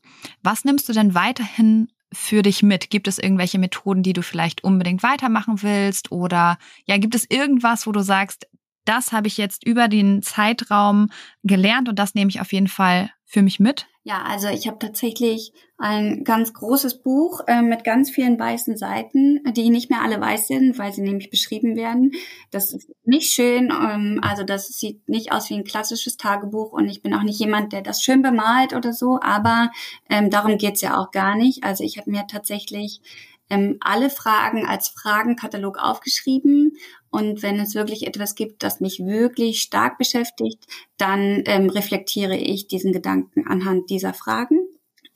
Was 0.42 0.66
nimmst 0.66 0.90
du 0.90 0.92
denn 0.92 1.14
weiterhin 1.14 1.88
für 2.12 2.42
dich 2.42 2.62
mit? 2.62 2.90
Gibt 2.90 3.08
es 3.08 3.18
irgendwelche 3.18 3.58
Methoden, 3.58 4.02
die 4.02 4.12
du 4.12 4.22
vielleicht 4.22 4.62
unbedingt 4.62 5.02
weitermachen 5.02 5.62
willst? 5.62 6.12
Oder 6.12 6.58
ja, 6.84 6.98
gibt 6.98 7.14
es 7.14 7.24
irgendwas, 7.30 7.86
wo 7.86 7.92
du 7.92 8.00
sagst, 8.02 8.46
das 8.84 9.10
habe 9.12 9.28
ich 9.28 9.38
jetzt 9.38 9.66
über 9.66 9.88
den 9.88 10.20
Zeitraum 10.20 11.08
gelernt 11.44 11.88
und 11.88 11.98
das 11.98 12.14
nehme 12.14 12.28
ich 12.28 12.42
auf 12.42 12.52
jeden 12.52 12.68
Fall 12.68 13.10
für 13.24 13.40
mich 13.40 13.58
mit? 13.58 13.86
Ja, 14.08 14.22
also 14.22 14.46
ich 14.46 14.68
habe 14.68 14.78
tatsächlich 14.78 15.52
ein 15.78 16.22
ganz 16.22 16.54
großes 16.54 17.02
Buch 17.02 17.40
äh, 17.48 17.60
mit 17.60 17.82
ganz 17.82 18.08
vielen 18.08 18.38
weißen 18.38 18.76
Seiten, 18.76 19.40
die 19.52 19.68
nicht 19.68 19.90
mehr 19.90 20.00
alle 20.00 20.20
weiß 20.20 20.46
sind, 20.46 20.78
weil 20.78 20.92
sie 20.92 21.02
nämlich 21.02 21.28
beschrieben 21.28 21.74
werden. 21.74 22.12
Das 22.52 22.72
ist 22.72 22.88
nicht 23.04 23.32
schön, 23.32 23.72
ähm, 23.72 24.20
also 24.22 24.44
das 24.44 24.68
sieht 24.68 25.08
nicht 25.08 25.32
aus 25.32 25.50
wie 25.50 25.54
ein 25.54 25.64
klassisches 25.64 26.16
Tagebuch 26.18 26.72
und 26.72 26.88
ich 26.88 27.02
bin 27.02 27.14
auch 27.14 27.24
nicht 27.24 27.40
jemand, 27.40 27.72
der 27.72 27.82
das 27.82 28.00
schön 28.00 28.22
bemalt 28.22 28.74
oder 28.74 28.92
so, 28.92 29.18
aber 29.20 29.72
ähm, 30.08 30.30
darum 30.30 30.56
geht's 30.56 30.82
ja 30.82 30.96
auch 31.00 31.10
gar 31.10 31.34
nicht. 31.34 31.64
Also 31.64 31.82
ich 31.82 31.98
habe 31.98 32.08
mir 32.08 32.28
tatsächlich 32.28 33.00
ähm, 33.50 33.78
alle 33.80 34.10
Fragen 34.10 34.66
als 34.66 34.88
Fragenkatalog 34.88 35.78
aufgeschrieben. 35.78 36.76
Und 37.10 37.42
wenn 37.42 37.60
es 37.60 37.74
wirklich 37.74 38.06
etwas 38.06 38.34
gibt, 38.34 38.62
das 38.62 38.80
mich 38.80 39.00
wirklich 39.00 39.62
stark 39.62 39.98
beschäftigt, 39.98 40.64
dann 40.96 41.42
ähm, 41.46 41.70
reflektiere 41.70 42.36
ich 42.36 42.66
diesen 42.68 42.92
Gedanken 42.92 43.46
anhand 43.46 43.90
dieser 43.90 44.14
Fragen. 44.14 44.58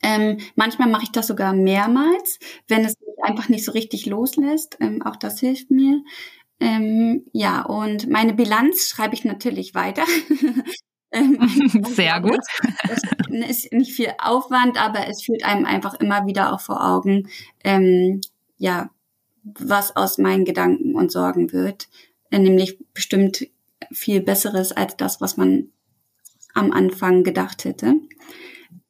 Ähm, 0.03 0.39
manchmal 0.55 0.89
mache 0.89 1.03
ich 1.03 1.11
das 1.11 1.27
sogar 1.27 1.53
mehrmals, 1.53 2.39
wenn 2.67 2.85
es 2.85 2.95
mich 2.99 3.23
einfach 3.23 3.49
nicht 3.49 3.65
so 3.65 3.71
richtig 3.71 4.05
loslässt. 4.07 4.77
Ähm, 4.79 5.01
auch 5.03 5.15
das 5.15 5.39
hilft 5.39 5.69
mir. 5.69 6.01
Ähm, 6.59 7.25
ja, 7.33 7.63
und 7.63 8.07
meine 8.09 8.33
Bilanz 8.33 8.87
schreibe 8.87 9.15
ich 9.15 9.25
natürlich 9.25 9.73
weiter. 9.75 10.03
Ähm, 11.11 11.37
Sehr 11.85 12.19
gut. 12.21 12.39
Es 13.29 13.65
ist 13.65 13.73
nicht 13.73 13.93
viel 13.93 14.13
Aufwand, 14.17 14.81
aber 14.81 15.07
es 15.07 15.23
führt 15.23 15.43
einem 15.43 15.65
einfach 15.65 15.95
immer 15.95 16.25
wieder 16.25 16.53
auch 16.53 16.61
vor 16.61 16.83
Augen, 16.83 17.27
ähm, 17.63 18.21
ja, 18.57 18.89
was 19.43 19.95
aus 19.95 20.17
meinen 20.17 20.45
Gedanken 20.45 20.95
und 20.95 21.11
Sorgen 21.11 21.51
wird. 21.51 21.89
Äh, 22.29 22.39
nämlich 22.39 22.77
bestimmt 22.93 23.47
viel 23.91 24.21
Besseres 24.21 24.71
als 24.71 24.95
das, 24.95 25.19
was 25.21 25.37
man 25.37 25.69
am 26.53 26.71
Anfang 26.71 27.23
gedacht 27.23 27.65
hätte. 27.65 27.95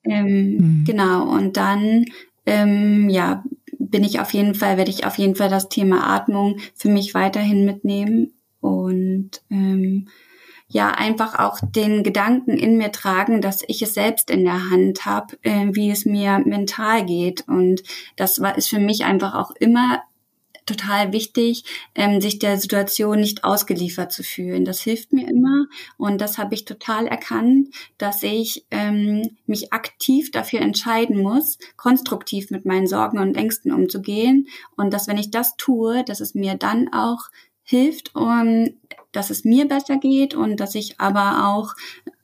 Ähm, 0.04 0.58
mhm. 0.58 0.84
Genau, 0.86 1.30
und 1.30 1.58
dann, 1.58 2.06
ähm, 2.46 3.10
ja, 3.10 3.44
bin 3.78 4.04
ich 4.04 4.20
auf 4.20 4.34
jeden 4.34 4.56
Fall, 4.56 4.78
werde 4.78 4.92
ich 4.92 5.06
auf 5.06 5.18
jeden 5.18 5.36
Fall 5.36 5.50
das 5.50 5.70
Thema 5.70 6.08
Atmung 6.08 6.58
für 6.76 6.90
mich 6.90 7.14
weiterhin 7.14 7.66
mitnehmen 7.66 8.34
und 8.62 9.42
ähm, 9.50 10.08
ja 10.72 10.92
einfach 10.92 11.38
auch 11.38 11.60
den 11.62 12.04
Gedanken 12.04 12.58
in 12.58 12.78
mir 12.78 12.92
tragen, 12.92 13.42
dass 13.42 13.64
ich 13.68 13.82
es 13.82 13.94
selbst 13.94 14.30
in 14.30 14.46
der 14.46 14.70
Hand 14.70 15.06
habe, 15.06 15.38
äh, 15.44 15.68
wie 15.72 15.92
es 15.92 16.06
mir 16.06 16.40
mental 16.40 17.06
geht. 17.06 17.48
Und 17.48 17.84
das 18.16 18.42
war 18.42 18.58
ist 18.58 18.70
für 18.70 18.80
mich 18.80 19.04
einfach 19.04 19.36
auch 19.36 19.52
immer 19.60 20.02
total 20.66 21.12
wichtig, 21.12 21.66
ähm, 21.96 22.22
sich 22.22 22.40
der 22.40 22.58
Situation 22.58 23.20
nicht 23.20 23.44
ausgeliefert 23.44 24.12
zu 24.12 24.24
fühlen. 24.24 24.64
Das 24.64 24.82
hilft 24.82 25.12
mir 25.12 25.28
immer 25.28 25.66
und 25.98 26.22
das 26.22 26.38
habe 26.38 26.54
ich 26.54 26.66
total 26.66 27.08
erkannt, 27.08 27.70
dass 27.98 28.24
ich 28.24 28.66
ähm, 28.72 29.38
mich 29.46 29.74
aktiv 29.74 30.32
dafür 30.32 30.62
entscheiden 30.62 31.22
muss, 31.22 31.58
konstruktiv 31.76 32.52
mit 32.52 32.66
meinen 32.66 32.88
Sorgen 32.88 33.20
und 33.20 33.36
Ängsten 33.36 33.72
umzugehen 33.72 34.48
und 34.78 34.94
dass 34.94 35.08
wenn 35.08 35.18
ich 35.18 35.32
das 35.32 35.56
tue, 35.58 36.04
dass 36.06 36.22
es 36.22 36.36
mir 36.36 36.56
dann 36.56 36.94
auch 36.94 37.30
hilft, 37.64 38.16
um, 38.16 38.70
dass 39.12 39.30
es 39.30 39.44
mir 39.44 39.68
besser 39.68 39.98
geht 39.98 40.36
und 40.36 40.60
dass 40.60 40.76
ich 40.76 41.00
aber 41.00 41.48
auch 41.50 41.74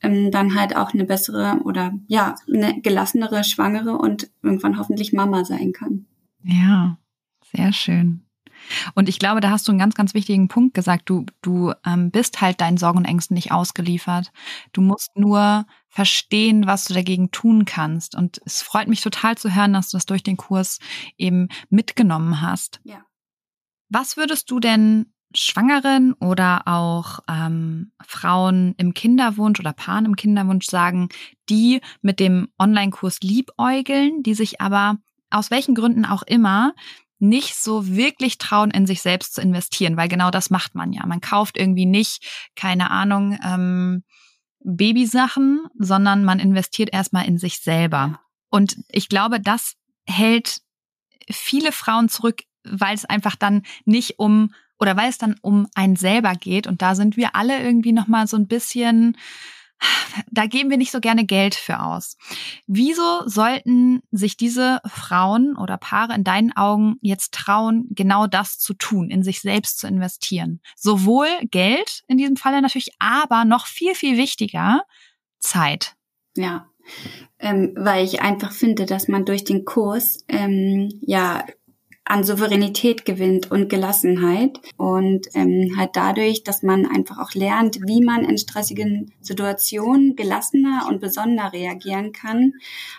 ähm, 0.02 0.32
dann 0.32 0.56
halt 0.56 0.76
auch 0.76 0.94
eine 0.94 1.06
bessere 1.06 1.60
oder 1.64 1.94
ja, 2.08 2.36
eine 2.52 2.80
gelassenere 2.82 3.44
Schwangere 3.44 3.98
und 3.98 4.30
irgendwann 4.42 4.78
hoffentlich 4.78 5.14
Mama 5.14 5.46
sein 5.46 5.74
kann. 5.74 6.06
Ja, 6.44 6.98
sehr 7.52 7.74
schön. 7.74 8.28
Und 8.96 9.10
ich 9.10 9.20
glaube, 9.20 9.42
da 9.42 9.50
hast 9.50 9.68
du 9.68 9.72
einen 9.72 9.80
ganz, 9.80 9.96
ganz 9.96 10.14
wichtigen 10.14 10.48
Punkt 10.48 10.74
gesagt. 10.74 11.10
Du, 11.10 11.26
du 11.42 11.74
ähm, 11.86 12.12
bist 12.12 12.42
halt 12.42 12.62
deinen 12.62 12.78
Sorgen 12.78 13.00
und 13.00 13.06
Ängsten 13.06 13.36
nicht 13.36 13.52
ausgeliefert. 13.52 14.32
Du 14.74 14.82
musst 14.82 15.16
nur 15.16 15.66
verstehen, 15.90 16.68
was 16.68 16.86
du 16.86 16.94
dagegen 16.94 17.32
tun 17.32 17.66
kannst. 17.66 18.16
Und 18.16 18.42
es 18.46 18.62
freut 18.62 18.88
mich 18.88 19.02
total 19.02 19.38
zu 19.38 19.54
hören, 19.54 19.74
dass 19.74 19.90
du 19.90 19.98
das 19.98 20.06
durch 20.06 20.24
den 20.24 20.38
Kurs 20.38 20.80
eben 21.18 21.50
mitgenommen 21.70 22.42
hast. 22.42 22.80
Ja. 22.84 23.06
Was 23.90 24.18
würdest 24.18 24.52
du 24.52 24.60
denn 24.60 25.14
Schwangeren 25.36 26.14
oder 26.14 26.68
auch 26.68 27.20
ähm, 27.30 27.92
Frauen 28.06 28.74
im 28.78 28.94
Kinderwunsch 28.94 29.60
oder 29.60 29.74
Paaren 29.74 30.06
im 30.06 30.16
Kinderwunsch 30.16 30.68
sagen, 30.68 31.10
die 31.50 31.82
mit 32.02 32.20
dem 32.20 32.48
Online-Kurs 32.58 33.20
liebäugeln, 33.22 34.24
die 34.24 34.34
sich 34.34 34.62
aber 34.62 34.98
aus 35.30 35.52
welchen 35.52 35.76
Gründen 35.76 36.06
auch 36.06 36.24
immer 36.24 36.74
nicht 37.20 37.56
so 37.56 37.88
wirklich 37.88 38.38
trauen, 38.38 38.72
in 38.72 38.86
sich 38.86 39.02
selbst 39.02 39.34
zu 39.34 39.42
investieren, 39.42 39.98
weil 39.98 40.08
genau 40.08 40.30
das 40.30 40.50
macht 40.50 40.76
man 40.76 40.94
ja. 40.94 41.06
Man 41.06 41.20
kauft 41.20 41.58
irgendwie 41.58 41.86
nicht, 41.86 42.52
keine 42.56 42.92
Ahnung, 42.92 43.38
ähm, 43.44 44.04
Babysachen, 44.60 45.66
sondern 45.78 46.24
man 46.24 46.40
investiert 46.40 46.90
erstmal 46.94 47.26
in 47.26 47.38
sich 47.38 47.60
selber. 47.60 48.20
Und 48.50 48.78
ich 48.90 49.10
glaube, 49.10 49.40
das 49.40 49.74
hält 50.08 50.62
viele 51.30 51.72
Frauen 51.72 52.10
zurück, 52.10 52.44
weil 52.64 52.96
es 52.96 53.06
einfach 53.06 53.36
dann 53.36 53.64
nicht 53.86 54.20
um 54.20 54.54
oder 54.80 54.96
weil 54.98 55.10
es 55.10 55.18
dann 55.18 55.36
um 55.42 55.68
einen 55.76 55.96
selber 55.96 56.34
geht 56.34 56.68
und 56.68 56.82
da 56.82 56.96
sind 56.96 57.18
wir 57.18 57.36
alle 57.36 57.62
irgendwie 57.62 57.94
noch 57.94 58.08
mal 58.08 58.28
so 58.28 58.38
ein 58.38 58.48
bisschen 58.48 59.18
da 60.32 60.46
geben 60.46 60.70
wir 60.70 60.78
nicht 60.78 60.92
so 60.92 61.00
gerne 61.00 61.26
Geld 61.26 61.56
für 61.56 61.82
aus. 61.82 62.18
Wieso 62.66 63.28
sollten 63.28 64.02
sich 64.12 64.38
diese 64.38 64.80
Frauen 64.86 65.56
oder 65.56 65.78
Paare 65.78 66.16
in 66.16 66.24
deinen 66.24 66.56
Augen 66.56 66.98
jetzt 67.02 67.34
trauen, 67.34 67.88
genau 67.92 68.28
das 68.28 68.58
zu 68.58 68.74
tun, 68.74 69.10
in 69.10 69.24
sich 69.24 69.42
selbst 69.42 69.80
zu 69.80 69.88
investieren? 69.88 70.62
Sowohl 70.76 71.28
Geld 71.52 72.04
in 72.08 72.18
diesem 72.18 72.38
Falle 72.38 72.62
natürlich, 72.62 72.90
aber 73.00 73.46
noch 73.46 73.68
viel, 73.68 73.94
viel 73.94 74.18
wichtiger, 74.18 74.82
Zeit. 75.40 75.94
Ja, 76.36 76.68
ähm, 77.40 77.74
weil 77.76 78.04
ich 78.04 78.22
einfach 78.22 78.52
finde, 78.52 78.86
dass 78.86 79.08
man 79.08 79.26
durch 79.26 79.44
den 79.44 79.66
Kurs 79.66 80.24
ähm, 80.28 80.90
ja 81.02 81.46
an 82.10 82.24
Souveränität 82.24 83.06
gewinnt 83.06 83.52
und 83.52 83.70
Gelassenheit. 83.70 84.60
Und 84.78 85.28
ähm, 85.34 85.76
halt 85.78 85.92
dadurch, 85.94 86.44
dass 86.44 86.64
man 86.64 86.86
einfach 86.86 87.18
auch 87.18 87.34
lernt, 87.34 87.80
wie 87.86 88.02
man 88.02 88.24
in 88.24 88.38
stressigen 88.38 89.14
Situationen 89.22 90.16
gelassener 90.16 90.88
und 90.90 91.02
besonder 91.02 91.52
reagieren 91.54 92.14
kann, 92.14 92.54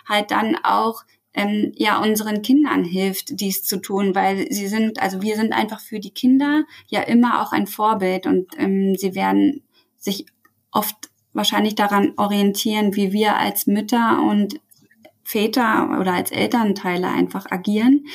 halt 0.07 0.31
dann 0.31 0.55
auch 0.63 1.03
ähm, 1.33 1.71
ja 1.75 2.01
unseren 2.01 2.41
Kindern 2.41 2.83
hilft, 2.83 3.39
dies 3.39 3.63
zu 3.63 3.77
tun, 3.77 4.15
weil 4.15 4.51
sie 4.51 4.67
sind, 4.67 5.01
also 5.01 5.21
wir 5.21 5.35
sind 5.35 5.53
einfach 5.53 5.79
für 5.79 5.99
die 5.99 6.13
Kinder 6.13 6.63
ja 6.87 7.01
immer 7.01 7.41
auch 7.41 7.51
ein 7.51 7.67
Vorbild. 7.67 8.27
Und 8.27 8.47
ähm, 8.57 8.95
sie 8.95 9.15
werden 9.15 9.63
sich 9.97 10.25
oft 10.71 11.09
wahrscheinlich 11.33 11.75
daran 11.75 12.13
orientieren, 12.17 12.95
wie 12.95 13.11
wir 13.11 13.37
als 13.37 13.67
Mütter 13.67 14.21
und 14.21 14.59
Väter 15.23 15.99
oder 15.99 16.13
als 16.13 16.31
Elternteile 16.31 17.07
einfach 17.07 17.45
agieren. 17.51 18.05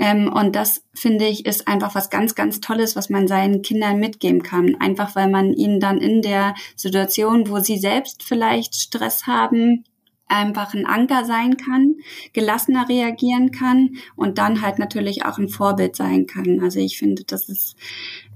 Ähm, 0.00 0.32
und 0.32 0.56
das 0.56 0.82
finde 0.94 1.26
ich 1.26 1.44
ist 1.44 1.68
einfach 1.68 1.94
was 1.94 2.08
ganz, 2.08 2.34
ganz 2.34 2.60
Tolles, 2.60 2.96
was 2.96 3.10
man 3.10 3.28
seinen 3.28 3.60
Kindern 3.60 4.00
mitgeben 4.00 4.42
kann. 4.42 4.74
Einfach 4.80 5.14
weil 5.14 5.28
man 5.28 5.52
ihnen 5.52 5.78
dann 5.78 5.98
in 5.98 6.22
der 6.22 6.54
Situation, 6.74 7.50
wo 7.50 7.58
sie 7.60 7.76
selbst 7.76 8.22
vielleicht 8.22 8.74
Stress 8.74 9.26
haben, 9.26 9.84
einfach 10.26 10.74
ein 10.74 10.86
Anker 10.86 11.24
sein 11.24 11.56
kann, 11.56 11.96
gelassener 12.32 12.88
reagieren 12.88 13.50
kann 13.50 13.96
und 14.16 14.38
dann 14.38 14.62
halt 14.62 14.78
natürlich 14.78 15.24
auch 15.26 15.38
ein 15.38 15.48
Vorbild 15.48 15.96
sein 15.96 16.26
kann. 16.26 16.60
Also 16.60 16.78
ich 16.78 16.98
finde, 16.98 17.24
das 17.24 17.48
ist 17.48 17.76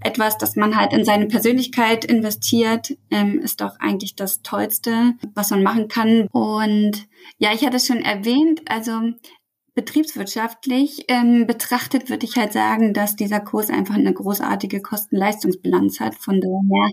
etwas, 0.00 0.36
das 0.36 0.56
man 0.56 0.76
halt 0.76 0.92
in 0.92 1.04
seine 1.04 1.26
Persönlichkeit 1.26 2.04
investiert, 2.04 2.94
ähm, 3.10 3.38
ist 3.38 3.60
doch 3.60 3.78
eigentlich 3.78 4.16
das 4.16 4.42
Tollste, 4.42 5.14
was 5.34 5.50
man 5.50 5.62
machen 5.62 5.88
kann. 5.88 6.26
Und 6.32 7.06
ja, 7.38 7.52
ich 7.54 7.64
hatte 7.64 7.76
es 7.76 7.86
schon 7.86 8.02
erwähnt, 8.02 8.62
also 8.66 9.12
betriebswirtschaftlich 9.74 11.04
ähm, 11.08 11.46
betrachtet 11.46 12.08
würde 12.08 12.26
ich 12.26 12.36
halt 12.36 12.52
sagen, 12.52 12.94
dass 12.94 13.16
dieser 13.16 13.40
Kurs 13.40 13.70
einfach 13.70 13.96
eine 13.96 14.12
großartige 14.12 14.80
Kosten-Leistungsbilanz 14.80 15.98
hat. 16.00 16.14
Von 16.14 16.40
daher 16.40 16.90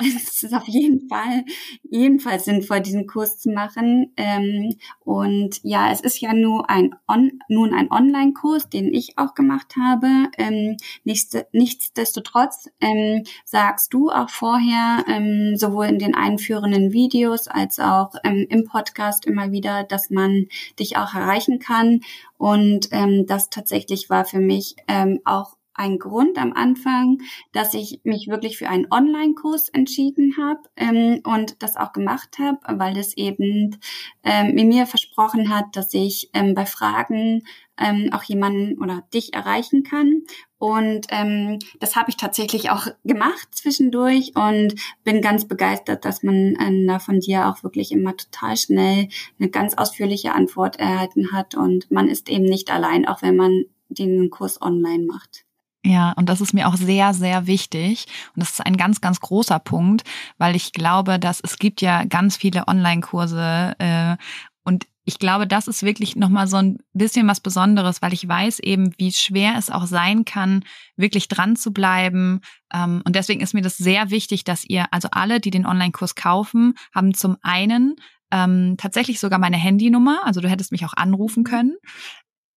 es 0.00 0.42
ist 0.42 0.54
auf 0.54 0.66
jeden 0.66 1.08
Fall 1.08 1.44
jedenfalls 1.88 2.46
sinnvoll, 2.46 2.80
diesen 2.80 3.06
Kurs 3.06 3.38
zu 3.38 3.50
machen. 3.50 4.12
Ähm, 4.16 4.74
und 5.04 5.60
ja, 5.62 5.92
es 5.92 6.00
ist 6.00 6.20
ja 6.20 6.32
nur 6.32 6.68
ein 6.68 6.94
On 7.06 7.30
nun 7.48 7.72
ein 7.72 7.92
Online-Kurs, 7.92 8.68
den 8.68 8.92
ich 8.92 9.16
auch 9.16 9.34
gemacht 9.34 9.74
habe. 9.80 10.08
Ähm, 10.38 10.76
nichts, 11.04 11.36
nichtsdestotrotz 11.52 12.68
ähm, 12.80 13.22
sagst 13.44 13.94
du 13.94 14.10
auch 14.10 14.30
vorher, 14.30 15.04
ähm, 15.08 15.56
sowohl 15.56 15.86
in 15.86 15.98
den 16.00 16.14
einführenden 16.14 16.92
Videos 16.92 17.46
als 17.46 17.78
auch 17.78 18.14
ähm, 18.24 18.46
im 18.50 18.64
Podcast 18.64 19.26
immer 19.26 19.52
wieder, 19.52 19.84
dass 19.84 20.10
man 20.10 20.46
dich 20.80 20.96
auch 20.96 21.14
erreicht 21.14 21.35
erreichen 21.36 21.58
kann. 21.58 22.00
Und 22.38 22.88
ähm, 22.92 23.26
das 23.26 23.50
tatsächlich 23.50 24.10
war 24.10 24.24
für 24.24 24.40
mich 24.40 24.76
ähm, 24.88 25.20
auch 25.24 25.56
ein 25.74 25.98
Grund 25.98 26.38
am 26.38 26.54
Anfang, 26.54 27.20
dass 27.52 27.74
ich 27.74 28.00
mich 28.02 28.28
wirklich 28.28 28.56
für 28.56 28.68
einen 28.68 28.86
Online-Kurs 28.90 29.68
entschieden 29.68 30.36
habe 30.38 30.60
ähm, 30.76 31.20
und 31.22 31.62
das 31.62 31.76
auch 31.76 31.92
gemacht 31.92 32.38
habe, 32.38 32.58
weil 32.78 32.96
es 32.96 33.14
eben 33.14 33.78
ähm, 34.24 34.54
mir 34.54 34.86
versprochen 34.86 35.54
hat, 35.54 35.76
dass 35.76 35.92
ich 35.92 36.30
ähm, 36.32 36.54
bei 36.54 36.64
Fragen 36.64 37.42
ähm, 37.78 38.10
auch 38.12 38.22
jemanden 38.22 38.78
oder 38.82 39.02
dich 39.12 39.34
erreichen 39.34 39.82
kann. 39.82 40.22
Und 40.58 41.06
ähm, 41.10 41.58
das 41.80 41.96
habe 41.96 42.08
ich 42.08 42.16
tatsächlich 42.16 42.70
auch 42.70 42.86
gemacht 43.04 43.48
zwischendurch 43.50 44.32
und 44.34 44.74
bin 45.04 45.20
ganz 45.20 45.46
begeistert, 45.46 46.04
dass 46.04 46.22
man 46.22 46.56
da 46.86 46.98
von 46.98 47.20
dir 47.20 47.48
auch 47.48 47.62
wirklich 47.62 47.92
immer 47.92 48.16
total 48.16 48.56
schnell 48.56 49.08
eine 49.38 49.50
ganz 49.50 49.74
ausführliche 49.74 50.32
Antwort 50.32 50.76
erhalten 50.76 51.32
hat. 51.32 51.54
Und 51.54 51.90
man 51.90 52.08
ist 52.08 52.30
eben 52.30 52.44
nicht 52.44 52.70
allein, 52.70 53.06
auch 53.06 53.20
wenn 53.20 53.36
man 53.36 53.64
den 53.88 54.30
Kurs 54.30 54.60
online 54.62 55.04
macht. 55.04 55.44
Ja, 55.84 56.12
und 56.16 56.28
das 56.28 56.40
ist 56.40 56.52
mir 56.52 56.66
auch 56.66 56.76
sehr, 56.76 57.14
sehr 57.14 57.46
wichtig. 57.46 58.06
Und 58.34 58.40
das 58.40 58.50
ist 58.50 58.66
ein 58.66 58.76
ganz, 58.76 59.00
ganz 59.00 59.20
großer 59.20 59.60
Punkt, 59.60 60.02
weil 60.36 60.56
ich 60.56 60.72
glaube, 60.72 61.20
dass 61.20 61.40
es 61.40 61.58
gibt 61.58 61.80
ja 61.80 62.04
ganz 62.04 62.36
viele 62.36 62.66
Online-Kurse 62.66 63.76
äh, 63.78 64.16
und 64.64 64.86
ich 65.08 65.20
glaube, 65.20 65.46
das 65.46 65.68
ist 65.68 65.84
wirklich 65.84 66.16
nochmal 66.16 66.48
so 66.48 66.56
ein 66.56 66.78
bisschen 66.92 67.28
was 67.28 67.40
Besonderes, 67.40 68.02
weil 68.02 68.12
ich 68.12 68.26
weiß 68.26 68.58
eben, 68.58 68.92
wie 68.98 69.12
schwer 69.12 69.54
es 69.56 69.70
auch 69.70 69.86
sein 69.86 70.24
kann, 70.24 70.64
wirklich 70.96 71.28
dran 71.28 71.54
zu 71.54 71.72
bleiben. 71.72 72.40
Ähm, 72.74 73.02
und 73.04 73.14
deswegen 73.14 73.40
ist 73.40 73.54
mir 73.54 73.62
das 73.62 73.76
sehr 73.76 74.10
wichtig, 74.10 74.42
dass 74.42 74.64
ihr, 74.64 74.92
also 74.92 75.08
alle, 75.12 75.38
die 75.38 75.52
den 75.52 75.64
Online-Kurs 75.64 76.16
kaufen, 76.16 76.74
haben 76.92 77.14
zum 77.14 77.36
einen 77.42 77.94
ähm, 78.32 78.74
tatsächlich 78.78 79.20
sogar 79.20 79.38
meine 79.38 79.56
Handynummer, 79.56 80.26
also 80.26 80.40
du 80.40 80.48
hättest 80.48 80.72
mich 80.72 80.84
auch 80.84 80.94
anrufen 80.94 81.44
können. 81.44 81.76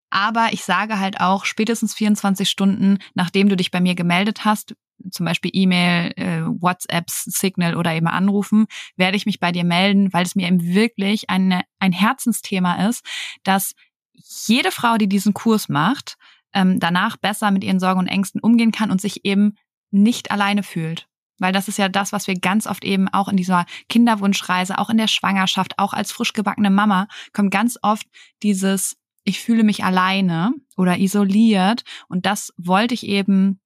Aber 0.09 0.47
ich 0.51 0.63
sage 0.63 0.99
halt 0.99 1.21
auch, 1.21 1.45
spätestens 1.45 1.93
24 1.93 2.49
Stunden, 2.49 2.97
nachdem 3.13 3.47
du 3.47 3.55
dich 3.55 3.69
bei 3.69 3.79
mir 3.79 3.93
gemeldet 3.93 4.43
hast, 4.43 4.73
zum 5.11 5.25
Beispiel 5.25 5.51
E-Mail, 5.53 6.11
äh, 6.15 6.41
WhatsApps, 6.45 7.25
Signal 7.25 7.75
oder 7.75 7.93
eben 7.93 8.07
anrufen, 8.07 8.67
werde 8.95 9.17
ich 9.17 9.25
mich 9.25 9.39
bei 9.39 9.51
dir 9.51 9.63
melden, 9.63 10.11
weil 10.13 10.23
es 10.23 10.35
mir 10.35 10.47
eben 10.47 10.63
wirklich 10.63 11.29
eine, 11.29 11.61
ein 11.79 11.91
Herzensthema 11.91 12.87
ist, 12.87 13.05
dass 13.43 13.73
jede 14.13 14.71
Frau, 14.71 14.97
die 14.97 15.07
diesen 15.07 15.33
Kurs 15.33 15.69
macht, 15.69 16.17
ähm, 16.53 16.79
danach 16.79 17.17
besser 17.17 17.51
mit 17.51 17.63
ihren 17.63 17.79
Sorgen 17.79 17.99
und 17.99 18.07
Ängsten 18.07 18.41
umgehen 18.41 18.71
kann 18.71 18.91
und 18.91 19.01
sich 19.01 19.25
eben 19.25 19.55
nicht 19.91 20.31
alleine 20.31 20.63
fühlt. 20.63 21.07
Weil 21.37 21.53
das 21.53 21.67
ist 21.67 21.77
ja 21.77 21.87
das, 21.87 22.11
was 22.11 22.27
wir 22.27 22.35
ganz 22.35 22.67
oft 22.67 22.83
eben 22.83 23.07
auch 23.07 23.29
in 23.29 23.37
dieser 23.37 23.65
Kinderwunschreise, 23.87 24.77
auch 24.77 24.89
in 24.89 24.97
der 24.97 25.07
Schwangerschaft, 25.07 25.73
auch 25.77 25.93
als 25.93 26.11
frisch 26.11 26.33
gebackene 26.33 26.69
Mama, 26.69 27.07
kommt 27.31 27.51
ganz 27.51 27.77
oft 27.81 28.05
dieses 28.43 28.97
ich 29.29 29.39
fühle 29.41 29.63
mich 29.63 29.83
alleine 29.83 30.53
oder 30.75 30.97
isoliert. 30.97 31.83
Und 32.07 32.25
das 32.25 32.53
wollte 32.57 32.93
ich 32.93 33.05
eben 33.05 33.59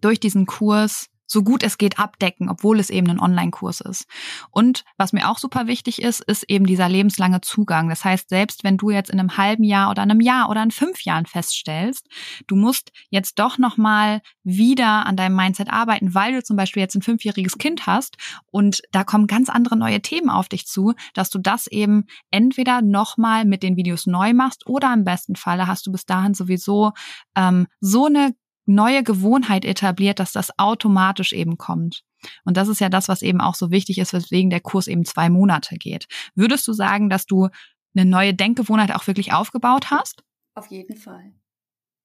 durch 0.00 0.20
diesen 0.20 0.46
Kurs 0.46 1.08
so 1.26 1.42
gut 1.42 1.62
es 1.62 1.78
geht 1.78 1.98
abdecken, 1.98 2.48
obwohl 2.48 2.78
es 2.78 2.90
eben 2.90 3.10
ein 3.10 3.20
Online-Kurs 3.20 3.80
ist. 3.80 4.06
Und 4.50 4.84
was 4.96 5.12
mir 5.12 5.28
auch 5.28 5.38
super 5.38 5.66
wichtig 5.66 6.02
ist, 6.02 6.20
ist 6.20 6.44
eben 6.48 6.66
dieser 6.66 6.88
lebenslange 6.88 7.40
Zugang. 7.40 7.88
Das 7.88 8.04
heißt, 8.04 8.28
selbst 8.28 8.64
wenn 8.64 8.76
du 8.76 8.90
jetzt 8.90 9.10
in 9.10 9.18
einem 9.18 9.36
halben 9.36 9.64
Jahr 9.64 9.90
oder 9.90 10.02
einem 10.02 10.20
Jahr 10.20 10.50
oder 10.50 10.62
in 10.62 10.70
fünf 10.70 11.02
Jahren 11.04 11.26
feststellst, 11.26 12.06
du 12.46 12.56
musst 12.56 12.92
jetzt 13.10 13.38
doch 13.38 13.58
nochmal 13.58 14.20
wieder 14.42 15.06
an 15.06 15.16
deinem 15.16 15.36
Mindset 15.36 15.70
arbeiten, 15.70 16.14
weil 16.14 16.34
du 16.34 16.42
zum 16.42 16.56
Beispiel 16.56 16.82
jetzt 16.82 16.94
ein 16.94 17.02
fünfjähriges 17.02 17.58
Kind 17.58 17.86
hast 17.86 18.16
und 18.50 18.82
da 18.92 19.04
kommen 19.04 19.26
ganz 19.26 19.48
andere 19.48 19.76
neue 19.76 20.02
Themen 20.02 20.30
auf 20.30 20.48
dich 20.48 20.66
zu, 20.66 20.92
dass 21.14 21.30
du 21.30 21.38
das 21.38 21.66
eben 21.66 22.04
entweder 22.30 22.82
nochmal 22.82 23.44
mit 23.44 23.62
den 23.62 23.76
Videos 23.76 24.06
neu 24.06 24.34
machst 24.34 24.66
oder 24.66 24.92
im 24.92 25.04
besten 25.04 25.36
Falle 25.36 25.66
hast 25.66 25.86
du 25.86 25.92
bis 25.92 26.04
dahin 26.04 26.34
sowieso 26.34 26.92
ähm, 27.34 27.66
so 27.80 28.06
eine 28.06 28.34
neue 28.66 29.02
Gewohnheit 29.02 29.64
etabliert, 29.64 30.18
dass 30.18 30.32
das 30.32 30.58
automatisch 30.58 31.32
eben 31.32 31.58
kommt. 31.58 32.02
Und 32.44 32.56
das 32.56 32.68
ist 32.68 32.80
ja 32.80 32.88
das, 32.88 33.08
was 33.08 33.22
eben 33.22 33.40
auch 33.40 33.54
so 33.54 33.70
wichtig 33.70 33.98
ist, 33.98 34.12
weswegen 34.12 34.50
der 34.50 34.60
Kurs 34.60 34.86
eben 34.86 35.04
zwei 35.04 35.28
Monate 35.28 35.76
geht. 35.76 36.06
Würdest 36.34 36.66
du 36.66 36.72
sagen, 36.72 37.10
dass 37.10 37.26
du 37.26 37.48
eine 37.94 38.08
neue 38.08 38.34
Denkgewohnheit 38.34 38.92
auch 38.94 39.06
wirklich 39.06 39.32
aufgebaut 39.32 39.90
hast? 39.90 40.24
Auf 40.54 40.68
jeden 40.68 40.96
Fall. 40.96 41.32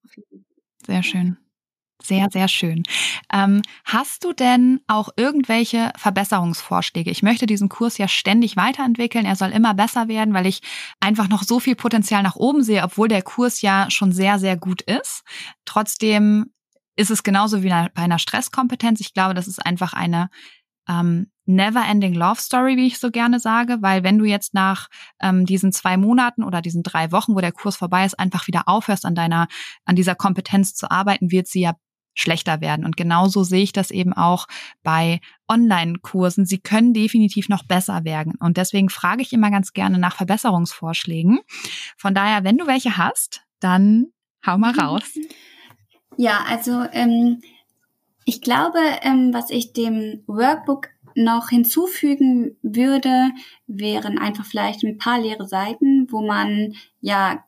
Auf 0.03 0.15
jeden 0.15 0.43
Fall. 0.43 0.85
Sehr 0.85 1.03
schön. 1.03 1.37
Sehr, 2.01 2.29
sehr 2.31 2.47
schön. 2.47 2.83
Ähm, 3.31 3.61
hast 3.83 4.23
du 4.23 4.31
denn 4.31 4.79
auch 4.87 5.09
irgendwelche 5.17 5.91
Verbesserungsvorschläge? 5.97 7.11
Ich 7.11 7.23
möchte 7.23 7.45
diesen 7.45 7.67
Kurs 7.67 7.97
ja 7.97 8.07
ständig 8.07 8.55
weiterentwickeln. 8.55 9.25
Er 9.25 9.35
soll 9.35 9.49
immer 9.49 9.73
besser 9.73 10.07
werden, 10.07 10.33
weil 10.33 10.45
ich 10.45 10.61
einfach 11.01 11.27
noch 11.27 11.43
so 11.43 11.59
viel 11.59 11.75
Potenzial 11.75 12.23
nach 12.23 12.37
oben 12.37 12.63
sehe, 12.63 12.83
obwohl 12.83 13.09
der 13.09 13.21
Kurs 13.21 13.61
ja 13.61 13.91
schon 13.91 14.13
sehr, 14.13 14.39
sehr 14.39 14.55
gut 14.55 14.81
ist. 14.81 15.23
Trotzdem 15.65 16.53
ist 16.95 17.11
es 17.11 17.23
genauso 17.23 17.63
wie 17.63 17.69
bei 17.69 17.89
einer 17.95 18.19
Stresskompetenz. 18.19 19.01
Ich 19.01 19.13
glaube, 19.13 19.33
das 19.33 19.47
ist 19.47 19.65
einfach 19.65 19.93
eine 19.93 20.29
ähm, 20.87 21.31
never-ending 21.45 22.13
Love 22.13 22.39
Story, 22.39 22.77
wie 22.77 22.87
ich 22.87 22.99
so 22.99 23.11
gerne 23.11 23.39
sage, 23.39 23.77
weil 23.81 24.03
wenn 24.03 24.17
du 24.17 24.25
jetzt 24.25 24.53
nach 24.53 24.87
ähm, 25.21 25.45
diesen 25.45 25.71
zwei 25.71 25.97
Monaten 25.97 26.43
oder 26.43 26.61
diesen 26.61 26.83
drei 26.83 27.11
Wochen, 27.11 27.35
wo 27.35 27.41
der 27.41 27.51
Kurs 27.51 27.75
vorbei 27.75 28.05
ist, 28.05 28.19
einfach 28.19 28.47
wieder 28.47 28.67
aufhörst, 28.67 29.05
an 29.05 29.15
deiner, 29.15 29.47
an 29.85 29.95
dieser 29.95 30.15
Kompetenz 30.15 30.75
zu 30.75 30.89
arbeiten, 30.91 31.31
wird 31.31 31.47
sie 31.47 31.61
ja 31.61 31.73
schlechter 32.13 32.61
werden. 32.61 32.85
Und 32.85 32.97
genauso 32.97 33.43
sehe 33.43 33.63
ich 33.63 33.71
das 33.71 33.91
eben 33.91 34.13
auch 34.13 34.47
bei 34.83 35.19
Online-Kursen. 35.47 36.45
Sie 36.45 36.59
können 36.59 36.93
definitiv 36.93 37.49
noch 37.49 37.63
besser 37.63 38.03
werden. 38.03 38.33
Und 38.39 38.57
deswegen 38.57 38.89
frage 38.89 39.21
ich 39.21 39.33
immer 39.33 39.51
ganz 39.51 39.73
gerne 39.73 39.97
nach 39.97 40.15
Verbesserungsvorschlägen. 40.15 41.39
Von 41.97 42.13
daher, 42.13 42.43
wenn 42.43 42.57
du 42.57 42.67
welche 42.67 42.97
hast, 42.97 43.41
dann 43.59 44.07
hau 44.45 44.57
mal 44.57 44.73
mhm. 44.73 44.79
raus. 44.79 45.03
Ja, 46.17 46.43
also 46.47 46.85
ähm, 46.91 47.41
ich 48.25 48.41
glaube, 48.41 48.79
ähm, 49.01 49.33
was 49.33 49.49
ich 49.49 49.73
dem 49.73 50.23
Workbook 50.27 50.89
noch 51.15 51.49
hinzufügen 51.49 52.57
würde, 52.61 53.31
wären 53.67 54.17
einfach 54.17 54.45
vielleicht 54.45 54.83
ein 54.83 54.97
paar 54.97 55.19
leere 55.19 55.47
Seiten, 55.47 56.07
wo 56.11 56.25
man 56.25 56.75
ja 57.01 57.43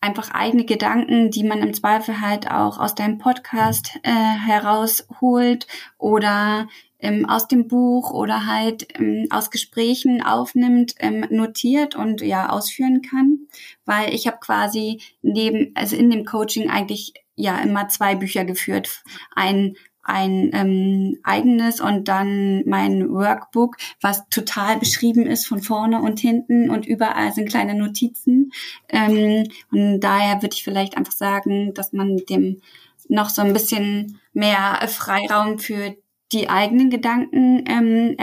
einfach 0.00 0.30
eigene 0.30 0.64
Gedanken, 0.64 1.30
die 1.30 1.44
man 1.44 1.60
im 1.60 1.74
Zweifel 1.74 2.20
halt 2.20 2.50
auch 2.50 2.78
aus 2.78 2.94
deinem 2.94 3.18
Podcast 3.18 3.98
äh, 4.02 4.10
herausholt 4.10 5.66
oder 5.98 6.68
ähm, 7.00 7.28
aus 7.28 7.48
dem 7.48 7.68
Buch 7.68 8.10
oder 8.10 8.46
halt 8.46 8.86
ähm, 8.98 9.26
aus 9.30 9.50
Gesprächen 9.50 10.22
aufnimmt, 10.22 10.94
ähm, 10.98 11.26
notiert 11.30 11.94
und 11.94 12.20
ja 12.20 12.48
ausführen 12.50 13.02
kann, 13.02 13.40
weil 13.84 14.14
ich 14.14 14.26
habe 14.26 14.38
quasi 14.40 15.00
neben, 15.22 15.72
also 15.74 15.96
in 15.96 16.10
dem 16.10 16.24
Coaching 16.24 16.70
eigentlich 16.70 17.14
ja 17.34 17.58
immer 17.60 17.88
zwei 17.88 18.16
Bücher 18.16 18.44
geführt. 18.44 19.02
Ein 19.34 19.76
ein 20.08 20.50
ähm, 20.54 21.18
eigenes 21.22 21.80
und 21.80 22.08
dann 22.08 22.62
mein 22.66 23.10
Workbook, 23.10 23.76
was 24.00 24.26
total 24.30 24.78
beschrieben 24.78 25.26
ist 25.26 25.46
von 25.46 25.60
vorne 25.60 26.00
und 26.00 26.18
hinten 26.18 26.70
und 26.70 26.86
überall 26.86 27.32
sind 27.32 27.50
kleine 27.50 27.74
Notizen. 27.74 28.52
Ähm, 28.88 29.46
und 29.70 30.00
daher 30.00 30.42
würde 30.42 30.54
ich 30.54 30.64
vielleicht 30.64 30.96
einfach 30.96 31.12
sagen, 31.12 31.74
dass 31.74 31.92
man 31.92 32.16
dem 32.28 32.62
noch 33.08 33.28
so 33.28 33.42
ein 33.42 33.52
bisschen 33.52 34.18
mehr 34.32 34.80
Freiraum 34.88 35.58
für 35.58 35.94
die 36.32 36.48
eigenen 36.48 36.90
Gedanken 36.90 37.64
ähm, 37.66 38.16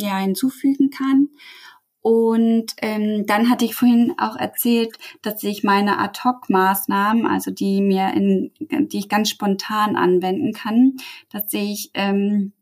ja, 0.00 0.18
hinzufügen 0.18 0.90
kann. 0.90 1.28
Und 2.08 2.72
ähm, 2.78 3.26
dann 3.26 3.50
hatte 3.50 3.66
ich 3.66 3.74
vorhin 3.74 4.14
auch 4.16 4.34
erzählt, 4.34 4.96
dass 5.20 5.42
ich 5.42 5.62
meine 5.62 5.98
Ad-Hoc-Maßnahmen, 5.98 7.26
also 7.26 7.50
die 7.50 7.82
mir 7.82 8.14
in, 8.14 8.50
die 8.88 9.00
ich 9.00 9.10
ganz 9.10 9.28
spontan 9.28 9.94
anwenden 9.94 10.54
kann, 10.54 10.96
dass 11.30 11.52
ich, 11.52 11.90
ähm, 11.92 12.54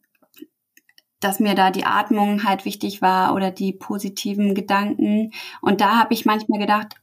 dass 1.20 1.38
mir 1.38 1.54
da 1.54 1.70
die 1.70 1.84
Atmung 1.84 2.42
halt 2.42 2.64
wichtig 2.64 3.02
war 3.02 3.36
oder 3.36 3.52
die 3.52 3.72
positiven 3.72 4.56
Gedanken. 4.56 5.30
Und 5.60 5.80
da 5.80 5.96
habe 5.96 6.12
ich 6.12 6.24
manchmal 6.24 6.58
gedacht, 6.58 6.96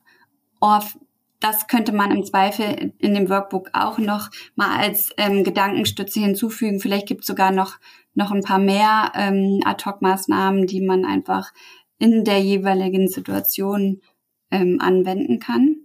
oh, 0.59 0.79
das 1.39 1.67
könnte 1.67 1.93
man 1.93 2.11
im 2.11 2.25
Zweifel 2.25 2.91
in 2.97 3.13
dem 3.13 3.29
Workbook 3.29 3.69
auch 3.71 3.99
noch 3.99 4.29
mal 4.55 4.77
als 4.77 5.11
ähm, 5.15 5.45
Gedankenstütze 5.45 6.19
hinzufügen. 6.19 6.81
Vielleicht 6.81 7.07
gibt 7.07 7.21
es 7.21 7.27
sogar 7.27 7.51
noch 7.51 7.77
noch 8.15 8.31
ein 8.31 8.43
paar 8.43 8.59
mehr 8.59 9.11
ähm, 9.15 9.61
Ad-Hoc-Maßnahmen, 9.65 10.67
die 10.67 10.81
man 10.81 11.03
einfach 11.03 11.51
in 12.03 12.25
der 12.25 12.41
jeweiligen 12.41 13.07
Situation 13.07 14.01
ähm, 14.51 14.81
anwenden 14.81 15.39
kann, 15.39 15.77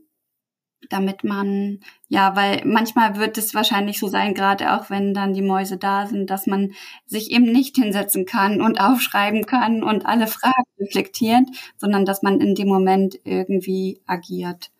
damit 0.90 1.22
man, 1.22 1.78
ja, 2.08 2.34
weil 2.34 2.62
manchmal 2.64 3.18
wird 3.18 3.38
es 3.38 3.54
wahrscheinlich 3.54 4.00
so 4.00 4.08
sein, 4.08 4.34
gerade 4.34 4.74
auch 4.74 4.90
wenn 4.90 5.14
dann 5.14 5.32
die 5.32 5.42
Mäuse 5.42 5.76
da 5.76 6.08
sind, 6.08 6.28
dass 6.28 6.48
man 6.48 6.72
sich 7.06 7.30
eben 7.30 7.44
nicht 7.44 7.76
hinsetzen 7.76 8.26
kann 8.26 8.60
und 8.60 8.80
aufschreiben 8.80 9.46
kann 9.46 9.84
und 9.84 10.06
alle 10.06 10.26
Fragen 10.26 10.64
reflektiert, 10.80 11.48
sondern 11.76 12.04
dass 12.04 12.22
man 12.22 12.40
in 12.40 12.56
dem 12.56 12.66
Moment 12.66 13.20
irgendwie 13.22 14.00
agiert. 14.04 14.72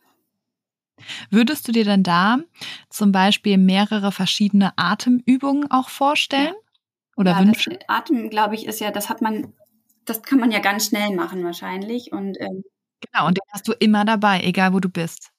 Würdest 1.31 1.69
du 1.69 1.73
dir 1.73 1.85
denn 1.85 2.03
da 2.03 2.39
zum 2.91 3.13
Beispiel 3.13 3.59
mehrere 3.59 4.11
verschiedene 4.11 4.73
Atemübungen 4.75 5.71
auch 5.71 5.89
vorstellen? 5.89 6.55
Ja. 6.55 7.17
Oder 7.17 7.31
ja, 7.31 7.39
wünschen? 7.39 7.79
Atem, 7.87 8.29
glaube 8.29 8.57
ich, 8.57 8.67
ist 8.67 8.81
ja, 8.81 8.91
das 8.91 9.09
hat 9.09 9.23
man 9.23 9.53
das 10.09 10.23
kann 10.23 10.39
man 10.39 10.51
ja 10.51 10.59
ganz 10.59 10.87
schnell 10.87 11.15
machen 11.15 11.45
wahrscheinlich. 11.45 12.13
Und, 12.13 12.39
ähm, 12.41 12.65
genau, 13.01 13.27
und 13.27 13.37
den 13.37 13.53
hast 13.53 13.69
du 13.69 13.73
immer 13.73 14.05
dabei, 14.05 14.43
egal 14.43 14.73
wo 14.73 14.81
du 14.81 14.89
bist. 14.89 15.31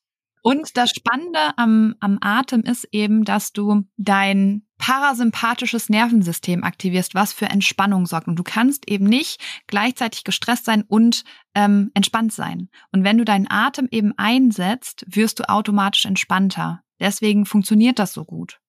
Und 0.42 0.78
das 0.78 0.92
Spannende 0.92 1.58
am, 1.58 1.96
am 2.00 2.18
Atem 2.22 2.62
ist 2.62 2.88
eben, 2.92 3.26
dass 3.26 3.52
du 3.52 3.84
dein 3.98 4.66
parasympathisches 4.78 5.90
Nervensystem 5.90 6.64
aktivierst, 6.64 7.14
was 7.14 7.34
für 7.34 7.48
Entspannung 7.48 8.06
sorgt. 8.06 8.28
Und 8.28 8.38
du 8.38 8.44
kannst 8.44 8.90
eben 8.90 9.06
nicht 9.06 9.42
gleichzeitig 9.68 10.24
gestresst 10.24 10.66
sein 10.66 10.84
und 10.88 11.26
ähm, 11.54 11.92
entspannt 11.94 12.32
sein. 12.32 12.70
Und 12.94 13.04
wenn 13.04 13.18
du 13.18 13.26
deinen 13.26 13.48
Atem 13.50 13.90
eben 13.92 14.14
einsetzt, 14.18 15.04
wirst 15.08 15.40
du 15.40 15.50
automatisch 15.50 16.06
entspannter. 16.06 16.82
Deswegen 17.00 17.46
funktioniert 17.46 18.00
das 18.00 18.14
so 18.14 18.24
gut. 18.24 18.62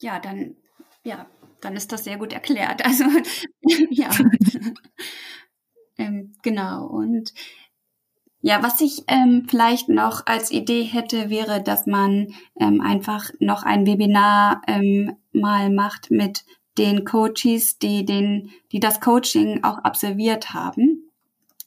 Ja, 0.00 0.18
dann, 0.18 0.56
ja, 1.02 1.26
dann 1.60 1.76
ist 1.76 1.92
das 1.92 2.04
sehr 2.04 2.18
gut 2.18 2.32
erklärt. 2.32 2.82
Also 2.84 3.04
ja, 3.90 4.10
ähm, 5.98 6.34
genau. 6.42 6.86
Und 6.86 7.32
ja, 8.40 8.62
was 8.62 8.80
ich 8.80 9.02
ähm, 9.08 9.46
vielleicht 9.48 9.88
noch 9.88 10.26
als 10.26 10.50
Idee 10.50 10.82
hätte, 10.82 11.30
wäre, 11.30 11.62
dass 11.62 11.86
man 11.86 12.28
ähm, 12.60 12.80
einfach 12.80 13.30
noch 13.40 13.64
ein 13.64 13.86
Webinar 13.86 14.62
ähm, 14.68 15.16
mal 15.32 15.70
macht 15.70 16.10
mit 16.10 16.44
den 16.78 17.04
Coaches, 17.04 17.78
die 17.78 18.04
den, 18.04 18.50
die 18.70 18.80
das 18.80 19.00
Coaching 19.00 19.64
auch 19.64 19.78
absolviert 19.78 20.52
haben. 20.52 21.06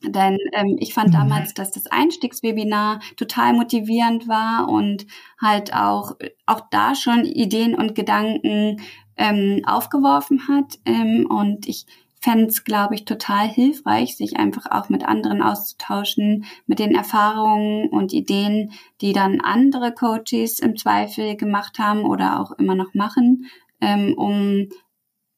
Denn 0.02 0.38
ähm, 0.54 0.78
ich 0.80 0.94
fand 0.94 1.10
mhm. 1.10 1.14
damals, 1.14 1.54
dass 1.54 1.72
das 1.72 1.88
Einstiegswebinar 1.88 3.02
total 3.18 3.54
motivierend 3.54 4.28
war 4.28 4.70
und 4.70 5.06
halt 5.42 5.74
auch 5.74 6.14
auch 6.46 6.62
da 6.72 6.96
schon 6.96 7.26
Ideen 7.26 7.76
und 7.76 7.96
Gedanken 7.96 8.82
ähm, 9.20 9.62
aufgeworfen 9.66 10.48
hat. 10.48 10.80
Ähm, 10.86 11.28
und 11.30 11.68
ich 11.68 11.86
fände 12.22 12.46
es, 12.46 12.64
glaube 12.64 12.96
ich, 12.96 13.06
total 13.06 13.48
hilfreich, 13.48 14.18
sich 14.18 14.38
einfach 14.38 14.66
auch 14.72 14.90
mit 14.90 15.06
anderen 15.06 15.42
auszutauschen, 15.42 16.46
mit 16.66 16.80
den 16.80 16.96
Erfahrungen 16.96 17.90
und 17.90 18.14
Ideen, 18.14 18.72
die 19.02 19.14
dann 19.14 19.42
andere 19.42 19.94
Coaches 19.94 20.60
im 20.60 20.76
Zweifel 20.76 21.36
gemacht 21.36 21.80
haben 21.80 22.04
oder 22.04 22.40
auch 22.40 22.52
immer 22.54 22.76
noch 22.76 22.94
machen, 22.94 23.46
ähm, 23.82 24.16
um 24.18 24.70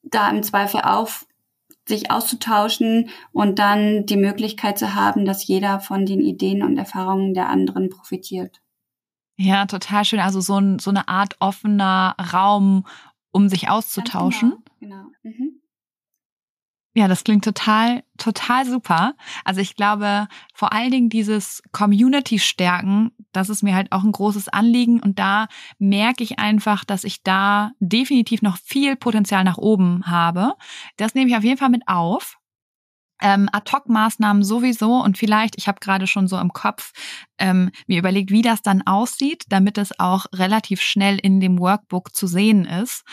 da 0.04 0.30
im 0.30 0.42
Zweifel 0.42 0.82
auf 0.82 1.28
sich 1.88 2.12
auszutauschen 2.12 3.10
und 3.32 3.60
dann 3.60 4.06
die 4.06 4.18
Möglichkeit 4.18 4.78
zu 4.78 4.96
haben, 4.96 5.26
dass 5.26 5.46
jeder 5.46 5.80
von 5.80 6.06
den 6.06 6.22
Ideen 6.22 6.64
und 6.64 6.78
Erfahrungen 6.78 7.34
der 7.34 7.50
anderen 7.50 7.90
profitiert. 7.90 8.62
Ja, 9.38 9.66
total 9.66 10.06
schön. 10.06 10.20
Also 10.20 10.40
so, 10.40 10.60
ein, 10.60 10.78
so 10.78 10.92
eine 10.92 11.08
Art 11.08 11.36
offener 11.40 12.16
Raum, 12.32 12.86
um 13.32 13.50
sich 13.50 13.70
auszutauschen. 13.70 14.54
Genau. 14.80 15.04
genau. 15.04 15.12
Mhm. 15.24 15.62
Ja, 16.94 17.08
das 17.08 17.24
klingt 17.24 17.46
total, 17.46 18.04
total 18.18 18.66
super. 18.66 19.16
Also 19.46 19.62
ich 19.62 19.78
glaube, 19.78 20.28
vor 20.54 20.74
allen 20.74 20.92
Dingen 20.92 21.10
dieses 21.10 21.64
Community 21.72 22.38
stärken, 22.38 23.12
das 23.32 23.50
ist 23.50 23.64
mir 23.64 23.76
halt 23.76 23.94
auch 23.94 24.04
ein 24.04 24.12
großes 24.12 24.50
Anliegen. 24.50 25.00
Und 25.00 25.18
da 25.18 25.48
merke 25.80 26.22
ich 26.22 26.38
einfach, 26.38 26.84
dass 26.84 27.06
ich 27.06 27.24
da 27.24 27.72
definitiv 27.80 28.42
noch 28.42 28.58
viel 28.58 28.98
Potenzial 28.98 29.46
nach 29.46 29.58
oben 29.58 30.06
habe. 30.08 30.56
Das 30.98 31.16
nehme 31.16 31.30
ich 31.30 31.38
auf 31.38 31.46
jeden 31.46 31.58
Fall 31.58 31.70
mit 31.70 31.84
auf 31.88 32.41
ähm, 33.22 33.50
Ad-Hoc-Maßnahmen 33.52 34.44
sowieso 34.44 35.02
und 35.02 35.18
vielleicht, 35.18 35.58
ich 35.58 35.68
habe 35.68 35.80
gerade 35.80 36.08
schon 36.08 36.28
so 36.28 36.38
im 36.38 36.54
Kopf 36.54 36.92
ähm, 37.38 37.72
mir 37.88 38.00
überlegt, 38.00 38.32
wie 38.32 38.42
das 38.42 38.62
dann 38.62 38.82
aussieht, 38.84 39.44
damit 39.50 39.78
es 39.78 39.98
auch 40.00 40.26
relativ 40.34 40.82
schnell 40.82 41.18
in 41.18 41.40
dem 41.40 41.60
Workbook 41.60 42.16
zu 42.16 42.28
sehen 42.28 42.66
ist. 42.66 43.04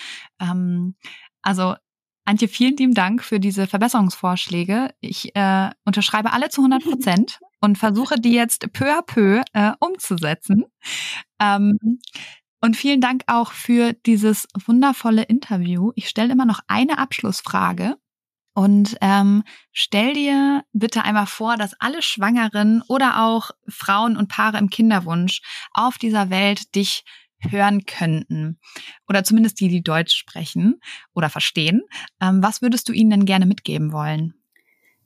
Ähm, 0.40 0.94
also 1.42 1.74
Antje, 2.28 2.46
vielen 2.46 2.76
lieben 2.76 2.92
Dank 2.92 3.24
für 3.24 3.40
diese 3.40 3.66
Verbesserungsvorschläge. 3.66 4.90
Ich 5.00 5.34
äh, 5.34 5.70
unterschreibe 5.86 6.32
alle 6.34 6.50
zu 6.50 6.60
100 6.60 6.84
Prozent 6.84 7.40
und 7.62 7.78
versuche 7.78 8.16
die 8.20 8.32
jetzt 8.32 8.70
peu 8.74 8.92
à 8.92 9.00
peu 9.00 9.42
äh, 9.54 9.72
umzusetzen. 9.80 10.64
Ähm, 11.40 11.78
und 12.60 12.76
vielen 12.76 13.00
Dank 13.00 13.22
auch 13.28 13.52
für 13.52 13.94
dieses 14.04 14.46
wundervolle 14.66 15.22
Interview. 15.22 15.92
Ich 15.94 16.08
stelle 16.08 16.32
immer 16.32 16.44
noch 16.44 16.60
eine 16.66 16.98
Abschlussfrage. 16.98 17.96
Und 18.58 18.96
ähm, 19.02 19.44
stell 19.70 20.14
dir 20.14 20.64
bitte 20.72 21.04
einmal 21.04 21.26
vor, 21.26 21.56
dass 21.56 21.74
alle 21.78 22.02
Schwangeren 22.02 22.82
oder 22.88 23.24
auch 23.24 23.52
Frauen 23.68 24.16
und 24.16 24.26
Paare 24.26 24.58
im 24.58 24.68
Kinderwunsch 24.68 25.42
auf 25.72 25.96
dieser 25.96 26.28
Welt 26.28 26.74
dich 26.74 27.04
hören 27.38 27.86
könnten. 27.86 28.58
Oder 29.08 29.22
zumindest 29.22 29.60
die, 29.60 29.68
die 29.68 29.84
Deutsch 29.84 30.16
sprechen 30.16 30.80
oder 31.14 31.30
verstehen. 31.30 31.82
Ähm, 32.20 32.42
was 32.42 32.60
würdest 32.60 32.88
du 32.88 32.92
ihnen 32.92 33.10
denn 33.10 33.26
gerne 33.26 33.46
mitgeben 33.46 33.92
wollen? 33.92 34.34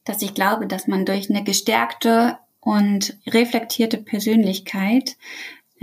Dass 0.04 0.22
ich 0.22 0.32
glaube, 0.32 0.66
dass 0.66 0.86
man 0.88 1.04
durch 1.04 1.28
eine 1.28 1.44
gestärkte 1.44 2.38
und 2.58 3.18
reflektierte 3.26 3.98
Persönlichkeit 3.98 5.18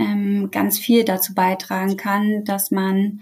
ähm, 0.00 0.50
ganz 0.50 0.76
viel 0.76 1.04
dazu 1.04 1.34
beitragen 1.34 1.96
kann, 1.96 2.44
dass 2.44 2.72
man 2.72 3.20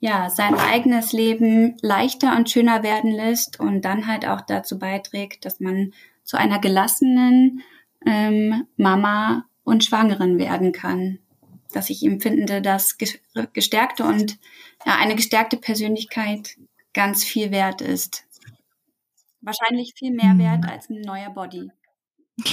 ja, 0.00 0.30
sein 0.30 0.54
eigenes 0.54 1.12
Leben 1.12 1.76
leichter 1.82 2.36
und 2.36 2.50
schöner 2.50 2.82
werden 2.82 3.10
lässt 3.10 3.58
und 3.58 3.82
dann 3.82 4.06
halt 4.06 4.26
auch 4.26 4.40
dazu 4.40 4.78
beiträgt, 4.78 5.44
dass 5.44 5.60
man 5.60 5.92
zu 6.22 6.36
einer 6.36 6.60
gelassenen 6.60 7.62
ähm, 8.06 8.66
Mama 8.76 9.44
und 9.64 9.84
Schwangeren 9.84 10.38
werden 10.38 10.72
kann. 10.72 11.18
Dass 11.72 11.90
ich 11.90 12.02
empfinde, 12.02 12.62
dass 12.62 12.96
gestärkte 13.52 14.04
und 14.04 14.38
ja, 14.86 14.96
eine 14.96 15.16
gestärkte 15.16 15.56
Persönlichkeit 15.56 16.56
ganz 16.94 17.24
viel 17.24 17.50
wert 17.50 17.80
ist. 17.80 18.24
Wahrscheinlich 19.40 19.94
viel 19.96 20.12
mehr 20.12 20.34
mhm. 20.34 20.38
wert 20.38 20.68
als 20.68 20.88
ein 20.88 21.00
neuer 21.00 21.30
Body. 21.30 21.70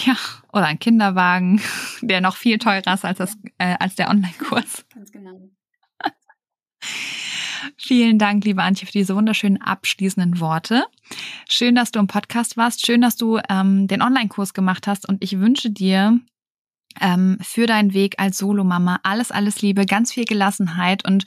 Ja, 0.05 0.17
oder 0.51 0.65
ein 0.65 0.79
Kinderwagen, 0.79 1.61
der 2.01 2.21
noch 2.21 2.35
viel 2.35 2.57
teurer 2.57 2.93
ist 2.93 3.05
als, 3.05 3.19
das, 3.19 3.37
äh, 3.59 3.75
als 3.79 3.95
der 3.95 4.09
Online-Kurs. 4.09 4.85
Ganz 4.93 5.11
genau. 5.11 5.49
Vielen 7.77 8.19
Dank, 8.19 8.45
liebe 8.45 8.63
Antje, 8.63 8.85
für 8.85 8.91
diese 8.91 9.15
wunderschönen 9.15 9.61
abschließenden 9.61 10.39
Worte. 10.39 10.85
Schön, 11.47 11.75
dass 11.75 11.91
du 11.91 11.99
im 11.99 12.07
Podcast 12.07 12.57
warst. 12.57 12.85
Schön, 12.85 13.01
dass 13.01 13.15
du 13.15 13.39
ähm, 13.49 13.87
den 13.87 14.01
Online-Kurs 14.01 14.53
gemacht 14.53 14.87
hast. 14.87 15.07
Und 15.07 15.23
ich 15.23 15.39
wünsche 15.39 15.69
dir 15.69 16.19
ähm, 17.01 17.37
für 17.41 17.67
deinen 17.67 17.93
Weg 17.93 18.15
als 18.17 18.37
Solomama 18.37 18.99
alles, 19.03 19.31
alles 19.31 19.61
Liebe, 19.61 19.85
ganz 19.85 20.13
viel 20.13 20.25
Gelassenheit 20.25 21.05
und 21.05 21.25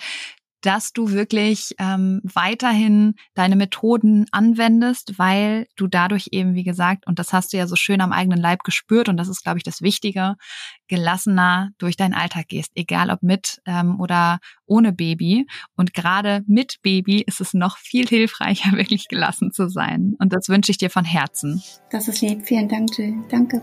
dass 0.63 0.93
du 0.93 1.13
wirklich 1.13 1.75
ähm, 1.79 2.21
weiterhin 2.25 3.15
deine 3.35 3.57
Methoden 3.57 4.27
anwendest, 4.33 5.19
weil 5.19 5.67
du 5.77 5.87
dadurch 5.87 6.29
eben, 6.33 6.55
wie 6.55 6.65
gesagt, 6.65 7.07
und 7.07 7.19
das 7.19 7.33
hast 7.33 7.53
du 7.53 7.57
ja 7.57 7.67
so 7.67 7.77
schön 7.77 8.01
am 8.01 8.13
eigenen 8.13 8.41
Leib 8.41 8.65
gespürt, 8.65 9.09
und 9.09 9.17
das 9.17 9.29
ist, 9.29 9.43
glaube 9.43 9.59
ich, 9.59 9.65
das 9.65 9.83
Wichtige, 9.83 10.37
gelassener 10.89 11.71
durch 11.79 11.97
deinen 11.97 12.15
Alltag 12.15 12.49
gehst, 12.49 12.73
egal 12.75 13.11
ob 13.11 13.23
mit 13.23 13.61
ähm, 13.67 14.01
oder 14.01 14.41
ohne 14.67 14.93
Baby. 14.93 15.47
Und 15.77 15.95
gerade 15.95 16.43
mit 16.47 16.79
Baby 16.83 17.23
ist 17.23 17.41
es 17.41 17.55
noch 17.55 17.77
viel 17.79 18.07
hilfreicher, 18.07 18.73
wirklich 18.77 19.09
gelassen 19.09 19.53
zu 19.53 19.69
sein. 19.69 20.15
Und 20.19 20.33
das 20.33 20.49
wünsche 20.49 20.73
ich 20.73 20.79
dir 20.79 20.91
von 20.91 21.05
Herzen. 21.05 21.63
Das 21.91 22.09
ist 22.09 22.21
lieb. 22.21 22.47
Vielen 22.47 22.69
Dank, 22.69 22.97
Jill. 22.97 23.15
Danke. 23.29 23.63